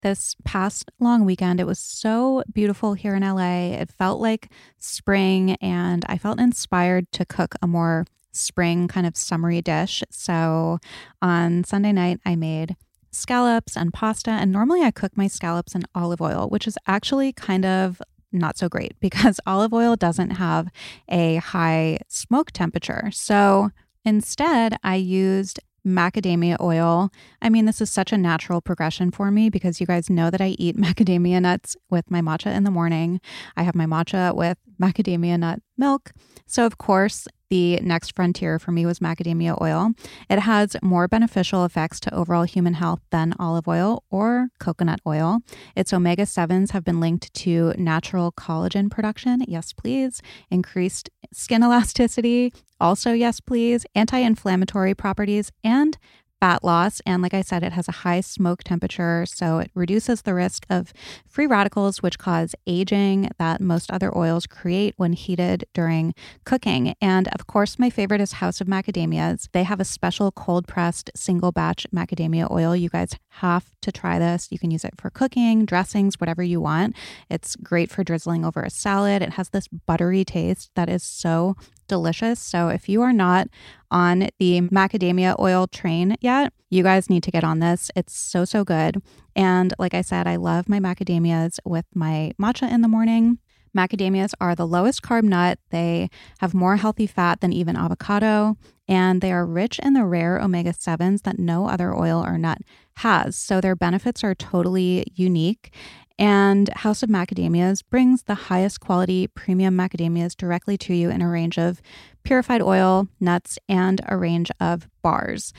this 0.02 0.36
past 0.44 0.92
long 1.00 1.26
weekend. 1.26 1.60
It 1.60 1.68
was 1.68 1.80
so 1.80 2.44
beautiful 2.54 2.94
here 2.94 3.16
in 3.16 3.24
LA. 3.24 3.74
It 3.74 3.90
felt 3.92 4.22
like 4.22 4.50
spring, 4.78 5.52
and 5.62 6.06
I 6.08 6.18
felt 6.18 6.40
inspired 6.40 7.12
to 7.14 7.26
cook 7.26 7.56
a 7.62 7.68
more 7.68 8.06
spring 8.32 8.88
kind 8.88 9.08
of 9.08 9.18
summery 9.18 9.62
dish. 9.62 10.04
So 10.10 10.80
on 11.22 11.64
Sunday 11.64 11.92
night, 11.92 12.20
I 12.26 12.36
made 12.36 12.76
scallops 13.12 13.76
and 13.76 13.94
pasta. 13.94 14.32
And 14.32 14.52
normally 14.52 14.82
I 14.82 14.92
cook 14.92 15.18
my 15.18 15.28
scallops 15.28 15.76
in 15.76 15.84
olive 15.96 16.22
oil, 16.22 16.48
which 16.50 16.68
is 16.68 16.78
actually 16.88 17.34
kind 17.34 17.66
of 17.66 18.02
not 18.32 18.58
so 18.58 18.70
great 18.70 18.96
because 19.00 19.40
olive 19.46 19.74
oil 19.74 19.96
doesn't 19.96 20.32
have 20.32 20.70
a 21.10 21.38
high 21.38 22.00
smoke 22.08 22.52
temperature. 22.52 23.10
So 23.12 23.72
instead, 24.06 24.78
I 24.84 24.96
used 24.96 25.60
macadamia 25.88 26.60
oil. 26.62 27.10
I 27.42 27.50
mean, 27.50 27.66
this 27.66 27.82
is 27.82 27.90
such 27.90 28.12
a 28.12 28.18
natural 28.18 28.62
progression 28.62 29.10
for 29.12 29.32
me 29.32 29.50
because 29.50 29.80
you 29.80 29.88
guys 29.88 30.10
know 30.10 30.30
that 30.30 30.42
I 30.42 30.56
eat 30.60 30.78
macadamia 30.86 31.42
nuts 31.42 31.76
with 31.90 32.12
my 32.12 32.22
matcha 32.22 32.54
in 32.56 32.64
the 32.64 32.72
morning. 32.72 33.22
I 33.56 33.64
have 33.64 33.76
my 33.76 33.86
matcha 33.86 34.36
with 34.36 34.58
macadamia 34.82 35.40
nut 35.40 35.62
milk. 35.78 36.12
So, 36.46 36.66
of 36.66 36.78
course, 36.78 37.28
the 37.50 37.78
next 37.78 38.16
frontier 38.16 38.60
for 38.60 38.72
me 38.72 38.86
was 38.86 39.00
macadamia 39.00 39.60
oil. 39.62 39.92
It 40.30 40.40
has 40.40 40.76
more 40.82 41.08
beneficial 41.08 41.66
effects 41.66 42.00
to 42.02 42.14
overall 42.14 42.44
human 42.44 42.76
health 42.76 43.02
than 43.10 43.34
olive 43.40 43.68
oil 43.68 44.04
or 44.10 44.50
coconut 44.60 45.00
oil. 45.06 45.40
Its 45.76 45.94
omega 45.94 46.24
7s 46.24 46.72
have 46.72 46.84
been 46.84 47.00
linked 47.00 47.34
to 47.34 47.74
natural 47.78 48.32
collagen 48.32 48.90
production. 48.90 49.44
Yes, 49.48 49.74
please. 49.74 50.22
Increased 50.52 51.10
skin 51.34 51.64
elasticity. 51.64 52.54
Also, 52.80 53.14
yes, 53.14 53.40
please. 53.40 53.86
Anti 53.96 54.20
inflammatory 54.20 54.94
properties 54.94 55.52
and 55.64 55.98
fat 56.40 56.64
loss. 56.64 57.02
And 57.06 57.22
like 57.22 57.34
I 57.34 57.42
said, 57.42 57.64
it 57.64 57.74
has 57.74 57.88
a 57.88 58.04
high 58.04 58.22
smoke 58.22 58.64
temperature, 58.64 59.26
so 59.26 59.60
it 59.60 59.72
reduces 59.74 60.22
the 60.22 60.34
risk 60.34 60.66
of 60.70 60.94
free 61.28 61.48
radicals, 61.48 62.02
which 62.04 62.20
cause 62.20 62.56
aging 62.66 63.30
that 63.40 63.62
most 63.62 63.92
other 63.92 64.16
oils 64.16 64.46
create 64.46 64.94
when 64.98 65.14
heated 65.14 65.66
during 65.74 66.14
cooking. 66.46 66.94
And 67.02 67.28
of 67.30 67.48
course, 67.48 67.80
my 67.80 67.90
favorite 67.90 68.22
is 68.22 68.34
House 68.34 68.62
of 68.62 68.68
Macadamias. 68.68 69.50
They 69.52 69.64
have 69.64 69.80
a 69.80 69.86
special 69.86 70.32
cold 70.32 70.68
pressed 70.68 71.10
single 71.16 71.52
batch 71.52 71.88
macadamia 71.94 72.52
oil. 72.52 72.76
You 72.76 72.90
guys 72.90 73.12
have 73.30 73.66
to 73.82 73.92
try 73.92 74.20
this. 74.20 74.48
You 74.52 74.60
can 74.60 74.72
use 74.72 74.84
it 74.84 74.94
for 75.00 75.10
cooking, 75.10 75.66
dressings, 75.66 76.20
whatever 76.20 76.44
you 76.44 76.62
want. 76.62 76.96
It's 77.30 77.56
great 77.56 77.92
for 77.92 78.04
drizzling 78.04 78.46
over 78.46 78.62
a 78.62 78.70
salad. 78.70 79.22
It 79.22 79.34
has 79.34 79.50
this 79.50 79.68
buttery 79.68 80.24
taste 80.24 80.72
that 80.76 80.90
is 80.90 81.04
so 81.04 81.56
delicious. 81.88 82.40
So 82.40 82.70
if 82.70 82.88
you 82.90 83.02
are 83.02 83.14
not 83.14 83.48
on 83.90 84.30
the 84.40 84.62
macadamia 84.62 85.38
oil 85.40 85.68
train 85.68 86.16
yet, 86.22 86.54
you 86.70 86.84
guys 86.84 87.10
need 87.10 87.24
to 87.24 87.32
get 87.32 87.44
on 87.44 87.60
this. 87.60 87.90
It's 87.96 88.18
so, 88.18 88.46
so 88.46 88.64
good. 88.64 89.02
And 89.36 89.74
like 89.80 89.94
I 89.94 90.02
said, 90.02 90.28
I 90.28 90.36
love 90.36 90.68
my 90.68 90.80
macadamias 90.80 91.60
with 91.66 91.86
my 91.96 92.32
matcha 92.40 92.70
in 92.72 92.82
the 92.82 92.88
morning. 92.88 93.40
Macadamias 93.76 94.34
are 94.42 94.56
the 94.56 94.68
lowest 94.68 95.04
carb 95.04 95.24
nut. 95.24 95.60
They 95.70 96.10
have 96.40 96.54
more 96.54 96.78
healthy 96.78 97.06
fat 97.06 97.42
than 97.42 97.54
even 97.54 97.76
avocado, 97.76 98.58
and 98.88 99.22
they 99.22 99.32
are 99.32 99.46
rich 99.46 99.80
in 99.80 99.94
the 99.94 100.06
rare 100.06 100.40
omega 100.40 100.74
7s 100.74 101.22
that 101.24 101.38
no 101.38 101.68
other 101.68 101.96
oil 101.96 102.24
or 102.26 102.38
nut 102.38 102.60
has. 102.98 103.36
So 103.36 103.62
their 103.62 103.76
benefits 103.76 104.24
are 104.24 104.34
totally 104.34 105.06
unique. 105.14 105.74
And 106.20 106.70
House 106.70 107.04
of 107.04 107.10
Macadamias 107.10 107.84
brings 107.88 108.24
the 108.24 108.36
highest 108.36 108.80
quality 108.80 109.28
premium 109.28 109.78
macadamias 109.78 110.36
directly 110.36 110.78
to 110.80 110.94
you 110.94 111.10
in 111.10 111.22
a 111.22 111.30
range 111.30 111.60
of 111.60 111.82
purified 112.24 112.62
oil, 112.62 113.08
nuts, 113.20 113.60
and 113.70 114.02
a 114.08 114.18
range 114.18 114.50
of 114.60 114.88
bars. 115.02 115.54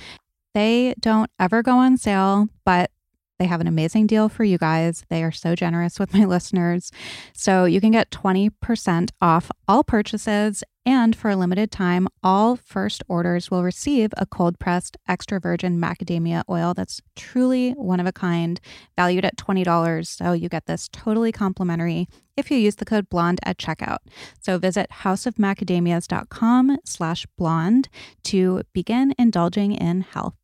They 0.54 0.94
don't 0.98 1.30
ever 1.38 1.62
go 1.62 1.78
on 1.78 1.96
sale, 1.96 2.48
but 2.64 2.90
they 3.38 3.46
have 3.46 3.61
an 3.61 3.68
amazing 3.68 4.09
deal 4.09 4.28
for 4.28 4.42
you 4.42 4.59
guys. 4.59 5.04
They 5.09 5.22
are 5.22 5.30
so 5.30 5.54
generous 5.54 6.00
with 6.00 6.12
my 6.12 6.24
listeners. 6.24 6.90
So 7.32 7.64
you 7.64 7.80
can 7.80 7.92
get 7.92 8.11
20% 8.11 9.11
off 9.20 9.50
all 9.68 9.84
purchases 9.84 10.64
and 10.89 11.14
for 11.14 11.28
a 11.28 11.36
limited 11.36 11.70
time, 11.70 12.09
all 12.22 12.57
first 12.57 13.03
orders 13.09 13.51
will 13.51 13.62
receive 13.62 14.11
a 14.16 14.24
cold 14.24 14.59
pressed 14.59 14.97
extra 15.07 15.39
virgin 15.39 15.78
macadamia 15.78 16.43
oil 16.49 16.72
that's 16.72 17.03
truly 17.14 17.72
one 17.72 18.01
of 18.01 18.07
a 18.07 18.12
kind, 18.12 18.59
valued 18.97 19.26
at 19.26 19.36
$20. 19.36 20.07
So 20.07 20.32
you 20.32 20.49
get 20.49 20.64
this 20.64 20.89
totally 20.91 21.30
complimentary 21.30 22.09
if 22.39 22.51
you 22.51 22.57
use 22.57 22.76
the 22.76 22.86
code 22.86 23.11
blonde 23.11 23.39
at 23.43 23.59
checkout. 23.59 23.99
So 24.41 24.57
visit 24.57 24.89
houseofmacadamias.com 25.03 26.78
slash 26.86 27.26
blonde 27.36 27.91
to 28.24 28.62
begin 28.72 29.14
indulging 29.18 29.72
in 29.72 30.01
health. 30.01 30.38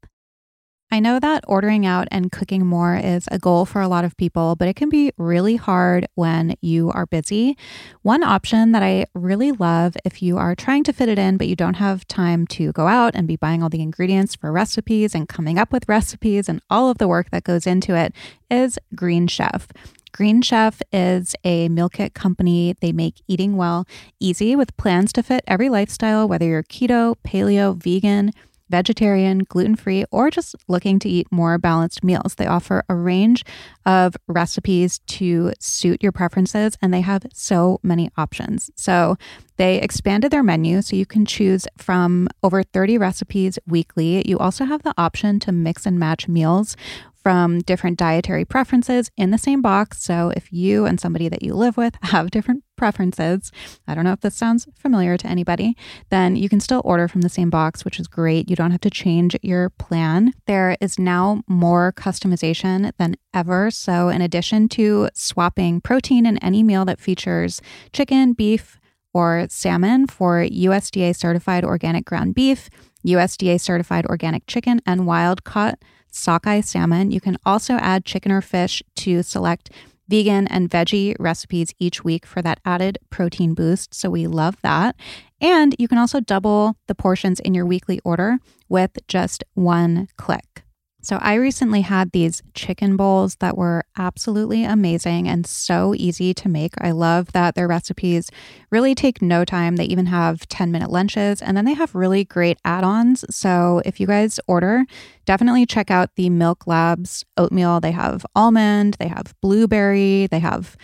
I 0.91 1.01
know 1.01 1.19
that 1.19 1.45
ordering 1.49 1.87
out 1.87 2.07
and 2.13 2.31
cooking 2.31 2.65
more 2.67 2.95
is 2.95 3.27
a 3.33 3.39
goal 3.39 3.67
for 3.67 3.81
a 3.81 3.89
lot 3.89 4.05
of 4.05 4.17
people, 4.17 4.55
but 4.55 4.69
it 4.69 4.77
can 4.77 4.89
be 4.89 5.11
really 5.19 5.57
hard 5.57 6.07
when 6.15 6.55
you 6.61 6.91
are 6.93 7.07
busy. 7.07 7.57
One 8.03 8.23
option 8.23 8.71
that 8.73 8.83
I 8.83 9.07
really 9.13 9.51
love 9.51 9.97
if 10.05 10.23
you 10.23 10.39
are 10.39 10.55
trying 10.55 10.85
to 10.85 10.93
fit 10.93 11.09
it 11.09 11.19
in, 11.19 11.37
but 11.37 11.49
you 11.49 11.57
don't 11.57 11.75
have 11.75 12.07
time 12.07 12.47
to 12.49 12.71
go 12.73 12.87
out 12.87 13.17
and 13.17 13.27
be 13.27 13.35
buying 13.35 13.61
all 13.61 13.69
the 13.69 13.83
ingredients 13.83 14.37
for 14.37 14.53
recipes 14.53 15.17
and 15.17 15.29
coming 15.29 15.59
up 15.59 15.73
with 15.73 15.89
recipes 15.89 16.49
and 16.49 16.63
all 16.71 16.89
of 16.89 16.99
the 16.99 17.09
work 17.09 17.31
that 17.31 17.43
goes 17.43 17.67
into 17.67 17.97
it, 17.97 18.15
is 18.49 18.79
Green 18.95 19.27
Chef. 19.27 19.67
Green 20.13 20.43
Chef 20.43 20.81
is 20.93 21.35
a 21.43 21.69
meal 21.69 21.89
kit 21.89 22.15
company. 22.15 22.77
They 22.81 22.93
make 22.93 23.21
eating 23.27 23.57
well 23.57 23.85
easy 24.21 24.55
with 24.55 24.77
plans 24.77 25.13
to 25.15 25.25
fit 25.25 25.43
every 25.49 25.69
lifestyle, 25.69 26.29
whether 26.29 26.47
you're 26.47 26.63
keto, 26.63 27.17
paleo, 27.27 27.77
vegan 27.77 28.31
vegetarian, 28.75 29.39
gluten 29.39 29.77
free, 29.77 30.05
or 30.11 30.31
just 30.31 30.57
looking 30.67 30.99
to 30.99 31.09
eat 31.09 31.31
more 31.31 31.59
balanced 31.59 32.03
meals. 32.03 32.35
They 32.35 32.49
offer 32.49 32.83
a 32.89 32.97
range 32.97 33.45
of 33.87 34.17
recipes 34.27 34.99
to 35.19 35.53
suit 35.61 36.03
your 36.03 36.11
preferences, 36.11 36.77
and 36.83 36.93
they 36.93 37.03
have 37.03 37.23
so 37.33 37.79
many 37.85 38.11
options. 38.17 38.73
So 38.75 39.17
they 39.59 39.81
expanded 39.81 40.33
their 40.33 40.43
menu 40.43 40.83
so 40.83 40.97
you 40.97 41.07
can 41.07 41.25
choose 41.25 41.69
from 41.79 42.27
over 42.43 42.65
30 42.65 42.99
recipes 42.99 43.61
weekly. 43.65 44.29
You 44.29 44.41
also 44.41 44.65
have 44.65 44.83
the 44.83 44.95
option 44.99 45.39
to 45.41 45.53
mix 45.53 45.87
and 45.87 45.97
match 45.97 46.27
meals 46.27 46.77
from 47.25 47.61
different 47.61 47.99
dietary 47.99 48.45
preferences 48.45 49.11
in 49.17 49.31
the 49.31 49.39
same 49.39 49.63
box. 49.63 50.03
So 50.03 50.31
if 50.37 50.53
you 50.53 50.85
and 50.85 51.01
somebody 51.01 51.29
that 51.29 51.43
you 51.43 51.55
live 51.55 51.77
with 51.77 51.95
have 52.03 52.31
different 52.31 52.65
preferences, 52.77 53.51
I 53.87 53.95
don't 53.95 54.05
know 54.05 54.13
if 54.13 54.21
this 54.21 54.35
sounds 54.35 54.67
familiar 54.77 55.17
to 55.17 55.27
anybody, 55.27 55.77
then 56.11 56.37
you 56.37 56.49
can 56.49 56.61
still 56.61 56.83
order 56.85 57.09
from 57.09 57.23
the 57.23 57.29
same 57.29 57.51
box, 57.51 57.85
which 57.85 58.01
is 58.01 58.07
great. 58.07 58.51
You 58.51 58.57
don't 58.57 58.71
have 58.71 58.81
to 58.83 58.91
change 58.91 59.37
your 59.43 59.71
plan. 59.71 60.33
There 60.47 60.77
is 60.81 60.99
now 60.99 61.43
more 61.47 61.93
customization 61.93 62.93
than 62.99 63.17
ever. 63.33 63.71
So 63.71 64.09
in 64.09 64.21
addition 64.21 64.69
to 64.71 65.09
swapping 65.15 65.81
protein 65.81 66.27
in 66.27 66.39
any 66.39 66.63
meal 66.63 66.85
that 66.85 67.01
features 67.01 67.61
chicken, 67.93 68.33
beef, 68.33 68.79
or 69.13 69.47
salmon 69.49 70.07
for 70.09 70.45
USDA 70.45 71.15
certified 71.17 71.65
organic 71.65 72.05
ground 72.05 72.35
beef, 72.35 72.69
USDA 73.07 73.61
certified 73.61 74.07
organic 74.07 74.47
chicken, 74.47 74.81
and 74.85 75.07
wild 75.07 75.45
caught 75.45 75.79
sockeye 76.11 76.61
salmon. 76.61 77.11
You 77.11 77.21
can 77.21 77.37
also 77.47 77.75
add 77.75 78.05
chicken 78.05 78.33
or 78.33 78.41
fish 78.41 78.83
to 78.97 79.23
select 79.23 79.71
vegan 80.09 80.47
and 80.49 80.71
veggie 80.71 81.15
recipes 81.19 81.73
each 81.79 82.05
week 82.05 82.27
for 82.27 82.43
that 82.43 82.61
added 82.65 82.99
protein 83.11 83.55
boost. 83.55 83.95
So 83.95 84.11
we 84.11 84.27
love 84.27 84.57
that. 84.63 84.97
And 85.41 85.75
you 85.79 85.89
can 85.89 85.99
also 85.99 86.21
double 86.21 86.77
the 86.87 86.95
portions 86.95 87.41
in 87.41 87.55
your 87.55 87.67
weekly 87.67 88.01
order 88.05 88.39
with 88.69 88.99
just 89.09 89.45
one 89.55 90.09
click. 90.17 90.64
So, 91.05 91.19
I 91.21 91.35
recently 91.35 91.83
had 91.83 92.13
these 92.13 92.43
chicken 92.55 92.97
bowls 92.97 93.37
that 93.37 93.59
were 93.59 93.85
absolutely 93.99 94.65
amazing 94.65 95.29
and 95.29 95.47
so 95.47 95.95
easy 95.95 96.33
to 96.33 96.49
make. 96.49 96.73
I 96.81 96.93
love 96.93 97.33
that 97.33 97.55
their 97.55 97.69
recipes 97.69 98.31
really 98.71 98.95
take 98.95 99.21
no 99.21 99.45
time. 99.45 99.77
They 99.77 99.85
even 99.85 100.07
have 100.07 100.49
10 100.49 100.73
minute 100.73 100.91
lunches 100.91 101.43
and 101.43 101.59
then 101.59 101.67
they 101.67 101.75
have 101.75 101.95
really 101.95 102.25
great 102.25 102.59
add 102.65 102.85
ons. 102.85 103.23
So, 103.29 103.83
if 103.85 104.01
you 104.01 104.07
guys 104.07 104.41
order, 104.47 104.87
definitely 105.27 105.67
check 105.67 105.91
out 105.91 106.09
the 106.17 106.31
Mylk 106.31 106.67
Labs 106.67 107.23
oatmeal. 107.37 107.81
They 107.81 107.93
have 107.93 108.25
almond, 108.35 108.95
they 108.95 109.09
have 109.09 109.35
blueberry, 109.43 110.27
they 110.29 110.39
have 110.39 110.75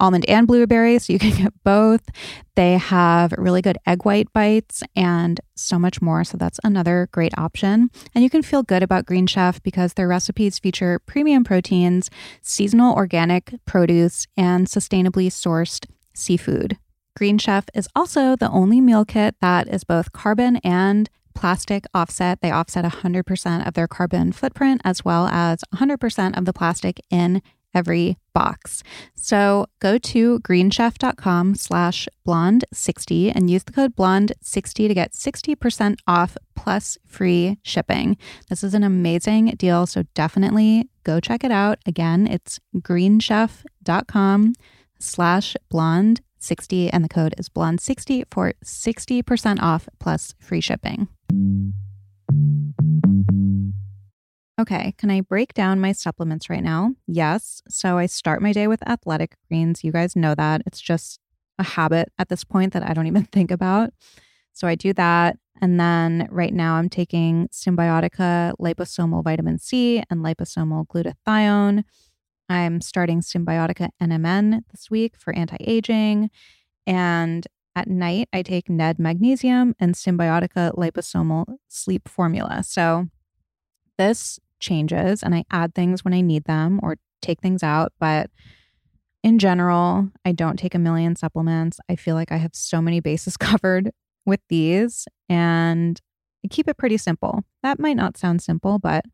almond 0.00 0.24
and 0.28 0.46
blueberry, 0.46 0.98
so 0.98 1.12
you 1.12 1.18
can 1.18 1.36
get 1.42 1.52
both. 1.64 2.02
They 2.54 2.78
have 2.78 3.32
really 3.32 3.62
good 3.62 3.78
egg 3.86 4.04
white 4.04 4.32
bites 4.32 4.82
and 4.94 5.40
so 5.54 5.78
much 5.78 6.00
more. 6.00 6.24
So 6.24 6.36
that's 6.36 6.60
another 6.64 7.08
great 7.12 7.36
option. 7.36 7.90
And 8.14 8.24
you 8.24 8.30
can 8.30 8.42
feel 8.42 8.62
good 8.62 8.82
about 8.82 9.06
Green 9.06 9.26
Chef 9.26 9.62
because 9.62 9.94
their 9.94 10.08
recipes 10.08 10.58
feature 10.58 10.98
premium 11.00 11.44
proteins, 11.44 12.10
seasonal 12.42 12.94
organic 12.94 13.54
produce, 13.66 14.26
and 14.36 14.66
sustainably 14.66 15.28
sourced 15.28 15.86
seafood. 16.14 16.78
Green 17.16 17.38
Chef 17.38 17.64
is 17.74 17.88
also 17.96 18.36
the 18.36 18.50
only 18.50 18.80
meal 18.80 19.04
kit 19.04 19.36
that 19.40 19.68
is 19.68 19.84
both 19.84 20.12
carbon 20.12 20.56
and 20.56 21.08
plastic 21.34 21.84
offset. 21.94 22.40
They 22.40 22.50
offset 22.50 22.84
100% 22.84 23.66
of 23.66 23.74
their 23.74 23.88
carbon 23.88 24.32
footprint 24.32 24.80
as 24.84 25.04
well 25.04 25.28
as 25.28 25.60
100% 25.74 26.36
of 26.36 26.44
the 26.44 26.52
plastic 26.52 27.00
in 27.10 27.42
every 27.76 28.16
box. 28.32 28.82
So 29.14 29.66
go 29.80 29.98
to 29.98 30.40
greenchef.com 30.40 31.54
slash 31.54 32.08
blonde60 32.26 33.32
and 33.34 33.50
use 33.50 33.64
the 33.64 33.72
code 33.72 33.94
blonde60 33.94 34.88
to 34.88 34.94
get 34.94 35.12
60% 35.12 35.98
off 36.06 36.36
plus 36.56 36.98
free 37.06 37.58
shipping. 37.62 38.16
This 38.48 38.64
is 38.64 38.74
an 38.74 38.82
amazing 38.82 39.54
deal, 39.58 39.86
so 39.86 40.04
definitely 40.14 40.88
go 41.04 41.20
check 41.20 41.44
it 41.44 41.52
out. 41.52 41.78
Again, 41.86 42.26
it's 42.26 42.58
greenchef.com 42.76 44.54
slash 44.98 45.56
blonde 45.68 46.20
60 46.38 46.90
and 46.90 47.04
the 47.04 47.08
code 47.08 47.34
is 47.38 47.48
blonde 47.48 47.80
60 47.80 48.24
for 48.30 48.54
60% 48.64 49.60
off 49.60 49.88
plus 49.98 50.34
free 50.40 50.60
shipping. 50.60 51.08
Okay, 54.58 54.94
can 54.96 55.10
I 55.10 55.20
break 55.20 55.52
down 55.52 55.80
my 55.80 55.92
supplements 55.92 56.48
right 56.48 56.62
now? 56.62 56.92
Yes. 57.06 57.60
So 57.68 57.98
I 57.98 58.06
start 58.06 58.40
my 58.40 58.52
day 58.52 58.66
with 58.66 58.86
athletic 58.88 59.36
greens. 59.48 59.84
You 59.84 59.92
guys 59.92 60.16
know 60.16 60.34
that. 60.34 60.62
It's 60.64 60.80
just 60.80 61.20
a 61.58 61.62
habit 61.62 62.10
at 62.18 62.30
this 62.30 62.42
point 62.42 62.72
that 62.72 62.82
I 62.82 62.94
don't 62.94 63.06
even 63.06 63.24
think 63.32 63.50
about. 63.50 63.92
So 64.54 64.66
I 64.66 64.74
do 64.74 64.94
that. 64.94 65.36
And 65.60 65.78
then 65.78 66.26
right 66.30 66.54
now 66.54 66.76
I'm 66.76 66.88
taking 66.88 67.48
Cymbiotika 67.48 68.54
liposomal 68.58 69.22
vitamin 69.22 69.58
C 69.58 70.02
and 70.08 70.24
liposomal 70.24 70.86
glutathione. 70.86 71.84
I'm 72.48 72.80
starting 72.80 73.20
Cymbiotika 73.20 73.90
NMN 74.02 74.62
this 74.70 74.90
week 74.90 75.16
for 75.18 75.34
anti 75.34 75.56
aging. 75.60 76.30
And 76.86 77.46
at 77.74 77.88
night, 77.88 78.28
I 78.32 78.40
take 78.40 78.70
NED 78.70 78.98
magnesium 78.98 79.74
and 79.78 79.94
Cymbiotika 79.94 80.72
liposomal 80.74 81.56
sleep 81.68 82.08
formula. 82.08 82.62
So 82.62 83.08
this 83.98 84.38
changes 84.60 85.22
and 85.22 85.34
I 85.34 85.44
add 85.50 85.74
things 85.74 86.04
when 86.04 86.14
I 86.14 86.20
need 86.20 86.44
them 86.44 86.80
or 86.82 86.96
take 87.22 87.40
things 87.40 87.62
out. 87.62 87.92
But 87.98 88.30
in 89.22 89.38
general, 89.38 90.10
I 90.24 90.32
don't 90.32 90.58
take 90.58 90.74
a 90.74 90.78
million 90.78 91.16
supplements. 91.16 91.80
I 91.88 91.96
feel 91.96 92.14
like 92.14 92.30
I 92.32 92.36
have 92.36 92.54
so 92.54 92.80
many 92.80 93.00
bases 93.00 93.36
covered 93.36 93.90
with 94.24 94.40
these 94.48 95.06
and 95.28 96.00
I 96.44 96.48
keep 96.48 96.68
it 96.68 96.78
pretty 96.78 96.96
simple. 96.96 97.44
That 97.62 97.80
might 97.80 97.96
not 97.96 98.16
sound 98.16 98.42
simple, 98.42 98.78
but 98.78 99.04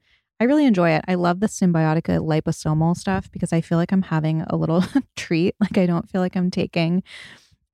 I 0.41 0.45
really 0.45 0.67
enjoy 0.67 0.91
it. 0.91 1.05
I 1.07 1.15
love 1.15 1.41
the 1.41 1.47
Cymbiotika 1.47 2.19
liposomal 2.19 2.97
stuff 2.97 3.31
because 3.31 3.53
I 3.53 3.61
feel 3.61 3.79
like 3.79 3.93
I'm 3.93 4.03
having 4.03 4.43
a 4.43 4.57
little 4.57 4.85
treat. 5.17 5.55
Like 5.61 5.79
I 5.79 5.87
don't 5.87 6.11
feel 6.11 6.21
like 6.21 6.37
I'm 6.37 6.51
taking 6.51 7.03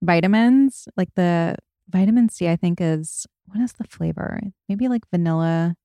vitamins. 0.02 0.86
Like 0.96 1.08
the 1.14 1.56
vitamin 1.88 2.28
C, 2.28 2.48
I 2.48 2.56
think 2.56 2.80
is 2.80 3.26
what 3.46 3.60
is 3.60 3.72
the 3.72 3.84
flavor? 3.84 4.40
Maybe 4.68 4.88
like 4.88 5.08
vanilla 5.10 5.76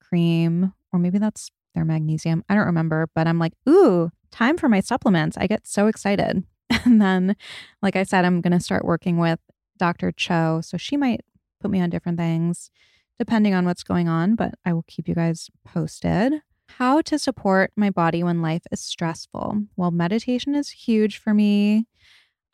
cream 0.00 0.72
or 0.92 0.98
maybe 0.98 1.18
that's 1.18 1.50
their 1.74 1.84
magnesium. 1.84 2.44
I 2.48 2.54
don't 2.54 2.66
remember, 2.66 3.08
but 3.14 3.26
I'm 3.26 3.38
like, 3.38 3.54
ooh, 3.68 4.10
time 4.30 4.56
for 4.56 4.68
my 4.68 4.80
supplements. 4.80 5.36
I 5.36 5.46
get 5.46 5.66
so 5.66 5.86
excited. 5.86 6.44
And 6.84 7.02
then, 7.02 7.36
like 7.82 7.96
I 7.96 8.02
said, 8.02 8.24
I'm 8.24 8.40
going 8.40 8.52
to 8.52 8.58
start 8.58 8.84
working 8.84 9.18
with 9.18 9.38
Dr. 9.78 10.10
Cho. 10.10 10.62
So 10.62 10.78
she 10.78 10.96
might 10.96 11.20
put 11.60 11.70
me 11.70 11.80
on 11.80 11.90
different 11.90 12.18
things 12.18 12.70
depending 13.18 13.54
on 13.54 13.64
what's 13.64 13.82
going 13.82 14.08
on, 14.08 14.34
but 14.34 14.54
I 14.64 14.72
will 14.72 14.84
keep 14.88 15.06
you 15.06 15.14
guys 15.14 15.48
posted. 15.64 16.32
How 16.78 17.02
to 17.02 17.18
support 17.18 17.70
my 17.76 17.90
body 17.90 18.24
when 18.24 18.42
life 18.42 18.62
is 18.72 18.80
stressful. 18.80 19.64
Well, 19.76 19.90
meditation 19.90 20.54
is 20.54 20.70
huge 20.70 21.18
for 21.18 21.34
me. 21.34 21.86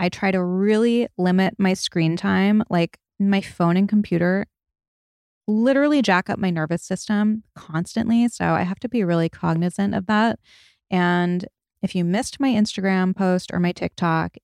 I 0.00 0.08
try 0.08 0.30
to 0.30 0.42
really 0.42 1.08
limit 1.16 1.54
my 1.58 1.74
screen 1.74 2.16
time. 2.16 2.64
Like 2.68 2.98
my 3.18 3.40
phone 3.40 3.76
and 3.76 3.88
computer 3.88 4.46
literally 5.48 6.02
jack 6.02 6.30
up 6.30 6.38
my 6.38 6.50
nervous 6.50 6.82
system 6.82 7.42
constantly. 7.56 8.28
So 8.28 8.44
I 8.44 8.62
have 8.62 8.78
to 8.80 8.88
be 8.88 9.02
really 9.02 9.28
cognizant 9.28 9.94
of 9.94 10.06
that. 10.06 10.38
And 10.90 11.46
if 11.82 11.94
you 11.94 12.04
missed 12.04 12.38
my 12.38 12.50
Instagram 12.50 13.16
post 13.16 13.50
or 13.52 13.58
my 13.58 13.72
TikTok, 13.72 14.36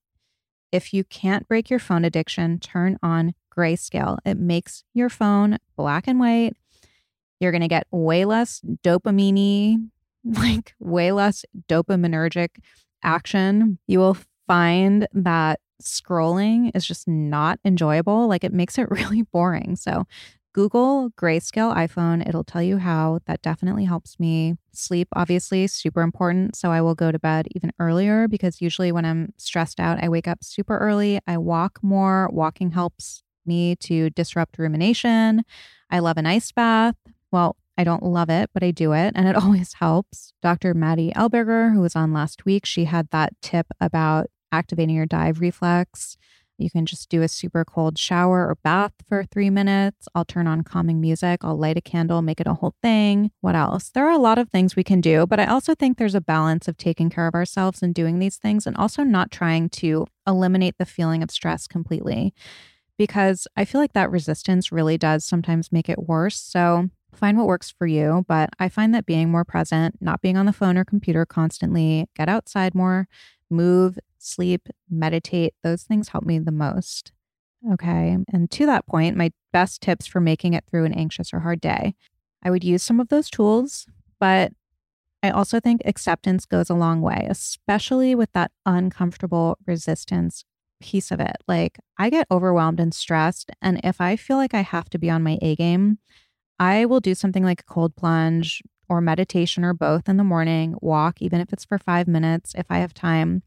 if 0.71 0.93
you 0.93 1.03
can't 1.03 1.47
break 1.47 1.69
your 1.69 1.79
phone 1.79 2.03
addiction, 2.03 2.59
turn 2.59 2.97
on 3.03 3.35
grayscale. 3.55 4.17
It 4.25 4.37
makes 4.37 4.83
your 4.93 5.09
phone 5.09 5.59
black 5.77 6.07
and 6.07 6.19
white. 6.19 6.57
You're 7.39 7.51
going 7.51 7.61
to 7.61 7.67
get 7.67 7.87
way 7.91 8.25
less 8.25 8.61
dopamine 8.83 9.89
like 10.25 10.73
way 10.79 11.11
less 11.11 11.45
dopaminergic 11.69 12.49
action. 13.03 13.77
You 13.87 13.99
will 13.99 14.17
find 14.47 15.07
that 15.13 15.59
scrolling 15.81 16.71
is 16.73 16.85
just 16.85 17.07
not 17.07 17.59
enjoyable. 17.63 18.27
Like 18.27 18.43
it 18.43 18.53
makes 18.53 18.77
it 18.77 18.89
really 18.89 19.21
boring. 19.21 19.75
So 19.75 20.07
Google 20.55 21.09
grayscale 21.17 21.75
iPhone. 21.75 22.25
It'll 22.25 22.45
tell 22.45 22.63
you 22.63 22.77
how. 22.77 23.19
That 23.25 23.41
definitely 23.41 23.83
helps 23.83 24.17
me. 24.21 24.55
Sleep, 24.71 25.09
obviously, 25.13 25.67
super 25.67 26.01
important. 26.01 26.55
So 26.55 26.71
I 26.71 26.79
will 26.79 26.95
go 26.95 27.11
to 27.11 27.19
bed 27.19 27.49
even 27.53 27.73
earlier 27.77 28.29
because 28.29 28.61
usually 28.61 28.93
when 28.93 29.03
I'm 29.03 29.33
stressed 29.35 29.81
out, 29.81 30.01
I 30.01 30.07
wake 30.07 30.29
up 30.29 30.45
super 30.45 30.77
early. 30.77 31.19
I 31.27 31.37
walk 31.39 31.79
more. 31.81 32.29
Walking 32.31 32.71
helps 32.71 33.21
me 33.45 33.75
to 33.81 34.09
disrupt 34.11 34.57
rumination. 34.57 35.43
I 35.89 35.99
love 35.99 36.15
an 36.15 36.25
ice 36.25 36.53
bath. 36.53 36.95
Well, 37.31 37.57
I 37.77 37.83
don't 37.83 38.03
love 38.03 38.29
it, 38.29 38.49
but 38.53 38.63
I 38.63 38.71
do 38.71 38.93
it 38.93 39.11
and 39.13 39.27
it 39.27 39.35
always 39.43 39.73
helps. 39.73 40.31
Dr. 40.41 40.73
Maddie 40.73 41.11
Elberger, 41.17 41.73
who 41.73 41.81
was 41.81 41.97
on 41.97 42.13
last 42.13 42.45
week, 42.45 42.65
she 42.65 42.85
had 42.85 43.09
that 43.09 43.33
tip 43.41 43.67
about 43.81 44.27
activating 44.53 44.95
your 44.95 45.05
dive 45.05 45.41
reflex. 45.41 46.15
You 46.57 46.69
can 46.69 46.85
just 46.85 47.09
do 47.09 47.21
a 47.21 47.27
super 47.27 47.65
cold 47.65 47.97
shower 47.97 48.47
or 48.47 48.57
bath 48.63 48.93
for 49.07 49.23
three 49.23 49.49
minutes. 49.49 50.07
I'll 50.15 50.25
turn 50.25 50.47
on 50.47 50.63
calming 50.63 51.01
music. 51.01 51.43
I'll 51.43 51.57
light 51.57 51.77
a 51.77 51.81
candle, 51.81 52.21
make 52.21 52.39
it 52.39 52.47
a 52.47 52.53
whole 52.53 52.75
thing. 52.81 53.31
What 53.41 53.55
else? 53.55 53.89
There 53.89 54.05
are 54.05 54.11
a 54.11 54.17
lot 54.17 54.37
of 54.37 54.49
things 54.49 54.75
we 54.75 54.83
can 54.83 55.01
do, 55.01 55.25
but 55.25 55.39
I 55.39 55.45
also 55.45 55.75
think 55.75 55.97
there's 55.97 56.15
a 56.15 56.21
balance 56.21 56.67
of 56.67 56.77
taking 56.77 57.09
care 57.09 57.27
of 57.27 57.35
ourselves 57.35 57.81
and 57.81 57.93
doing 57.93 58.19
these 58.19 58.37
things 58.37 58.65
and 58.65 58.75
also 58.77 59.03
not 59.03 59.31
trying 59.31 59.69
to 59.69 60.07
eliminate 60.25 60.75
the 60.77 60.85
feeling 60.85 61.21
of 61.23 61.31
stress 61.31 61.67
completely 61.67 62.33
because 62.97 63.47
I 63.57 63.65
feel 63.65 63.81
like 63.81 63.93
that 63.93 64.09
resistance 64.09 64.71
really 64.71 64.97
does 64.97 65.25
sometimes 65.25 65.71
make 65.71 65.89
it 65.89 66.07
worse. 66.07 66.37
So 66.39 66.89
Find 67.15 67.37
what 67.37 67.47
works 67.47 67.71
for 67.71 67.87
you, 67.87 68.25
but 68.27 68.49
I 68.59 68.69
find 68.69 68.93
that 68.93 69.05
being 69.05 69.29
more 69.29 69.45
present, 69.45 69.95
not 70.01 70.21
being 70.21 70.37
on 70.37 70.45
the 70.45 70.53
phone 70.53 70.77
or 70.77 70.83
computer 70.83 71.25
constantly, 71.25 72.07
get 72.15 72.29
outside 72.29 72.75
more, 72.75 73.07
move, 73.49 73.97
sleep, 74.25 74.67
meditate, 74.89 75.53
those 75.63 75.83
things 75.83 76.09
help 76.09 76.25
me 76.25 76.39
the 76.39 76.51
most. 76.51 77.11
Okay. 77.71 78.17
And 78.31 78.51
to 78.51 78.65
that 78.65 78.85
point, 78.85 79.17
my 79.17 79.31
best 79.51 79.81
tips 79.81 80.05
for 80.05 80.19
making 80.19 80.53
it 80.53 80.63
through 80.69 80.85
an 80.85 80.93
anxious 80.93 81.33
or 81.33 81.39
hard 81.39 81.61
day. 81.61 81.95
I 82.43 82.51
would 82.51 82.63
use 82.63 82.83
some 82.83 82.99
of 82.99 83.09
those 83.09 83.29
tools, 83.29 83.87
but 84.19 84.51
I 85.23 85.31
also 85.31 85.59
think 85.59 85.81
acceptance 85.85 86.45
goes 86.45 86.69
a 86.69 86.75
long 86.75 87.01
way, 87.01 87.25
especially 87.29 88.13
with 88.13 88.31
that 88.33 88.51
uncomfortable 88.65 89.57
resistance 89.65 90.45
piece 90.81 91.09
of 91.09 91.19
it. 91.19 91.37
Like, 91.47 91.79
I 91.97 92.11
get 92.11 92.27
overwhelmed 92.29 92.79
and 92.79 92.93
stressed. 92.93 93.49
And 93.61 93.81
if 93.83 93.99
I 93.99 94.15
feel 94.15 94.37
like 94.37 94.53
I 94.53 94.61
have 94.61 94.89
to 94.91 94.99
be 94.99 95.09
on 95.09 95.23
my 95.23 95.39
A 95.41 95.55
game, 95.55 95.97
I 96.59 96.85
will 96.85 96.99
do 96.99 97.15
something 97.15 97.43
like 97.43 97.61
a 97.61 97.73
cold 97.73 97.95
plunge 97.95 98.61
or 98.87 99.01
meditation 99.01 99.63
or 99.63 99.73
both 99.73 100.07
in 100.07 100.17
the 100.17 100.23
morning, 100.23 100.75
walk, 100.81 101.21
even 101.21 101.41
if 101.41 101.51
it's 101.51 101.65
for 101.65 101.79
five 101.79 102.07
minutes 102.07 102.53
if 102.55 102.67
I 102.69 102.79
have 102.79 102.93
time. 102.93 103.41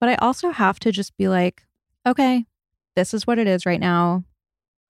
But 0.00 0.08
I 0.10 0.14
also 0.16 0.50
have 0.50 0.78
to 0.80 0.92
just 0.92 1.16
be 1.16 1.28
like, 1.28 1.62
okay, 2.06 2.46
this 2.94 3.14
is 3.14 3.26
what 3.26 3.38
it 3.38 3.46
is 3.46 3.66
right 3.66 3.80
now. 3.80 4.24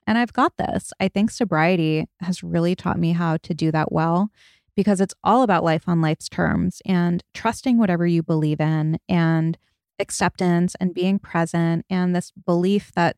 And 0.07 0.17
I've 0.19 0.33
got 0.33 0.57
this. 0.57 0.93
I 1.01 1.09
think 1.09 1.31
sobriety 1.31 2.07
has 2.21 2.43
really 2.43 2.75
taught 2.75 2.99
me 2.99 3.13
how 3.13 3.39
to 3.39 3.55
do 3.55 3.73
that 3.73 3.91
well 3.91 4.31
because 4.77 5.01
it's 5.01 5.15
all 5.25 5.43
about 5.43 5.65
life 5.65 5.89
on 5.89 6.01
life's 6.01 6.29
terms 6.29 6.81
and 6.85 7.25
trusting 7.35 7.79
whatever 7.79 8.07
you 8.07 8.23
believe 8.23 8.61
in 8.61 8.99
and 9.09 9.59
acceptance 9.99 10.77
and 10.79 10.95
being 10.95 11.19
present 11.19 11.85
and 11.89 12.15
this 12.15 12.33
belief 12.45 12.93
that 12.93 13.17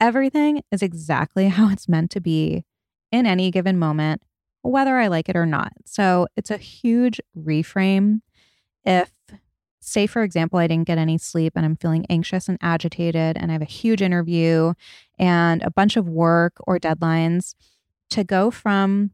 everything 0.00 0.62
is 0.70 0.82
exactly 0.82 1.48
how 1.48 1.70
it's 1.70 1.88
meant 1.88 2.10
to 2.12 2.20
be 2.20 2.64
in 3.10 3.26
any 3.26 3.50
given 3.50 3.78
moment, 3.78 4.22
whether 4.62 4.98
I 4.98 5.08
like 5.08 5.28
it 5.28 5.36
or 5.36 5.46
not. 5.46 5.72
So 5.84 6.28
it's 6.36 6.50
a 6.50 6.56
huge 6.56 7.20
reframe. 7.36 8.20
If, 8.84 9.10
say, 9.80 10.06
for 10.06 10.22
example, 10.22 10.58
I 10.58 10.66
didn't 10.66 10.86
get 10.86 10.98
any 10.98 11.18
sleep 11.18 11.54
and 11.56 11.64
I'm 11.64 11.76
feeling 11.76 12.06
anxious 12.08 12.48
and 12.48 12.58
agitated, 12.60 13.36
and 13.36 13.50
I 13.50 13.54
have 13.54 13.62
a 13.62 13.66
huge 13.66 14.02
interview 14.02 14.74
and 15.18 15.62
a 15.62 15.70
bunch 15.70 15.96
of 15.96 16.08
work 16.08 16.54
or 16.66 16.78
deadlines, 16.78 17.54
to 18.10 18.24
go 18.24 18.50
from 18.50 19.12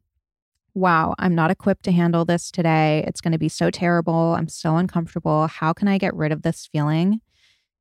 wow, 0.77 1.15
I'm 1.19 1.35
not 1.35 1.51
equipped 1.51 1.85
to 1.85 1.93
handle 1.93 2.27
this 2.27 2.51
today. 2.51 3.03
It's 3.07 3.23
going 3.23 3.33
to 3.33 3.39
be 3.39 3.49
so 3.49 3.71
terrible. 3.71 4.35
I'm 4.35 4.47
so 4.47 4.77
uncomfortable. 4.77 5.47
How 5.47 5.73
can 5.73 5.89
I 5.89 5.97
get 5.97 6.15
rid 6.15 6.33
of 6.33 6.43
this 6.43 6.69
feeling? 6.71 7.23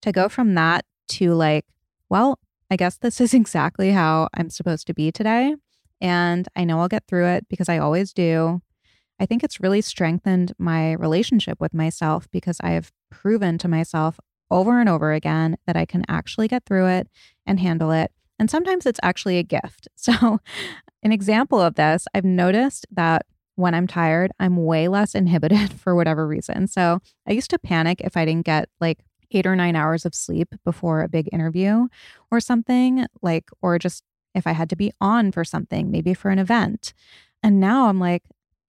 To 0.04 0.14
go 0.14 0.30
from 0.30 0.56
that 0.56 0.86
to 1.10 1.34
like, 1.34 1.66
well, 2.08 2.40
I 2.72 2.78
guess 2.78 2.98
this 2.98 3.20
is 3.20 3.34
exactly 3.42 3.92
how 3.92 4.30
I'm 4.34 4.50
supposed 4.50 4.88
to 4.88 4.94
be 4.94 5.12
today. 5.12 5.56
And 6.00 6.48
I 6.56 6.64
know 6.64 6.80
I'll 6.80 6.88
get 6.88 7.04
through 7.06 7.28
it 7.28 7.48
because 7.50 7.68
I 7.68 7.80
always 7.80 8.14
do. 8.14 8.62
I 9.20 9.26
think 9.26 9.44
it's 9.44 9.62
really 9.62 9.82
strengthened 9.82 10.54
my 10.58 10.94
relationship 10.94 11.60
with 11.62 11.74
myself 11.74 12.28
because 12.32 12.58
I 12.62 12.72
have 12.72 12.92
proven 13.10 13.58
to 13.60 13.68
myself 13.68 14.20
over 14.52 14.80
and 14.80 14.90
over 14.90 15.14
again 15.14 15.58
that 15.66 15.78
I 15.78 15.86
can 15.86 16.04
actually 16.08 16.48
get 16.48 16.66
through 16.66 16.88
it 16.88 17.08
and 17.46 17.60
handle 17.60 17.92
it. 17.92 18.12
And 18.38 18.50
sometimes 18.50 18.86
it's 18.86 19.00
actually 19.04 19.38
a 19.38 19.44
gift. 19.44 19.88
So 19.98 20.40
an 21.02 21.12
example 21.12 21.60
of 21.60 21.76
this, 21.76 22.08
I've 22.14 22.26
noticed 22.26 22.86
that 22.92 23.26
when 23.56 23.74
I'm 23.74 23.88
tired, 23.88 24.32
I'm 24.40 24.66
way 24.66 24.88
less 24.88 25.16
inhibited 25.16 25.74
for 25.80 25.96
whatever 25.96 26.28
reason. 26.28 26.68
So 26.68 27.00
I 27.28 27.32
used 27.32 27.50
to 27.52 27.60
panic 27.60 28.02
if 28.02 28.16
I 28.16 28.26
didn't 28.26 28.46
get 28.46 28.70
like 28.80 29.00
eight 29.32 29.48
or 29.48 29.56
nine 29.56 29.76
hours 29.76 30.06
of 30.06 30.14
sleep 30.14 30.50
before 30.64 31.02
a 31.02 31.10
big 31.10 31.30
interview 31.32 31.88
or 32.32 32.40
something, 32.40 33.06
like, 33.22 33.50
or 33.62 33.80
just 33.80 34.04
if 34.36 34.46
I 34.46 34.52
had 34.52 34.70
to 34.70 34.76
be 34.76 34.92
on 35.02 35.32
for 35.32 35.44
something, 35.44 35.90
maybe 35.90 36.14
for 36.14 36.30
an 36.30 36.40
event. 36.40 36.94
And 37.42 37.60
now 37.60 37.88
I'm 37.88 38.00
like, 38.00 38.24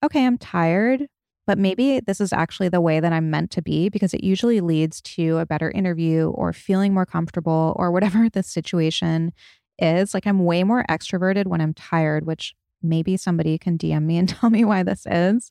okay, 0.04 0.24
I'm 0.24 0.38
tired, 0.38 1.06
but 1.46 1.58
maybe 1.58 2.00
this 2.00 2.20
is 2.20 2.32
actually 2.32 2.68
the 2.68 2.80
way 2.80 3.00
that 3.00 3.12
I'm 3.12 3.30
meant 3.30 3.50
to 3.52 3.62
be 3.62 3.88
because 3.88 4.12
it 4.12 4.24
usually 4.24 4.60
leads 4.60 5.00
to 5.02 5.38
a 5.38 5.46
better 5.46 5.70
interview 5.70 6.30
or 6.30 6.52
feeling 6.52 6.92
more 6.92 7.06
comfortable 7.06 7.74
or 7.76 7.90
whatever 7.90 8.28
the 8.32 8.42
situation 8.42 9.32
is. 9.78 10.14
Like 10.14 10.26
I'm 10.26 10.44
way 10.44 10.64
more 10.64 10.84
extroverted 10.88 11.46
when 11.46 11.60
I'm 11.60 11.74
tired, 11.74 12.26
which 12.26 12.54
maybe 12.82 13.16
somebody 13.16 13.58
can 13.58 13.78
DM 13.78 14.04
me 14.04 14.18
and 14.18 14.28
tell 14.40 14.50
me 14.50 14.64
why 14.64 14.82
this 14.82 15.06
is. 15.06 15.50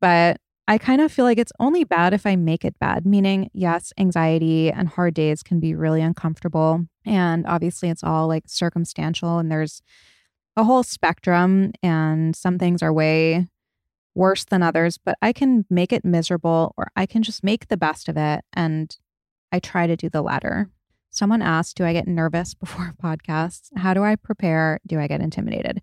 But 0.00 0.38
I 0.68 0.78
kind 0.78 1.00
of 1.00 1.10
feel 1.10 1.24
like 1.24 1.38
it's 1.38 1.52
only 1.58 1.82
bad 1.82 2.14
if 2.14 2.26
I 2.26 2.36
make 2.36 2.64
it 2.64 2.78
bad, 2.78 3.04
meaning, 3.04 3.50
yes, 3.52 3.92
anxiety 3.98 4.70
and 4.70 4.88
hard 4.88 5.14
days 5.14 5.42
can 5.42 5.58
be 5.58 5.74
really 5.74 6.00
uncomfortable. 6.00 6.86
And 7.04 7.44
obviously, 7.44 7.88
it's 7.88 8.04
all 8.04 8.28
like 8.28 8.44
circumstantial, 8.46 9.38
and 9.38 9.50
there's 9.50 9.82
a 10.56 10.62
whole 10.62 10.84
spectrum, 10.84 11.72
and 11.82 12.36
some 12.36 12.56
things 12.56 12.84
are 12.84 12.92
way 12.92 13.48
worse 14.14 14.44
than 14.44 14.62
others, 14.62 14.98
but 14.98 15.16
I 15.22 15.32
can 15.32 15.64
make 15.70 15.92
it 15.92 16.04
miserable 16.04 16.74
or 16.76 16.88
I 16.96 17.06
can 17.06 17.22
just 17.22 17.44
make 17.44 17.68
the 17.68 17.76
best 17.76 18.08
of 18.08 18.16
it. 18.16 18.44
And 18.52 18.96
I 19.52 19.58
try 19.58 19.86
to 19.86 19.96
do 19.96 20.08
the 20.08 20.22
latter. 20.22 20.70
Someone 21.10 21.42
asked, 21.42 21.76
Do 21.76 21.84
I 21.84 21.92
get 21.92 22.08
nervous 22.08 22.54
before 22.60 22.94
podcasts? 23.02 23.70
How 23.76 23.94
do 23.94 24.02
I 24.02 24.16
prepare? 24.16 24.80
Do 24.86 24.98
I 24.98 25.06
get 25.06 25.20
intimidated? 25.20 25.82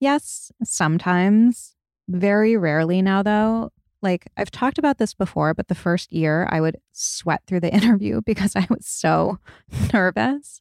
Yes, 0.00 0.52
sometimes. 0.62 1.74
Very 2.08 2.56
rarely 2.56 3.00
now, 3.00 3.22
though. 3.22 3.70
Like 4.02 4.26
I've 4.36 4.50
talked 4.50 4.78
about 4.78 4.98
this 4.98 5.14
before, 5.14 5.54
but 5.54 5.68
the 5.68 5.74
first 5.74 6.12
year 6.12 6.46
I 6.50 6.60
would 6.60 6.76
sweat 6.92 7.40
through 7.46 7.60
the 7.60 7.72
interview 7.74 8.20
because 8.20 8.54
I 8.54 8.66
was 8.68 8.86
so 8.86 9.38
nervous. 9.92 10.60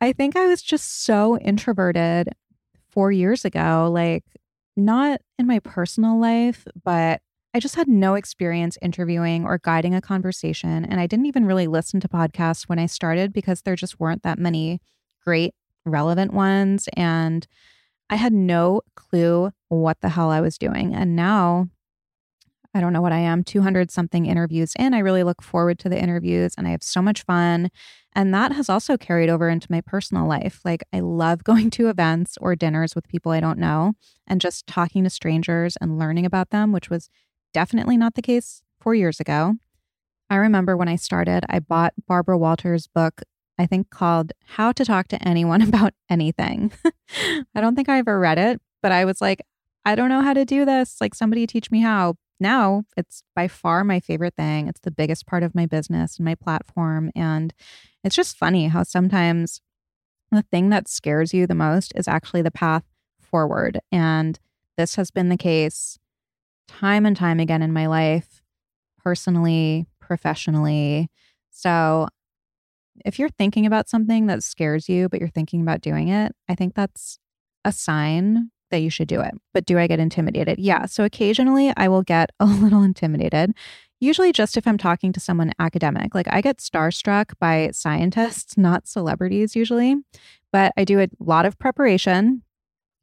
I 0.00 0.12
think 0.12 0.34
I 0.34 0.46
was 0.46 0.62
just 0.62 1.04
so 1.04 1.38
introverted 1.38 2.30
four 2.88 3.12
years 3.12 3.44
ago. 3.44 3.90
Like, 3.92 4.24
not 4.76 5.20
in 5.38 5.46
my 5.46 5.58
personal 5.60 6.18
life, 6.18 6.66
but 6.84 7.20
I 7.54 7.60
just 7.60 7.76
had 7.76 7.86
no 7.86 8.14
experience 8.14 8.76
interviewing 8.82 9.44
or 9.44 9.58
guiding 9.58 9.94
a 9.94 10.00
conversation. 10.00 10.84
And 10.84 10.98
I 10.98 11.06
didn't 11.06 11.26
even 11.26 11.46
really 11.46 11.68
listen 11.68 12.00
to 12.00 12.08
podcasts 12.08 12.64
when 12.64 12.80
I 12.80 12.86
started 12.86 13.32
because 13.32 13.62
there 13.62 13.76
just 13.76 14.00
weren't 14.00 14.24
that 14.24 14.38
many 14.38 14.80
great, 15.22 15.54
relevant 15.84 16.32
ones. 16.32 16.88
And 16.96 17.46
I 18.10 18.16
had 18.16 18.32
no 18.32 18.80
clue 18.96 19.52
what 19.68 20.00
the 20.00 20.08
hell 20.08 20.30
I 20.30 20.40
was 20.40 20.58
doing. 20.58 20.94
And 20.94 21.14
now 21.14 21.68
I 22.74 22.80
don't 22.80 22.92
know 22.92 23.00
what 23.00 23.12
I 23.12 23.18
am, 23.18 23.44
200 23.44 23.90
something 23.90 24.26
interviews 24.26 24.72
in. 24.76 24.94
I 24.94 24.98
really 24.98 25.22
look 25.22 25.40
forward 25.40 25.78
to 25.80 25.88
the 25.88 26.00
interviews 26.00 26.54
and 26.58 26.66
I 26.66 26.70
have 26.70 26.82
so 26.82 27.00
much 27.00 27.22
fun. 27.22 27.70
And 28.16 28.34
that 28.34 28.52
has 28.52 28.68
also 28.68 28.96
carried 28.96 29.30
over 29.30 29.48
into 29.48 29.70
my 29.70 29.80
personal 29.80 30.26
life. 30.26 30.60
Like, 30.64 30.82
I 30.92 31.00
love 31.00 31.44
going 31.44 31.70
to 31.70 31.88
events 31.88 32.36
or 32.40 32.56
dinners 32.56 32.94
with 32.94 33.08
people 33.08 33.32
I 33.32 33.40
don't 33.40 33.58
know 33.58 33.92
and 34.26 34.40
just 34.40 34.66
talking 34.66 35.04
to 35.04 35.10
strangers 35.10 35.76
and 35.80 35.98
learning 35.98 36.26
about 36.26 36.50
them, 36.50 36.72
which 36.72 36.90
was 36.90 37.08
definitely 37.52 37.96
not 37.96 38.14
the 38.14 38.22
case 38.22 38.62
four 38.80 38.94
years 38.94 39.20
ago. 39.20 39.54
I 40.28 40.36
remember 40.36 40.76
when 40.76 40.88
I 40.88 40.96
started, 40.96 41.44
I 41.48 41.60
bought 41.60 41.94
Barbara 42.08 42.38
Walters' 42.38 42.86
book, 42.86 43.22
I 43.58 43.66
think 43.66 43.90
called 43.90 44.32
How 44.44 44.72
to 44.72 44.84
Talk 44.84 45.08
to 45.08 45.28
Anyone 45.28 45.62
About 45.68 45.94
Anything. 46.10 46.72
I 47.54 47.60
don't 47.60 47.76
think 47.76 47.88
I 47.88 47.98
ever 47.98 48.18
read 48.18 48.38
it, 48.38 48.60
but 48.82 48.90
I 48.90 49.04
was 49.04 49.20
like, 49.20 49.42
I 49.84 49.94
don't 49.94 50.08
know 50.08 50.22
how 50.22 50.32
to 50.32 50.44
do 50.44 50.64
this. 50.64 50.96
Like, 51.00 51.14
somebody 51.14 51.46
teach 51.46 51.70
me 51.70 51.80
how. 51.80 52.16
Now 52.40 52.84
it's 52.96 53.22
by 53.34 53.48
far 53.48 53.84
my 53.84 54.00
favorite 54.00 54.34
thing. 54.36 54.68
It's 54.68 54.80
the 54.80 54.90
biggest 54.90 55.26
part 55.26 55.42
of 55.42 55.54
my 55.54 55.66
business 55.66 56.16
and 56.16 56.24
my 56.24 56.34
platform. 56.34 57.10
And 57.14 57.54
it's 58.02 58.16
just 58.16 58.36
funny 58.36 58.68
how 58.68 58.82
sometimes 58.82 59.60
the 60.30 60.42
thing 60.42 60.70
that 60.70 60.88
scares 60.88 61.32
you 61.32 61.46
the 61.46 61.54
most 61.54 61.92
is 61.94 62.08
actually 62.08 62.42
the 62.42 62.50
path 62.50 62.84
forward. 63.20 63.78
And 63.92 64.38
this 64.76 64.96
has 64.96 65.10
been 65.10 65.28
the 65.28 65.36
case 65.36 65.98
time 66.66 67.06
and 67.06 67.16
time 67.16 67.40
again 67.40 67.62
in 67.62 67.72
my 67.72 67.86
life, 67.86 68.42
personally, 69.02 69.86
professionally. 70.00 71.08
So 71.50 72.08
if 73.04 73.18
you're 73.18 73.28
thinking 73.28 73.66
about 73.66 73.88
something 73.88 74.26
that 74.26 74.42
scares 74.42 74.88
you, 74.88 75.08
but 75.08 75.20
you're 75.20 75.28
thinking 75.28 75.60
about 75.60 75.80
doing 75.80 76.08
it, 76.08 76.32
I 76.48 76.54
think 76.54 76.74
that's 76.74 77.18
a 77.64 77.72
sign 77.72 78.50
that 78.74 78.82
you 78.82 78.90
should 78.90 79.08
do 79.08 79.20
it. 79.20 79.32
But 79.52 79.64
do 79.64 79.78
I 79.78 79.86
get 79.86 80.00
intimidated? 80.00 80.58
Yeah. 80.58 80.86
So 80.86 81.04
occasionally 81.04 81.72
I 81.76 81.88
will 81.88 82.02
get 82.02 82.30
a 82.40 82.46
little 82.46 82.82
intimidated. 82.82 83.54
Usually, 84.00 84.32
just 84.32 84.56
if 84.56 84.66
I'm 84.66 84.76
talking 84.76 85.12
to 85.12 85.20
someone 85.20 85.52
academic. 85.58 86.14
Like 86.14 86.26
I 86.28 86.40
get 86.40 86.58
starstruck 86.58 87.32
by 87.38 87.70
scientists, 87.72 88.58
not 88.58 88.86
celebrities 88.86 89.56
usually, 89.56 89.96
but 90.52 90.72
I 90.76 90.84
do 90.84 91.00
a 91.00 91.08
lot 91.20 91.46
of 91.46 91.58
preparation 91.58 92.42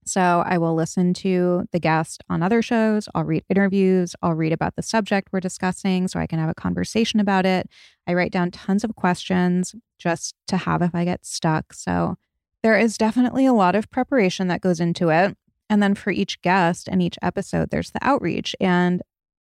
so 0.05 0.43
I 0.45 0.57
will 0.57 0.73
listen 0.73 1.13
to 1.15 1.65
the 1.71 1.79
guest 1.79 2.23
on 2.29 2.41
other 2.41 2.61
shows. 2.61 3.07
I'll 3.13 3.23
read 3.23 3.43
interviews. 3.49 4.15
I'll 4.21 4.33
read 4.33 4.51
about 4.51 4.75
the 4.75 4.81
subject 4.81 5.29
we're 5.31 5.39
discussing 5.39 6.07
so 6.07 6.19
I 6.19 6.27
can 6.27 6.39
have 6.39 6.49
a 6.49 6.55
conversation 6.55 7.19
about 7.19 7.45
it. 7.45 7.69
I 8.07 8.13
write 8.13 8.31
down 8.31 8.51
tons 8.51 8.83
of 8.83 8.95
questions 8.95 9.75
just 9.99 10.35
to 10.47 10.57
have 10.57 10.81
if 10.81 10.95
I 10.95 11.05
get 11.05 11.25
stuck. 11.25 11.73
So 11.73 12.17
there 12.63 12.77
is 12.77 12.97
definitely 12.97 13.45
a 13.45 13.53
lot 13.53 13.75
of 13.75 13.89
preparation 13.91 14.47
that 14.47 14.61
goes 14.61 14.79
into 14.79 15.09
it. 15.09 15.37
And 15.71 15.81
then 15.81 15.95
for 15.95 16.11
each 16.11 16.41
guest 16.41 16.89
and 16.89 17.01
each 17.01 17.17
episode, 17.21 17.69
there's 17.69 17.91
the 17.91 18.05
outreach. 18.05 18.57
And 18.59 19.01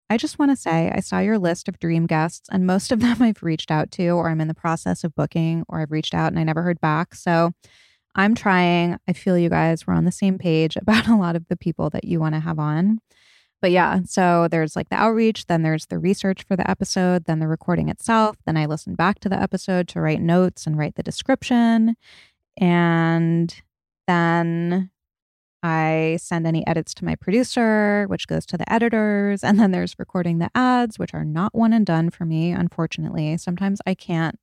I 0.07 0.17
just 0.17 0.37
want 0.37 0.51
to 0.51 0.55
say, 0.55 0.91
I 0.93 0.99
saw 0.99 1.17
your 1.17 1.39
list 1.39 1.67
of 1.67 1.79
dream 1.79 2.05
guests, 2.05 2.47
and 2.51 2.67
most 2.67 2.91
of 2.91 2.99
them 3.01 3.23
I've 3.23 3.41
reached 3.41 3.71
out 3.71 3.89
to, 3.91 4.09
or 4.09 4.29
I'm 4.29 4.39
in 4.39 4.47
the 4.47 4.53
process 4.53 5.03
of 5.03 5.15
booking, 5.15 5.65
or 5.67 5.81
I've 5.81 5.91
reached 5.91 6.13
out 6.13 6.31
and 6.31 6.37
I 6.37 6.43
never 6.43 6.61
heard 6.61 6.79
back. 6.79 7.15
So 7.15 7.53
I'm 8.13 8.35
trying. 8.35 8.99
I 9.07 9.13
feel 9.13 9.35
you 9.35 9.49
guys. 9.49 9.87
We're 9.87 9.95
on 9.95 10.05
the 10.05 10.11
same 10.11 10.37
page 10.37 10.75
about 10.81 11.07
a 11.07 11.15
lot 11.15 11.35
of 11.35 11.47
the 11.47 11.57
people 11.57 11.89
that 11.89 12.05
you 12.05 12.19
want 12.19 12.35
to 12.35 12.39
have 12.39 12.59
on. 12.59 12.99
But 13.59 13.71
yeah, 13.71 14.01
so 14.05 14.47
there's 14.49 14.75
like 14.75 14.89
the 14.89 14.95
outreach, 15.01 15.47
then 15.47 15.63
there's 15.63 15.87
the 15.87 15.99
research 15.99 16.43
for 16.43 16.55
the 16.55 16.69
episode, 16.69 17.25
then 17.25 17.39
the 17.39 17.47
recording 17.47 17.89
itself. 17.89 18.37
Then 18.45 18.57
I 18.57 18.67
listen 18.67 18.93
back 18.93 19.19
to 19.21 19.29
the 19.29 19.39
episode 19.39 19.87
to 19.89 20.01
write 20.01 20.21
notes 20.21 20.67
and 20.67 20.77
write 20.77 20.95
the 20.95 21.03
description. 21.03 21.95
And 22.57 23.55
then 24.07 24.91
I 25.63 26.17
send 26.19 26.47
any 26.47 26.65
edits 26.65 26.93
to 26.95 27.05
my 27.05 27.15
producer, 27.15 28.05
which 28.07 28.27
goes 28.27 28.45
to 28.47 28.57
the 28.57 28.71
editors. 28.71 29.43
And 29.43 29.59
then 29.59 29.71
there's 29.71 29.99
recording 29.99 30.39
the 30.39 30.49
ads, 30.55 30.97
which 30.97 31.13
are 31.13 31.25
not 31.25 31.53
one 31.53 31.73
and 31.73 31.85
done 31.85 32.09
for 32.09 32.25
me, 32.25 32.51
unfortunately. 32.51 33.37
Sometimes 33.37 33.79
I 33.85 33.93
can't 33.93 34.39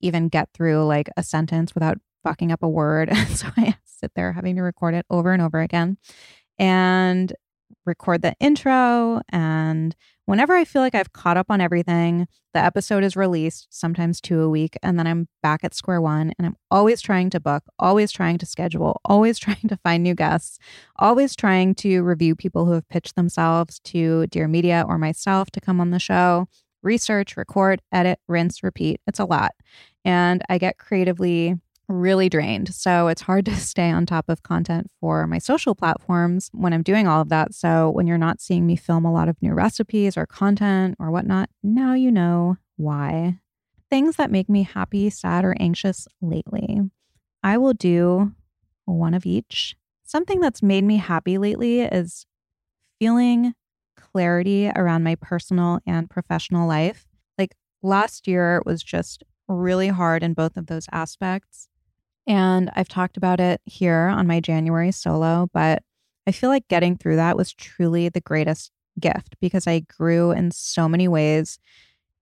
even 0.00 0.28
get 0.28 0.50
through 0.54 0.84
like 0.84 1.08
a 1.16 1.22
sentence 1.22 1.74
without 1.74 1.98
fucking 2.22 2.52
up 2.52 2.62
a 2.62 2.68
word. 2.68 3.10
So 3.28 3.48
I 3.56 3.76
sit 3.84 4.12
there 4.14 4.32
having 4.32 4.56
to 4.56 4.62
record 4.62 4.94
it 4.94 5.06
over 5.10 5.32
and 5.32 5.42
over 5.42 5.60
again. 5.60 5.98
And 6.58 7.32
record 7.84 8.22
the 8.22 8.34
intro. 8.40 9.20
And 9.30 9.96
whenever 10.26 10.54
I 10.54 10.64
feel 10.64 10.82
like 10.82 10.94
I've 10.94 11.12
caught 11.12 11.36
up 11.36 11.46
on 11.50 11.60
everything, 11.60 12.26
the 12.54 12.60
episode 12.60 13.04
is 13.04 13.16
released, 13.16 13.68
sometimes 13.70 14.20
two 14.20 14.40
a 14.40 14.48
week. 14.48 14.76
And 14.82 14.98
then 14.98 15.06
I'm 15.06 15.28
back 15.42 15.64
at 15.64 15.74
square 15.74 16.00
one. 16.00 16.32
And 16.38 16.46
I'm 16.46 16.56
always 16.70 17.00
trying 17.00 17.30
to 17.30 17.40
book, 17.40 17.64
always 17.78 18.12
trying 18.12 18.38
to 18.38 18.46
schedule, 18.46 19.00
always 19.04 19.38
trying 19.38 19.68
to 19.68 19.76
find 19.78 20.02
new 20.02 20.14
guests, 20.14 20.58
always 20.96 21.34
trying 21.34 21.74
to 21.76 22.02
review 22.02 22.34
people 22.36 22.66
who 22.66 22.72
have 22.72 22.88
pitched 22.88 23.16
themselves 23.16 23.80
to 23.84 24.26
Dear 24.28 24.48
Media 24.48 24.84
or 24.86 24.98
myself 24.98 25.50
to 25.52 25.60
come 25.60 25.80
on 25.80 25.90
the 25.90 25.98
show, 25.98 26.46
research, 26.82 27.36
record, 27.36 27.80
edit, 27.92 28.18
rinse, 28.28 28.62
repeat. 28.62 29.00
It's 29.06 29.20
a 29.20 29.24
lot. 29.24 29.52
And 30.04 30.42
I 30.48 30.58
get 30.58 30.78
creatively 30.78 31.56
really 31.88 32.28
drained. 32.28 32.74
So 32.74 33.08
it's 33.08 33.22
hard 33.22 33.44
to 33.46 33.56
stay 33.56 33.90
on 33.90 34.06
top 34.06 34.28
of 34.28 34.42
content 34.42 34.90
for 35.00 35.26
my 35.26 35.38
social 35.38 35.74
platforms 35.74 36.50
when 36.52 36.72
I'm 36.72 36.82
doing 36.82 37.06
all 37.06 37.20
of 37.20 37.28
that. 37.30 37.54
So 37.54 37.90
when 37.90 38.06
you're 38.06 38.18
not 38.18 38.40
seeing 38.40 38.66
me 38.66 38.76
film 38.76 39.04
a 39.04 39.12
lot 39.12 39.28
of 39.28 39.40
new 39.40 39.54
recipes 39.54 40.16
or 40.16 40.26
content 40.26 40.96
or 40.98 41.10
whatnot, 41.10 41.50
now 41.62 41.94
you 41.94 42.10
know 42.10 42.56
why. 42.76 43.38
Things 43.90 44.16
that 44.16 44.30
make 44.30 44.48
me 44.48 44.62
happy, 44.62 45.10
sad, 45.10 45.44
or 45.44 45.54
anxious 45.60 46.08
lately. 46.20 46.80
I 47.42 47.58
will 47.58 47.74
do 47.74 48.32
one 48.84 49.14
of 49.14 49.26
each. 49.26 49.76
Something 50.04 50.40
that's 50.40 50.62
made 50.62 50.84
me 50.84 50.96
happy 50.96 51.38
lately 51.38 51.80
is 51.80 52.26
feeling 52.98 53.54
clarity 53.96 54.70
around 54.74 55.02
my 55.02 55.14
personal 55.16 55.80
and 55.86 56.08
professional 56.08 56.68
life. 56.68 57.06
Like 57.38 57.54
last 57.82 58.26
year 58.26 58.62
was 58.64 58.82
just 58.82 59.24
really 59.48 59.88
hard 59.88 60.22
in 60.22 60.34
both 60.34 60.56
of 60.56 60.66
those 60.66 60.86
aspects. 60.92 61.68
And 62.26 62.70
I've 62.74 62.88
talked 62.88 63.16
about 63.16 63.40
it 63.40 63.60
here 63.64 64.08
on 64.08 64.26
my 64.26 64.40
January 64.40 64.92
solo, 64.92 65.48
but 65.52 65.82
I 66.26 66.32
feel 66.32 66.50
like 66.50 66.68
getting 66.68 66.96
through 66.96 67.16
that 67.16 67.36
was 67.36 67.52
truly 67.52 68.08
the 68.08 68.20
greatest 68.20 68.70
gift 69.00 69.36
because 69.40 69.66
I 69.66 69.80
grew 69.80 70.30
in 70.30 70.50
so 70.50 70.88
many 70.88 71.08
ways 71.08 71.58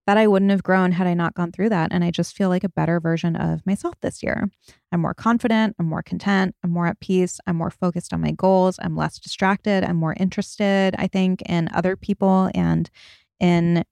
that 0.07 0.17
I 0.17 0.27
wouldn't 0.27 0.51
have 0.51 0.63
grown 0.63 0.93
had 0.93 1.07
I 1.07 1.15
not 1.15 1.35
gone 1.35 1.53
through 1.53 1.69
that. 1.69 1.93
And 1.93 2.03
I 2.03 2.11
just 2.11 2.35
feel 2.37 2.49
like 2.49 2.65
a 2.65 2.69
better 2.71 2.99
version 2.99 3.37
of 3.37 3.65
myself 3.67 3.95
this 4.01 4.23
year. 4.23 4.49
I'm 4.91 5.01
more 5.01 5.15
confident, 5.15 5.77
I'm 5.79 5.87
more 5.87 6.03
content, 6.03 6.55
I'm 6.65 6.71
more 6.71 6.87
at 6.87 7.01
peace, 7.01 7.39
I'm 7.47 7.57
more 7.57 7.71
focused 7.71 8.13
on 8.13 8.21
my 8.21 8.33
goals, 8.33 8.79
I'm 8.83 8.97
less 8.97 9.19
distracted, 9.19 9.85
I'm 9.85 9.97
more 9.97 10.17
interested, 10.19 10.97
I 10.99 11.07
think, 11.07 11.43
in 11.43 11.69
other 11.73 11.97
people 11.97 12.51
and 12.55 12.91
in 13.39 13.85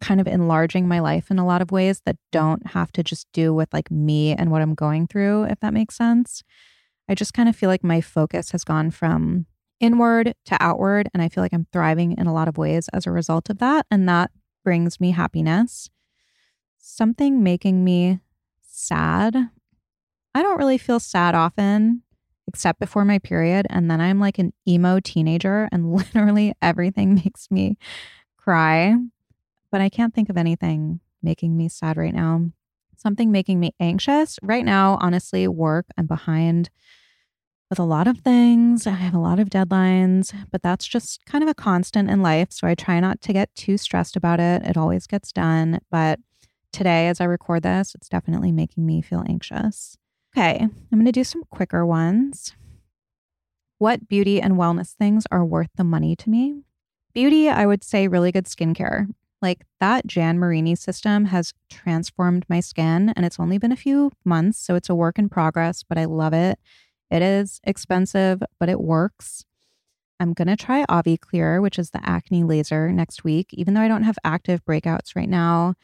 kind 0.00 0.20
of 0.20 0.26
enlarging 0.26 0.88
my 0.88 1.00
life 1.00 1.30
in 1.30 1.38
a 1.38 1.46
lot 1.46 1.62
of 1.62 1.70
ways 1.70 2.02
that 2.06 2.16
don't 2.32 2.68
have 2.68 2.92
to 2.92 3.02
just 3.02 3.26
do 3.32 3.52
with 3.54 3.72
like 3.72 3.90
me 3.90 4.32
and 4.32 4.50
what 4.50 4.62
I'm 4.62 4.74
going 4.74 5.06
through, 5.06 5.44
if 5.44 5.60
that 5.60 5.74
makes 5.74 5.96
sense. 5.96 6.42
I 7.08 7.14
just 7.14 7.34
kind 7.34 7.48
of 7.48 7.56
feel 7.56 7.70
like 7.70 7.84
my 7.84 8.00
focus 8.00 8.50
has 8.50 8.64
gone 8.64 8.90
from 8.90 9.46
inward 9.80 10.34
to 10.46 10.56
outward. 10.60 11.08
And 11.14 11.22
I 11.22 11.28
feel 11.28 11.42
like 11.42 11.52
I'm 11.52 11.66
thriving 11.72 12.12
in 12.18 12.26
a 12.26 12.34
lot 12.34 12.48
of 12.48 12.58
ways 12.58 12.88
as 12.92 13.06
a 13.06 13.10
result 13.10 13.48
of 13.50 13.58
that. 13.58 13.86
And 13.90 14.08
that 14.08 14.30
brings 14.64 15.00
me 15.00 15.12
happiness. 15.12 15.88
Something 16.78 17.42
making 17.42 17.84
me 17.84 18.20
sad. 18.60 19.36
I 20.34 20.42
don't 20.42 20.58
really 20.58 20.78
feel 20.78 21.00
sad 21.00 21.34
often, 21.34 22.02
except 22.46 22.80
before 22.80 23.04
my 23.04 23.18
period. 23.18 23.66
And 23.70 23.90
then 23.90 24.00
I'm 24.00 24.20
like 24.20 24.38
an 24.38 24.52
emo 24.66 25.00
teenager, 25.00 25.68
and 25.72 25.92
literally 25.94 26.54
everything 26.60 27.14
makes 27.14 27.50
me 27.50 27.76
cry 28.36 28.96
but 29.70 29.80
I 29.80 29.88
can't 29.88 30.14
think 30.14 30.28
of 30.28 30.36
anything 30.36 31.00
making 31.22 31.56
me 31.56 31.68
sad 31.68 31.96
right 31.96 32.14
now. 32.14 32.50
Something 32.96 33.30
making 33.30 33.60
me 33.60 33.74
anxious. 33.78 34.38
Right 34.42 34.64
now, 34.64 34.98
honestly, 35.00 35.46
work, 35.46 35.86
I'm 35.96 36.06
behind 36.06 36.70
with 37.70 37.78
a 37.78 37.84
lot 37.84 38.08
of 38.08 38.18
things. 38.18 38.86
I 38.86 38.92
have 38.92 39.14
a 39.14 39.18
lot 39.18 39.38
of 39.38 39.50
deadlines, 39.50 40.34
but 40.50 40.62
that's 40.62 40.86
just 40.86 41.24
kind 41.26 41.44
of 41.44 41.50
a 41.50 41.54
constant 41.54 42.10
in 42.10 42.22
life. 42.22 42.48
So 42.50 42.66
I 42.66 42.74
try 42.74 42.98
not 42.98 43.20
to 43.22 43.32
get 43.32 43.54
too 43.54 43.76
stressed 43.76 44.16
about 44.16 44.40
it. 44.40 44.64
It 44.64 44.76
always 44.76 45.06
gets 45.06 45.32
done. 45.32 45.80
But 45.90 46.18
today, 46.72 47.08
as 47.08 47.20
I 47.20 47.24
record 47.24 47.62
this, 47.62 47.94
it's 47.94 48.08
definitely 48.08 48.52
making 48.52 48.86
me 48.86 49.02
feel 49.02 49.24
anxious. 49.28 49.96
Okay, 50.36 50.60
I'm 50.60 50.98
going 50.98 51.04
to 51.04 51.12
do 51.12 51.24
some 51.24 51.44
quicker 51.50 51.84
ones. 51.84 52.54
What 53.78 54.08
beauty 54.08 54.40
and 54.40 54.54
wellness 54.54 54.94
things 54.94 55.26
are 55.30 55.44
worth 55.44 55.70
the 55.76 55.84
money 55.84 56.16
to 56.16 56.30
me? 56.30 56.62
Beauty, 57.12 57.48
I 57.48 57.66
would 57.66 57.84
say 57.84 58.08
really 58.08 58.32
good 58.32 58.46
skincare. 58.46 59.06
Like 59.40 59.64
that 59.80 60.06
Jan 60.06 60.38
Marini 60.38 60.74
system 60.74 61.26
has 61.26 61.54
transformed 61.70 62.44
my 62.48 62.60
skin 62.60 63.12
and 63.14 63.24
it's 63.24 63.38
only 63.38 63.58
been 63.58 63.72
a 63.72 63.76
few 63.76 64.10
months. 64.24 64.58
So 64.58 64.74
it's 64.74 64.88
a 64.88 64.94
work 64.94 65.18
in 65.18 65.28
progress, 65.28 65.84
but 65.88 65.96
I 65.98 66.06
love 66.06 66.32
it. 66.32 66.58
It 67.10 67.22
is 67.22 67.60
expensive, 67.64 68.42
but 68.58 68.68
it 68.68 68.80
works. 68.80 69.44
I'm 70.20 70.32
going 70.32 70.48
to 70.48 70.56
try 70.56 70.84
Avi 70.88 71.16
Clear, 71.16 71.60
which 71.60 71.78
is 71.78 71.90
the 71.90 72.00
acne 72.02 72.42
laser 72.42 72.90
next 72.90 73.22
week, 73.22 73.54
even 73.54 73.74
though 73.74 73.80
I 73.80 73.88
don't 73.88 74.02
have 74.02 74.18
active 74.24 74.64
breakouts 74.64 75.14
right 75.14 75.28
now. 75.28 75.74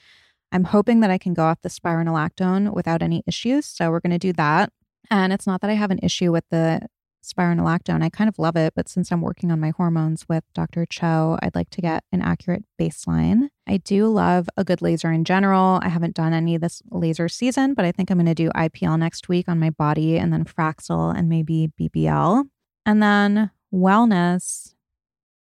I'm 0.50 0.64
hoping 0.64 1.00
that 1.00 1.10
I 1.10 1.18
can 1.18 1.34
go 1.34 1.44
off 1.44 1.62
the 1.62 1.68
spironolactone 1.68 2.74
without 2.74 3.02
any 3.02 3.22
issues. 3.26 3.66
So 3.66 3.90
we're 3.90 4.00
going 4.00 4.12
to 4.12 4.18
do 4.18 4.32
that. 4.34 4.72
And 5.10 5.32
it's 5.32 5.46
not 5.46 5.60
that 5.60 5.70
I 5.70 5.74
have 5.74 5.90
an 5.90 6.00
issue 6.02 6.32
with 6.32 6.44
the 6.50 6.80
spironolactone. 7.24 8.02
I 8.02 8.08
kind 8.08 8.28
of 8.28 8.38
love 8.38 8.56
it, 8.56 8.74
but 8.74 8.88
since 8.88 9.10
I'm 9.10 9.20
working 9.20 9.50
on 9.50 9.60
my 9.60 9.70
hormones 9.70 10.26
with 10.28 10.44
Dr. 10.54 10.86
Cho, 10.86 11.38
I'd 11.42 11.54
like 11.54 11.70
to 11.70 11.80
get 11.80 12.04
an 12.12 12.22
accurate 12.22 12.64
baseline. 12.80 13.48
I 13.66 13.78
do 13.78 14.08
love 14.08 14.48
a 14.56 14.64
good 14.64 14.82
laser 14.82 15.10
in 15.10 15.24
general. 15.24 15.80
I 15.82 15.88
haven't 15.88 16.14
done 16.14 16.32
any 16.32 16.56
this 16.56 16.82
laser 16.90 17.28
season, 17.28 17.74
but 17.74 17.84
I 17.84 17.92
think 17.92 18.10
I'm 18.10 18.18
going 18.18 18.26
to 18.26 18.34
do 18.34 18.50
IPL 18.50 18.98
next 18.98 19.28
week 19.28 19.48
on 19.48 19.58
my 19.58 19.70
body 19.70 20.18
and 20.18 20.32
then 20.32 20.44
Fraxel 20.44 21.16
and 21.16 21.28
maybe 21.28 21.70
BBL. 21.80 22.44
And 22.86 23.02
then 23.02 23.50
wellness. 23.72 24.74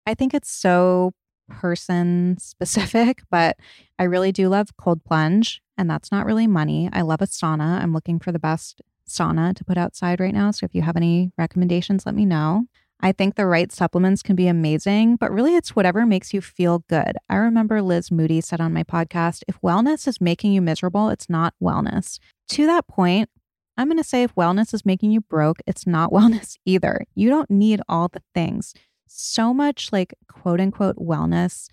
I 0.06 0.14
think 0.14 0.34
it's 0.34 0.50
so 0.50 1.12
person 1.48 2.36
specific, 2.38 3.22
but 3.30 3.56
I 3.98 4.04
really 4.04 4.32
do 4.32 4.48
love 4.48 4.76
cold 4.76 5.04
plunge, 5.04 5.62
and 5.76 5.88
that's 5.90 6.10
not 6.10 6.26
really 6.26 6.46
money. 6.46 6.88
I 6.92 7.02
love 7.02 7.22
a 7.22 7.26
sauna. 7.26 7.80
I'm 7.82 7.92
looking 7.92 8.18
for 8.18 8.32
the 8.32 8.38
best 8.38 8.80
sauna 9.12 9.54
to 9.54 9.64
put 9.64 9.78
outside 9.78 10.20
right 10.20 10.34
now. 10.34 10.50
So 10.50 10.64
if 10.64 10.74
you 10.74 10.82
have 10.82 10.96
any 10.96 11.32
recommendations, 11.38 12.06
let 12.06 12.14
me 12.14 12.26
know. 12.26 12.66
I 13.04 13.10
think 13.10 13.34
the 13.34 13.46
right 13.46 13.72
supplements 13.72 14.22
can 14.22 14.36
be 14.36 14.46
amazing, 14.46 15.16
but 15.16 15.32
really 15.32 15.56
it's 15.56 15.74
whatever 15.74 16.06
makes 16.06 16.32
you 16.32 16.40
feel 16.40 16.84
good. 16.88 17.16
I 17.28 17.36
remember 17.36 17.82
Liz 17.82 18.12
Moody 18.12 18.40
said 18.40 18.60
on 18.60 18.72
my 18.72 18.84
podcast 18.84 19.42
if 19.48 19.60
wellness 19.60 20.06
is 20.06 20.20
making 20.20 20.52
you 20.52 20.62
miserable, 20.62 21.08
it's 21.08 21.28
not 21.28 21.54
wellness. 21.60 22.20
To 22.50 22.66
that 22.66 22.86
point, 22.86 23.28
I'm 23.76 23.88
going 23.88 23.98
to 23.98 24.04
say 24.04 24.22
if 24.22 24.34
wellness 24.36 24.72
is 24.72 24.86
making 24.86 25.10
you 25.10 25.20
broke, 25.20 25.58
it's 25.66 25.86
not 25.86 26.12
wellness 26.12 26.56
either. 26.64 27.04
You 27.14 27.28
don't 27.28 27.50
need 27.50 27.80
all 27.88 28.08
the 28.08 28.22
things. 28.34 28.72
So 29.08 29.52
much 29.52 29.92
like 29.92 30.14
quote 30.28 30.60
unquote 30.60 30.96
wellness 30.96 31.68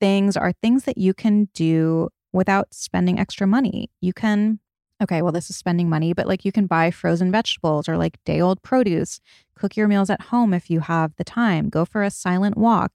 things 0.00 0.36
are 0.36 0.52
things 0.52 0.82
that 0.82 0.98
you 0.98 1.14
can 1.14 1.48
do 1.54 2.08
without 2.32 2.66
spending 2.72 3.20
extra 3.20 3.46
money. 3.46 3.88
You 4.00 4.12
can 4.12 4.58
okay, 5.02 5.22
well, 5.22 5.32
this 5.32 5.50
is 5.50 5.56
spending 5.56 5.88
money, 5.88 6.12
but 6.12 6.26
like 6.26 6.44
you 6.44 6.52
can 6.52 6.66
buy 6.66 6.90
frozen 6.90 7.30
vegetables 7.30 7.88
or 7.88 7.96
like 7.96 8.22
day 8.24 8.40
old 8.40 8.62
produce, 8.62 9.20
cook 9.54 9.76
your 9.76 9.88
meals 9.88 10.10
at 10.10 10.20
home 10.22 10.54
if 10.54 10.70
you 10.70 10.80
have 10.80 11.14
the 11.16 11.24
time, 11.24 11.68
go 11.68 11.84
for 11.84 12.02
a 12.02 12.10
silent 12.10 12.56
walk, 12.56 12.92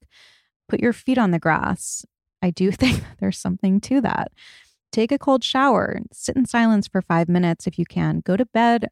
put 0.68 0.80
your 0.80 0.92
feet 0.92 1.18
on 1.18 1.30
the 1.30 1.38
grass. 1.38 2.04
I 2.42 2.50
do 2.50 2.70
think 2.72 3.02
there's 3.20 3.38
something 3.38 3.80
to 3.82 4.00
that. 4.00 4.32
Take 4.90 5.12
a 5.12 5.18
cold 5.18 5.44
shower, 5.44 6.00
sit 6.12 6.36
in 6.36 6.46
silence 6.46 6.88
for 6.88 7.02
five 7.02 7.28
minutes 7.28 7.66
if 7.66 7.78
you 7.78 7.84
can, 7.84 8.20
go 8.24 8.36
to 8.36 8.46
bed, 8.46 8.88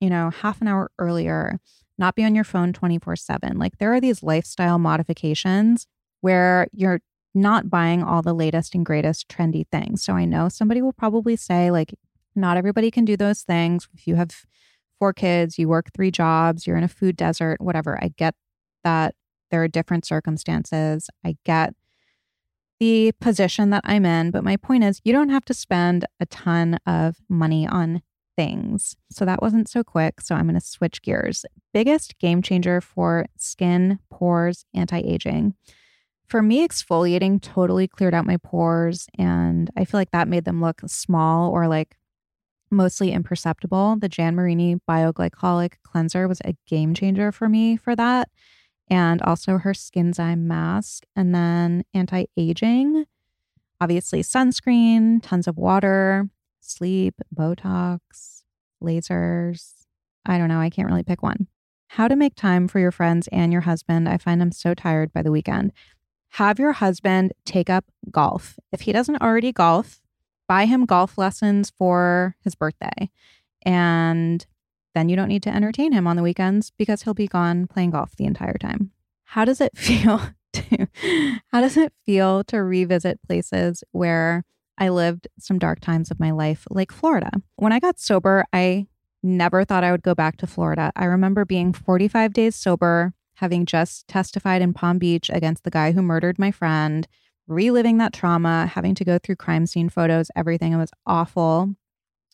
you 0.00 0.08
know, 0.08 0.30
half 0.30 0.60
an 0.60 0.68
hour 0.68 0.90
earlier, 0.98 1.58
not 1.98 2.14
be 2.14 2.24
on 2.24 2.34
your 2.34 2.44
phone 2.44 2.72
24 2.72 3.16
7. 3.16 3.58
Like 3.58 3.78
there 3.78 3.92
are 3.92 4.00
these 4.00 4.22
lifestyle 4.22 4.78
modifications 4.78 5.86
where 6.20 6.68
you're 6.72 7.00
not 7.34 7.70
buying 7.70 8.02
all 8.02 8.22
the 8.22 8.32
latest 8.32 8.74
and 8.74 8.84
greatest 8.84 9.28
trendy 9.28 9.66
things. 9.70 10.02
So 10.02 10.14
I 10.14 10.24
know 10.24 10.48
somebody 10.48 10.82
will 10.82 10.92
probably 10.92 11.36
say, 11.36 11.70
like, 11.70 11.94
not 12.34 12.56
everybody 12.56 12.90
can 12.90 13.04
do 13.04 13.16
those 13.16 13.42
things. 13.42 13.88
If 13.94 14.06
you 14.06 14.14
have 14.16 14.30
four 14.98 15.12
kids, 15.12 15.58
you 15.58 15.68
work 15.68 15.90
three 15.94 16.10
jobs, 16.10 16.66
you're 16.66 16.76
in 16.76 16.84
a 16.84 16.88
food 16.88 17.16
desert, 17.16 17.60
whatever. 17.60 17.98
I 18.02 18.12
get 18.16 18.34
that 18.84 19.14
there 19.50 19.62
are 19.62 19.68
different 19.68 20.04
circumstances. 20.04 21.08
I 21.24 21.36
get 21.44 21.74
the 22.78 23.12
position 23.20 23.70
that 23.70 23.82
I'm 23.84 24.06
in. 24.06 24.30
But 24.30 24.44
my 24.44 24.56
point 24.56 24.84
is, 24.84 25.00
you 25.04 25.12
don't 25.12 25.28
have 25.28 25.44
to 25.46 25.54
spend 25.54 26.06
a 26.18 26.26
ton 26.26 26.78
of 26.86 27.16
money 27.28 27.66
on 27.66 28.02
things. 28.36 28.96
So 29.10 29.24
that 29.26 29.42
wasn't 29.42 29.68
so 29.68 29.84
quick. 29.84 30.20
So 30.20 30.34
I'm 30.34 30.46
going 30.46 30.58
to 30.58 30.66
switch 30.66 31.02
gears. 31.02 31.44
Biggest 31.74 32.18
game 32.18 32.40
changer 32.40 32.80
for 32.80 33.26
skin, 33.36 33.98
pores, 34.10 34.64
anti 34.72 34.98
aging. 34.98 35.54
For 36.26 36.42
me, 36.42 36.66
exfoliating 36.66 37.42
totally 37.42 37.88
cleared 37.88 38.14
out 38.14 38.24
my 38.24 38.36
pores, 38.36 39.08
and 39.18 39.68
I 39.76 39.84
feel 39.84 39.98
like 39.98 40.12
that 40.12 40.28
made 40.28 40.44
them 40.44 40.60
look 40.60 40.80
small 40.86 41.50
or 41.50 41.66
like 41.66 41.96
mostly 42.70 43.12
imperceptible. 43.12 43.96
The 43.96 44.08
Jan 44.08 44.34
Marini 44.34 44.76
Bioglycolic 44.88 45.74
Cleanser 45.82 46.28
was 46.28 46.40
a 46.44 46.54
game 46.66 46.94
changer 46.94 47.32
for 47.32 47.48
me 47.48 47.76
for 47.76 47.96
that. 47.96 48.28
And 48.88 49.22
also 49.22 49.58
her 49.58 49.72
Skinzyme 49.72 50.40
mask. 50.40 51.04
And 51.14 51.34
then 51.34 51.84
anti 51.94 52.26
aging, 52.36 53.04
obviously 53.80 54.22
sunscreen, 54.22 55.20
tons 55.22 55.46
of 55.46 55.56
water, 55.56 56.28
sleep, 56.60 57.14
Botox, 57.34 58.42
lasers. 58.82 59.86
I 60.26 60.38
don't 60.38 60.48
know. 60.48 60.60
I 60.60 60.70
can't 60.70 60.88
really 60.88 61.02
pick 61.02 61.22
one. 61.22 61.46
How 61.88 62.06
to 62.08 62.16
make 62.16 62.34
time 62.34 62.68
for 62.68 62.78
your 62.78 62.92
friends 62.92 63.28
and 63.32 63.52
your 63.52 63.62
husband. 63.62 64.08
I 64.08 64.16
find 64.16 64.40
I'm 64.40 64.52
so 64.52 64.74
tired 64.74 65.12
by 65.12 65.22
the 65.22 65.32
weekend. 65.32 65.72
Have 66.34 66.60
your 66.60 66.72
husband 66.72 67.32
take 67.44 67.68
up 67.68 67.84
golf. 68.10 68.58
If 68.70 68.82
he 68.82 68.92
doesn't 68.92 69.20
already 69.20 69.52
golf, 69.52 69.99
buy 70.50 70.64
him 70.66 70.84
golf 70.84 71.16
lessons 71.16 71.70
for 71.78 72.34
his 72.42 72.56
birthday. 72.56 73.08
And 73.62 74.44
then 74.96 75.08
you 75.08 75.14
don't 75.14 75.28
need 75.28 75.44
to 75.44 75.54
entertain 75.54 75.92
him 75.92 76.08
on 76.08 76.16
the 76.16 76.24
weekends 76.24 76.72
because 76.76 77.04
he'll 77.04 77.14
be 77.14 77.28
gone 77.28 77.68
playing 77.68 77.90
golf 77.90 78.16
the 78.16 78.24
entire 78.24 78.58
time. 78.58 78.90
How 79.22 79.44
does 79.44 79.60
it 79.60 79.78
feel 79.78 80.20
to 80.54 80.88
how 81.52 81.60
does 81.60 81.76
it 81.76 81.92
feel 82.04 82.42
to 82.44 82.64
revisit 82.64 83.22
places 83.22 83.84
where 83.92 84.42
I 84.76 84.88
lived 84.88 85.28
some 85.38 85.60
dark 85.60 85.78
times 85.78 86.10
of 86.10 86.18
my 86.18 86.32
life, 86.32 86.66
like 86.68 86.90
Florida. 86.90 87.30
When 87.54 87.72
I 87.72 87.78
got 87.78 88.00
sober, 88.00 88.44
I 88.52 88.88
never 89.22 89.64
thought 89.64 89.84
I 89.84 89.92
would 89.92 90.02
go 90.02 90.16
back 90.16 90.36
to 90.38 90.48
Florida. 90.48 90.90
I 90.96 91.04
remember 91.04 91.44
being 91.44 91.72
45 91.72 92.32
days 92.32 92.56
sober, 92.56 93.12
having 93.34 93.66
just 93.66 94.08
testified 94.08 94.62
in 94.62 94.72
Palm 94.72 94.98
Beach 94.98 95.30
against 95.32 95.62
the 95.62 95.70
guy 95.70 95.92
who 95.92 96.02
murdered 96.02 96.40
my 96.40 96.50
friend, 96.50 97.06
reliving 97.50 97.98
that 97.98 98.12
trauma, 98.12 98.66
having 98.66 98.94
to 98.94 99.04
go 99.04 99.18
through 99.18 99.36
crime 99.36 99.66
scene 99.66 99.88
photos, 99.88 100.30
everything. 100.36 100.72
It 100.72 100.76
was 100.76 100.92
awful. 101.04 101.74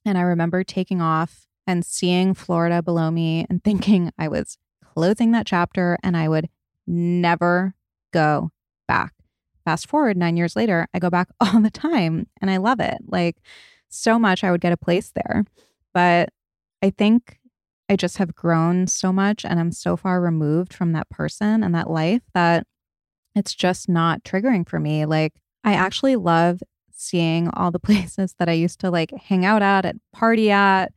And 0.04 0.18
I 0.18 0.20
remember 0.20 0.62
taking 0.62 1.00
off 1.00 1.46
and 1.66 1.84
seeing 1.84 2.34
Florida 2.34 2.82
below 2.82 3.10
me 3.10 3.46
and 3.48 3.64
thinking 3.64 4.12
I 4.18 4.28
was 4.28 4.58
closing 4.84 5.32
that 5.32 5.46
chapter 5.46 5.98
and 6.02 6.16
I 6.16 6.28
would 6.28 6.48
never 6.86 7.74
go 8.12 8.50
back. 8.86 9.14
Fast 9.64 9.88
forward 9.88 10.16
nine 10.16 10.36
years 10.36 10.54
later, 10.54 10.86
I 10.94 11.00
go 11.00 11.10
back 11.10 11.28
all 11.40 11.60
the 11.60 11.70
time 11.70 12.28
and 12.40 12.50
I 12.50 12.58
love 12.58 12.78
it. 12.78 12.98
Like 13.06 13.36
so 13.88 14.18
much, 14.18 14.44
I 14.44 14.50
would 14.50 14.60
get 14.60 14.72
a 14.72 14.76
place 14.76 15.12
there. 15.14 15.44
But 15.94 16.28
I 16.82 16.90
think 16.90 17.40
I 17.88 17.96
just 17.96 18.18
have 18.18 18.34
grown 18.34 18.86
so 18.86 19.12
much 19.12 19.44
and 19.44 19.58
I'm 19.58 19.72
so 19.72 19.96
far 19.96 20.20
removed 20.20 20.74
from 20.74 20.92
that 20.92 21.08
person 21.08 21.64
and 21.64 21.74
that 21.74 21.88
life 21.88 22.22
that 22.34 22.66
it's 23.36 23.54
just 23.54 23.88
not 23.88 24.24
triggering 24.24 24.68
for 24.68 24.80
me. 24.80 25.04
Like, 25.04 25.34
I 25.62 25.74
actually 25.74 26.16
love 26.16 26.62
seeing 26.90 27.48
all 27.50 27.70
the 27.70 27.78
places 27.78 28.34
that 28.38 28.48
I 28.48 28.52
used 28.52 28.80
to 28.80 28.90
like 28.90 29.12
hang 29.12 29.44
out 29.44 29.62
at, 29.62 29.84
at 29.84 29.96
party 30.12 30.50
at, 30.50 30.92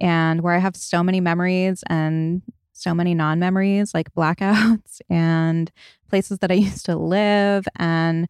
and 0.00 0.40
where 0.40 0.54
I 0.54 0.58
have 0.58 0.76
so 0.76 1.02
many 1.02 1.20
memories 1.20 1.84
and 1.88 2.42
so 2.72 2.94
many 2.94 3.14
non 3.14 3.38
memories, 3.38 3.92
like 3.92 4.14
blackouts 4.14 5.00
and 5.10 5.70
places 6.08 6.38
that 6.38 6.50
I 6.50 6.54
used 6.54 6.86
to 6.86 6.96
live. 6.96 7.66
And 7.76 8.28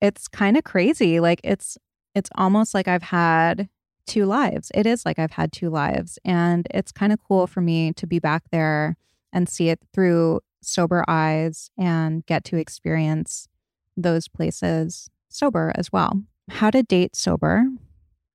it's 0.00 0.28
kind 0.28 0.56
of 0.56 0.62
crazy. 0.62 1.18
Like 1.18 1.40
it's, 1.42 1.76
it's 2.14 2.30
almost 2.36 2.74
like 2.74 2.86
I've 2.86 3.02
had 3.02 3.68
two 4.06 4.26
lives. 4.26 4.70
It 4.74 4.86
is 4.86 5.04
like 5.04 5.18
I've 5.18 5.32
had 5.32 5.52
two 5.52 5.70
lives. 5.70 6.18
And 6.24 6.66
it's 6.72 6.92
kind 6.92 7.12
of 7.12 7.18
cool 7.26 7.46
for 7.46 7.60
me 7.60 7.92
to 7.94 8.06
be 8.06 8.18
back 8.18 8.44
there 8.52 8.96
and 9.32 9.48
see 9.48 9.68
it 9.68 9.80
through 9.92 10.40
sober 10.62 11.04
eyes 11.08 11.70
and 11.78 12.24
get 12.26 12.44
to 12.44 12.56
experience 12.56 13.48
those 13.96 14.28
places 14.28 15.10
sober 15.28 15.72
as 15.74 15.92
well. 15.92 16.22
How 16.48 16.70
to 16.70 16.82
date 16.82 17.16
sober. 17.16 17.64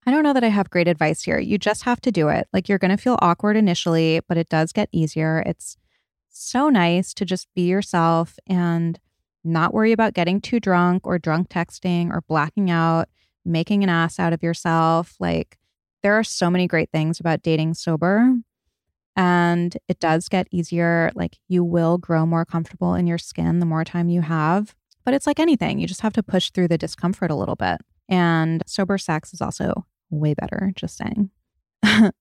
I 0.05 0.11
don't 0.11 0.23
know 0.23 0.33
that 0.33 0.43
I 0.43 0.49
have 0.49 0.69
great 0.69 0.87
advice 0.87 1.23
here. 1.23 1.39
You 1.39 1.57
just 1.57 1.83
have 1.83 2.01
to 2.01 2.11
do 2.11 2.27
it. 2.27 2.47
Like 2.51 2.67
you're 2.67 2.77
going 2.77 2.91
to 2.91 3.01
feel 3.01 3.17
awkward 3.21 3.55
initially, 3.55 4.19
but 4.27 4.37
it 4.37 4.49
does 4.49 4.73
get 4.73 4.89
easier. 4.91 5.41
It's 5.45 5.77
so 6.29 6.69
nice 6.69 7.13
to 7.13 7.25
just 7.25 7.47
be 7.55 7.67
yourself 7.67 8.37
and 8.47 8.99
not 9.43 9.73
worry 9.73 9.91
about 9.91 10.13
getting 10.13 10.41
too 10.41 10.59
drunk 10.59 11.05
or 11.05 11.19
drunk 11.19 11.49
texting 11.49 12.11
or 12.11 12.21
blacking 12.21 12.69
out, 12.69 13.07
making 13.45 13.83
an 13.83 13.89
ass 13.89 14.19
out 14.19 14.33
of 14.33 14.43
yourself. 14.43 15.15
Like 15.19 15.57
there 16.01 16.13
are 16.15 16.23
so 16.23 16.49
many 16.49 16.67
great 16.67 16.89
things 16.91 17.19
about 17.19 17.41
dating 17.41 17.75
sober. 17.75 18.35
And 19.15 19.77
it 19.87 19.99
does 19.99 20.27
get 20.27 20.47
easier. 20.51 21.11
Like 21.15 21.37
you 21.47 21.63
will 21.63 21.97
grow 21.97 22.25
more 22.25 22.45
comfortable 22.45 22.95
in 22.95 23.07
your 23.07 23.17
skin 23.17 23.59
the 23.59 23.65
more 23.65 23.83
time 23.83 24.09
you 24.09 24.21
have. 24.21 24.75
But 25.05 25.13
it's 25.13 25.27
like 25.27 25.39
anything, 25.39 25.79
you 25.79 25.87
just 25.87 26.01
have 26.01 26.13
to 26.13 26.23
push 26.23 26.49
through 26.49 26.69
the 26.69 26.77
discomfort 26.77 27.29
a 27.29 27.35
little 27.35 27.55
bit. 27.55 27.81
And 28.09 28.63
sober 28.65 28.97
sex 28.97 29.33
is 29.33 29.41
also 29.41 29.85
way 30.09 30.33
better, 30.33 30.71
just 30.75 30.97
saying. 30.97 31.29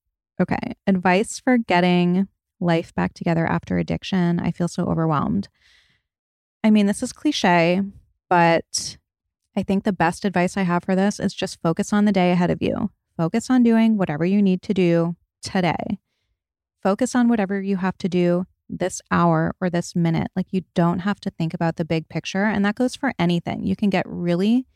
okay. 0.41 0.75
Advice 0.87 1.39
for 1.39 1.57
getting 1.57 2.27
life 2.59 2.93
back 2.95 3.13
together 3.13 3.45
after 3.45 3.77
addiction. 3.77 4.39
I 4.39 4.51
feel 4.51 4.67
so 4.67 4.85
overwhelmed. 4.85 5.47
I 6.63 6.71
mean, 6.71 6.85
this 6.85 7.03
is 7.03 7.11
cliche, 7.13 7.81
but 8.29 8.97
I 9.55 9.63
think 9.63 9.83
the 9.83 9.93
best 9.93 10.25
advice 10.25 10.57
I 10.57 10.63
have 10.63 10.83
for 10.83 10.95
this 10.95 11.19
is 11.19 11.33
just 11.33 11.61
focus 11.61 11.93
on 11.93 12.05
the 12.05 12.11
day 12.11 12.31
ahead 12.31 12.49
of 12.49 12.61
you. 12.61 12.89
Focus 13.17 13.49
on 13.49 13.63
doing 13.63 13.97
whatever 13.97 14.25
you 14.25 14.41
need 14.41 14.61
to 14.63 14.73
do 14.73 15.15
today. 15.41 15.99
Focus 16.83 17.15
on 17.15 17.29
whatever 17.29 17.61
you 17.61 17.77
have 17.77 17.97
to 17.99 18.09
do 18.09 18.45
this 18.69 19.01
hour 19.09 19.55
or 19.61 19.69
this 19.69 19.95
minute. 19.95 20.29
Like 20.35 20.47
you 20.51 20.63
don't 20.73 20.99
have 20.99 21.19
to 21.21 21.29
think 21.29 21.53
about 21.53 21.77
the 21.77 21.85
big 21.85 22.09
picture. 22.09 22.43
And 22.43 22.65
that 22.65 22.75
goes 22.75 22.95
for 22.95 23.13
anything. 23.17 23.63
You 23.63 23.75
can 23.75 23.89
get 23.89 24.05
really 24.07 24.67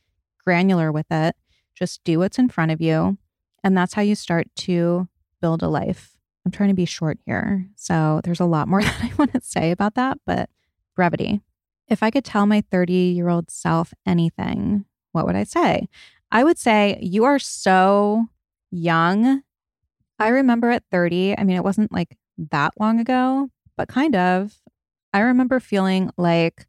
granular 0.44 0.92
with 0.92 1.08
it. 1.12 1.36
Just 1.76 2.04
do 2.04 2.20
what's 2.20 2.40
in 2.40 2.50
front 2.50 2.72
of 2.72 2.82
you. 2.82 3.18
And 3.64 3.78
that's 3.78 3.94
how 3.94 4.02
you 4.02 4.16
start 4.16 4.48
to 4.58 5.08
build 5.42 5.62
a 5.62 5.68
life. 5.68 6.18
I'm 6.46 6.52
trying 6.52 6.70
to 6.70 6.76
be 6.76 6.86
short 6.86 7.20
here. 7.26 7.68
So 7.76 8.22
there's 8.24 8.40
a 8.40 8.46
lot 8.46 8.68
more 8.68 8.82
that 8.84 9.04
I 9.04 9.12
want 9.18 9.34
to 9.34 9.42
say 9.42 9.72
about 9.72 9.96
that, 9.96 10.18
but 10.26 10.50
brevity. 10.96 11.42
If 11.88 12.04
I 12.04 12.12
could 12.12 12.26
tell 12.26 12.46
my 12.46 12.64
30 12.72 12.94
year 12.94 13.30
old 13.30 13.52
self 13.52 13.94
anything, 14.06 14.86
what 15.12 15.26
would 15.26 15.36
I 15.36 15.44
say? 15.44 15.88
I 16.32 16.44
would 16.44 16.58
say, 16.58 17.00
You 17.02 17.26
are 17.26 17.40
so 17.40 18.26
young. 18.72 19.44
I 20.20 20.30
remember 20.30 20.70
at 20.70 20.84
30, 20.92 21.38
I 21.38 21.44
mean, 21.44 21.58
it 21.58 21.64
wasn't 21.64 21.92
like 21.92 22.18
that 22.52 22.74
long 22.80 23.00
ago, 23.00 23.50
but 23.76 23.88
kind 23.88 24.16
of. 24.16 24.56
I 25.14 25.20
remember 25.22 25.60
feeling 25.60 26.12
like 26.18 26.68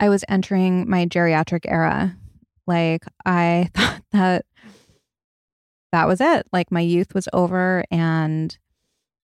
I 0.00 0.08
was 0.08 0.24
entering 0.28 0.88
my 0.88 1.06
geriatric 1.06 1.64
era. 1.66 2.16
Like 2.66 3.04
I 3.24 3.70
thought 3.74 4.02
that 4.12 4.46
that 5.92 6.06
was 6.06 6.20
it. 6.20 6.46
Like 6.52 6.70
my 6.70 6.80
youth 6.80 7.14
was 7.14 7.28
over 7.32 7.84
and 7.90 8.56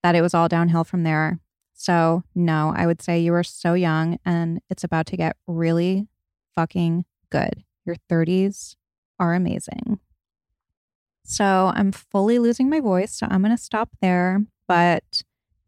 that 0.03 0.15
it 0.15 0.21
was 0.21 0.33
all 0.33 0.47
downhill 0.47 0.83
from 0.83 1.03
there. 1.03 1.39
So, 1.73 2.23
no, 2.33 2.73
I 2.75 2.87
would 2.87 3.01
say 3.01 3.19
you 3.19 3.33
are 3.33 3.43
so 3.43 3.73
young 3.75 4.17
and 4.25 4.61
it's 4.69 4.83
about 4.83 5.05
to 5.07 5.17
get 5.17 5.37
really 5.45 6.07
fucking 6.55 7.05
good. 7.29 7.63
Your 7.85 7.97
30s 8.09 8.75
are 9.19 9.35
amazing. 9.35 9.99
So, 11.29 11.71
I'm 11.75 11.91
fully 11.91 12.39
losing 12.39 12.69
my 12.69 12.79
voice. 12.79 13.13
So, 13.13 13.27
I'm 13.29 13.41
going 13.41 13.55
to 13.55 13.61
stop 13.61 13.89
there. 14.01 14.39
But 14.67 15.23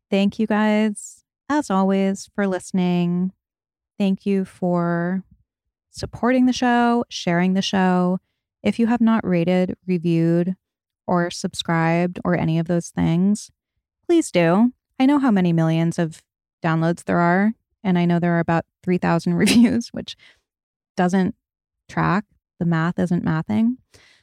thank 0.10 0.40
you 0.40 0.48
guys, 0.48 1.24
as 1.50 1.70
always, 1.70 2.30
for 2.34 2.48
listening. 2.48 3.34
Thank 3.98 4.26
you 4.26 4.46
for 4.46 5.24
supporting 5.92 6.46
the 6.46 6.54
show, 6.54 7.04
sharing 7.10 7.54
the 7.54 7.62
show. 7.62 8.20
If 8.64 8.80
you 8.80 8.88
have 8.88 9.02
not 9.02 9.26
rated, 9.26 9.76
reviewed, 9.86 10.56
or 11.06 11.30
subscribed 11.30 12.20
or 12.24 12.38
any 12.38 12.60
of 12.60 12.68
those 12.68 12.90
things, 12.90 13.52
please 14.06 14.32
do. 14.32 14.72
I 15.00 15.06
know 15.06 15.20
how 15.20 15.32
many 15.32 15.52
millions 15.52 16.00
of 16.00 16.24
downloads 16.64 17.04
there 17.04 17.20
are, 17.20 17.54
and 17.84 17.98
I 17.98 18.06
know 18.06 18.20
there 18.20 18.36
are 18.36 18.40
about 18.40 18.66
3,000 18.84 19.34
reviews, 19.36 19.90
which 19.90 20.16
doesn't 20.96 21.36
track. 21.88 22.26
The 22.60 22.66
math 22.66 23.00
isn't 23.00 23.26
mathing. 23.26 23.78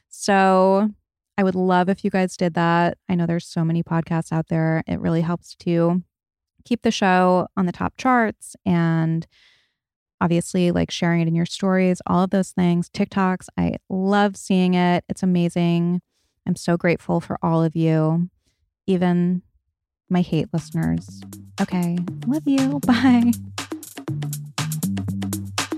So 0.07 0.91
I 1.37 1.43
would 1.43 1.55
love 1.55 1.87
if 1.89 2.03
you 2.03 2.09
guys 2.09 2.35
did 2.35 2.55
that. 2.55 2.97
I 3.07 3.15
know 3.15 3.25
there's 3.25 3.45
so 3.47 3.63
many 3.63 3.83
podcasts 3.83 4.31
out 4.31 4.47
there. 4.47 4.83
It 4.87 4.99
really 4.99 5.21
helps 5.21 5.55
to 5.57 6.01
keep 6.65 6.81
the 6.81 6.91
show 6.91 7.47
on 7.55 7.65
the 7.65 7.71
top 7.71 7.93
charts 7.97 8.55
and 8.65 9.25
obviously 10.19 10.71
like 10.71 10.91
sharing 10.91 11.21
it 11.21 11.27
in 11.27 11.35
your 11.35 11.45
stories, 11.45 12.01
all 12.07 12.23
of 12.23 12.31
those 12.31 12.51
things. 12.51 12.89
TikToks, 12.89 13.47
I 13.57 13.75
love 13.89 14.35
seeing 14.35 14.73
it. 14.73 15.03
It's 15.07 15.23
amazing. 15.23 16.01
I'm 16.47 16.55
so 16.55 16.75
grateful 16.75 17.19
for 17.21 17.37
all 17.43 17.63
of 17.63 17.75
you, 17.75 18.29
even 18.87 19.43
my 20.09 20.21
hate 20.21 20.47
listeners. 20.53 21.21
Okay, 21.61 21.97
love 22.25 22.47
you. 22.47 22.79
Bye. 22.85 23.31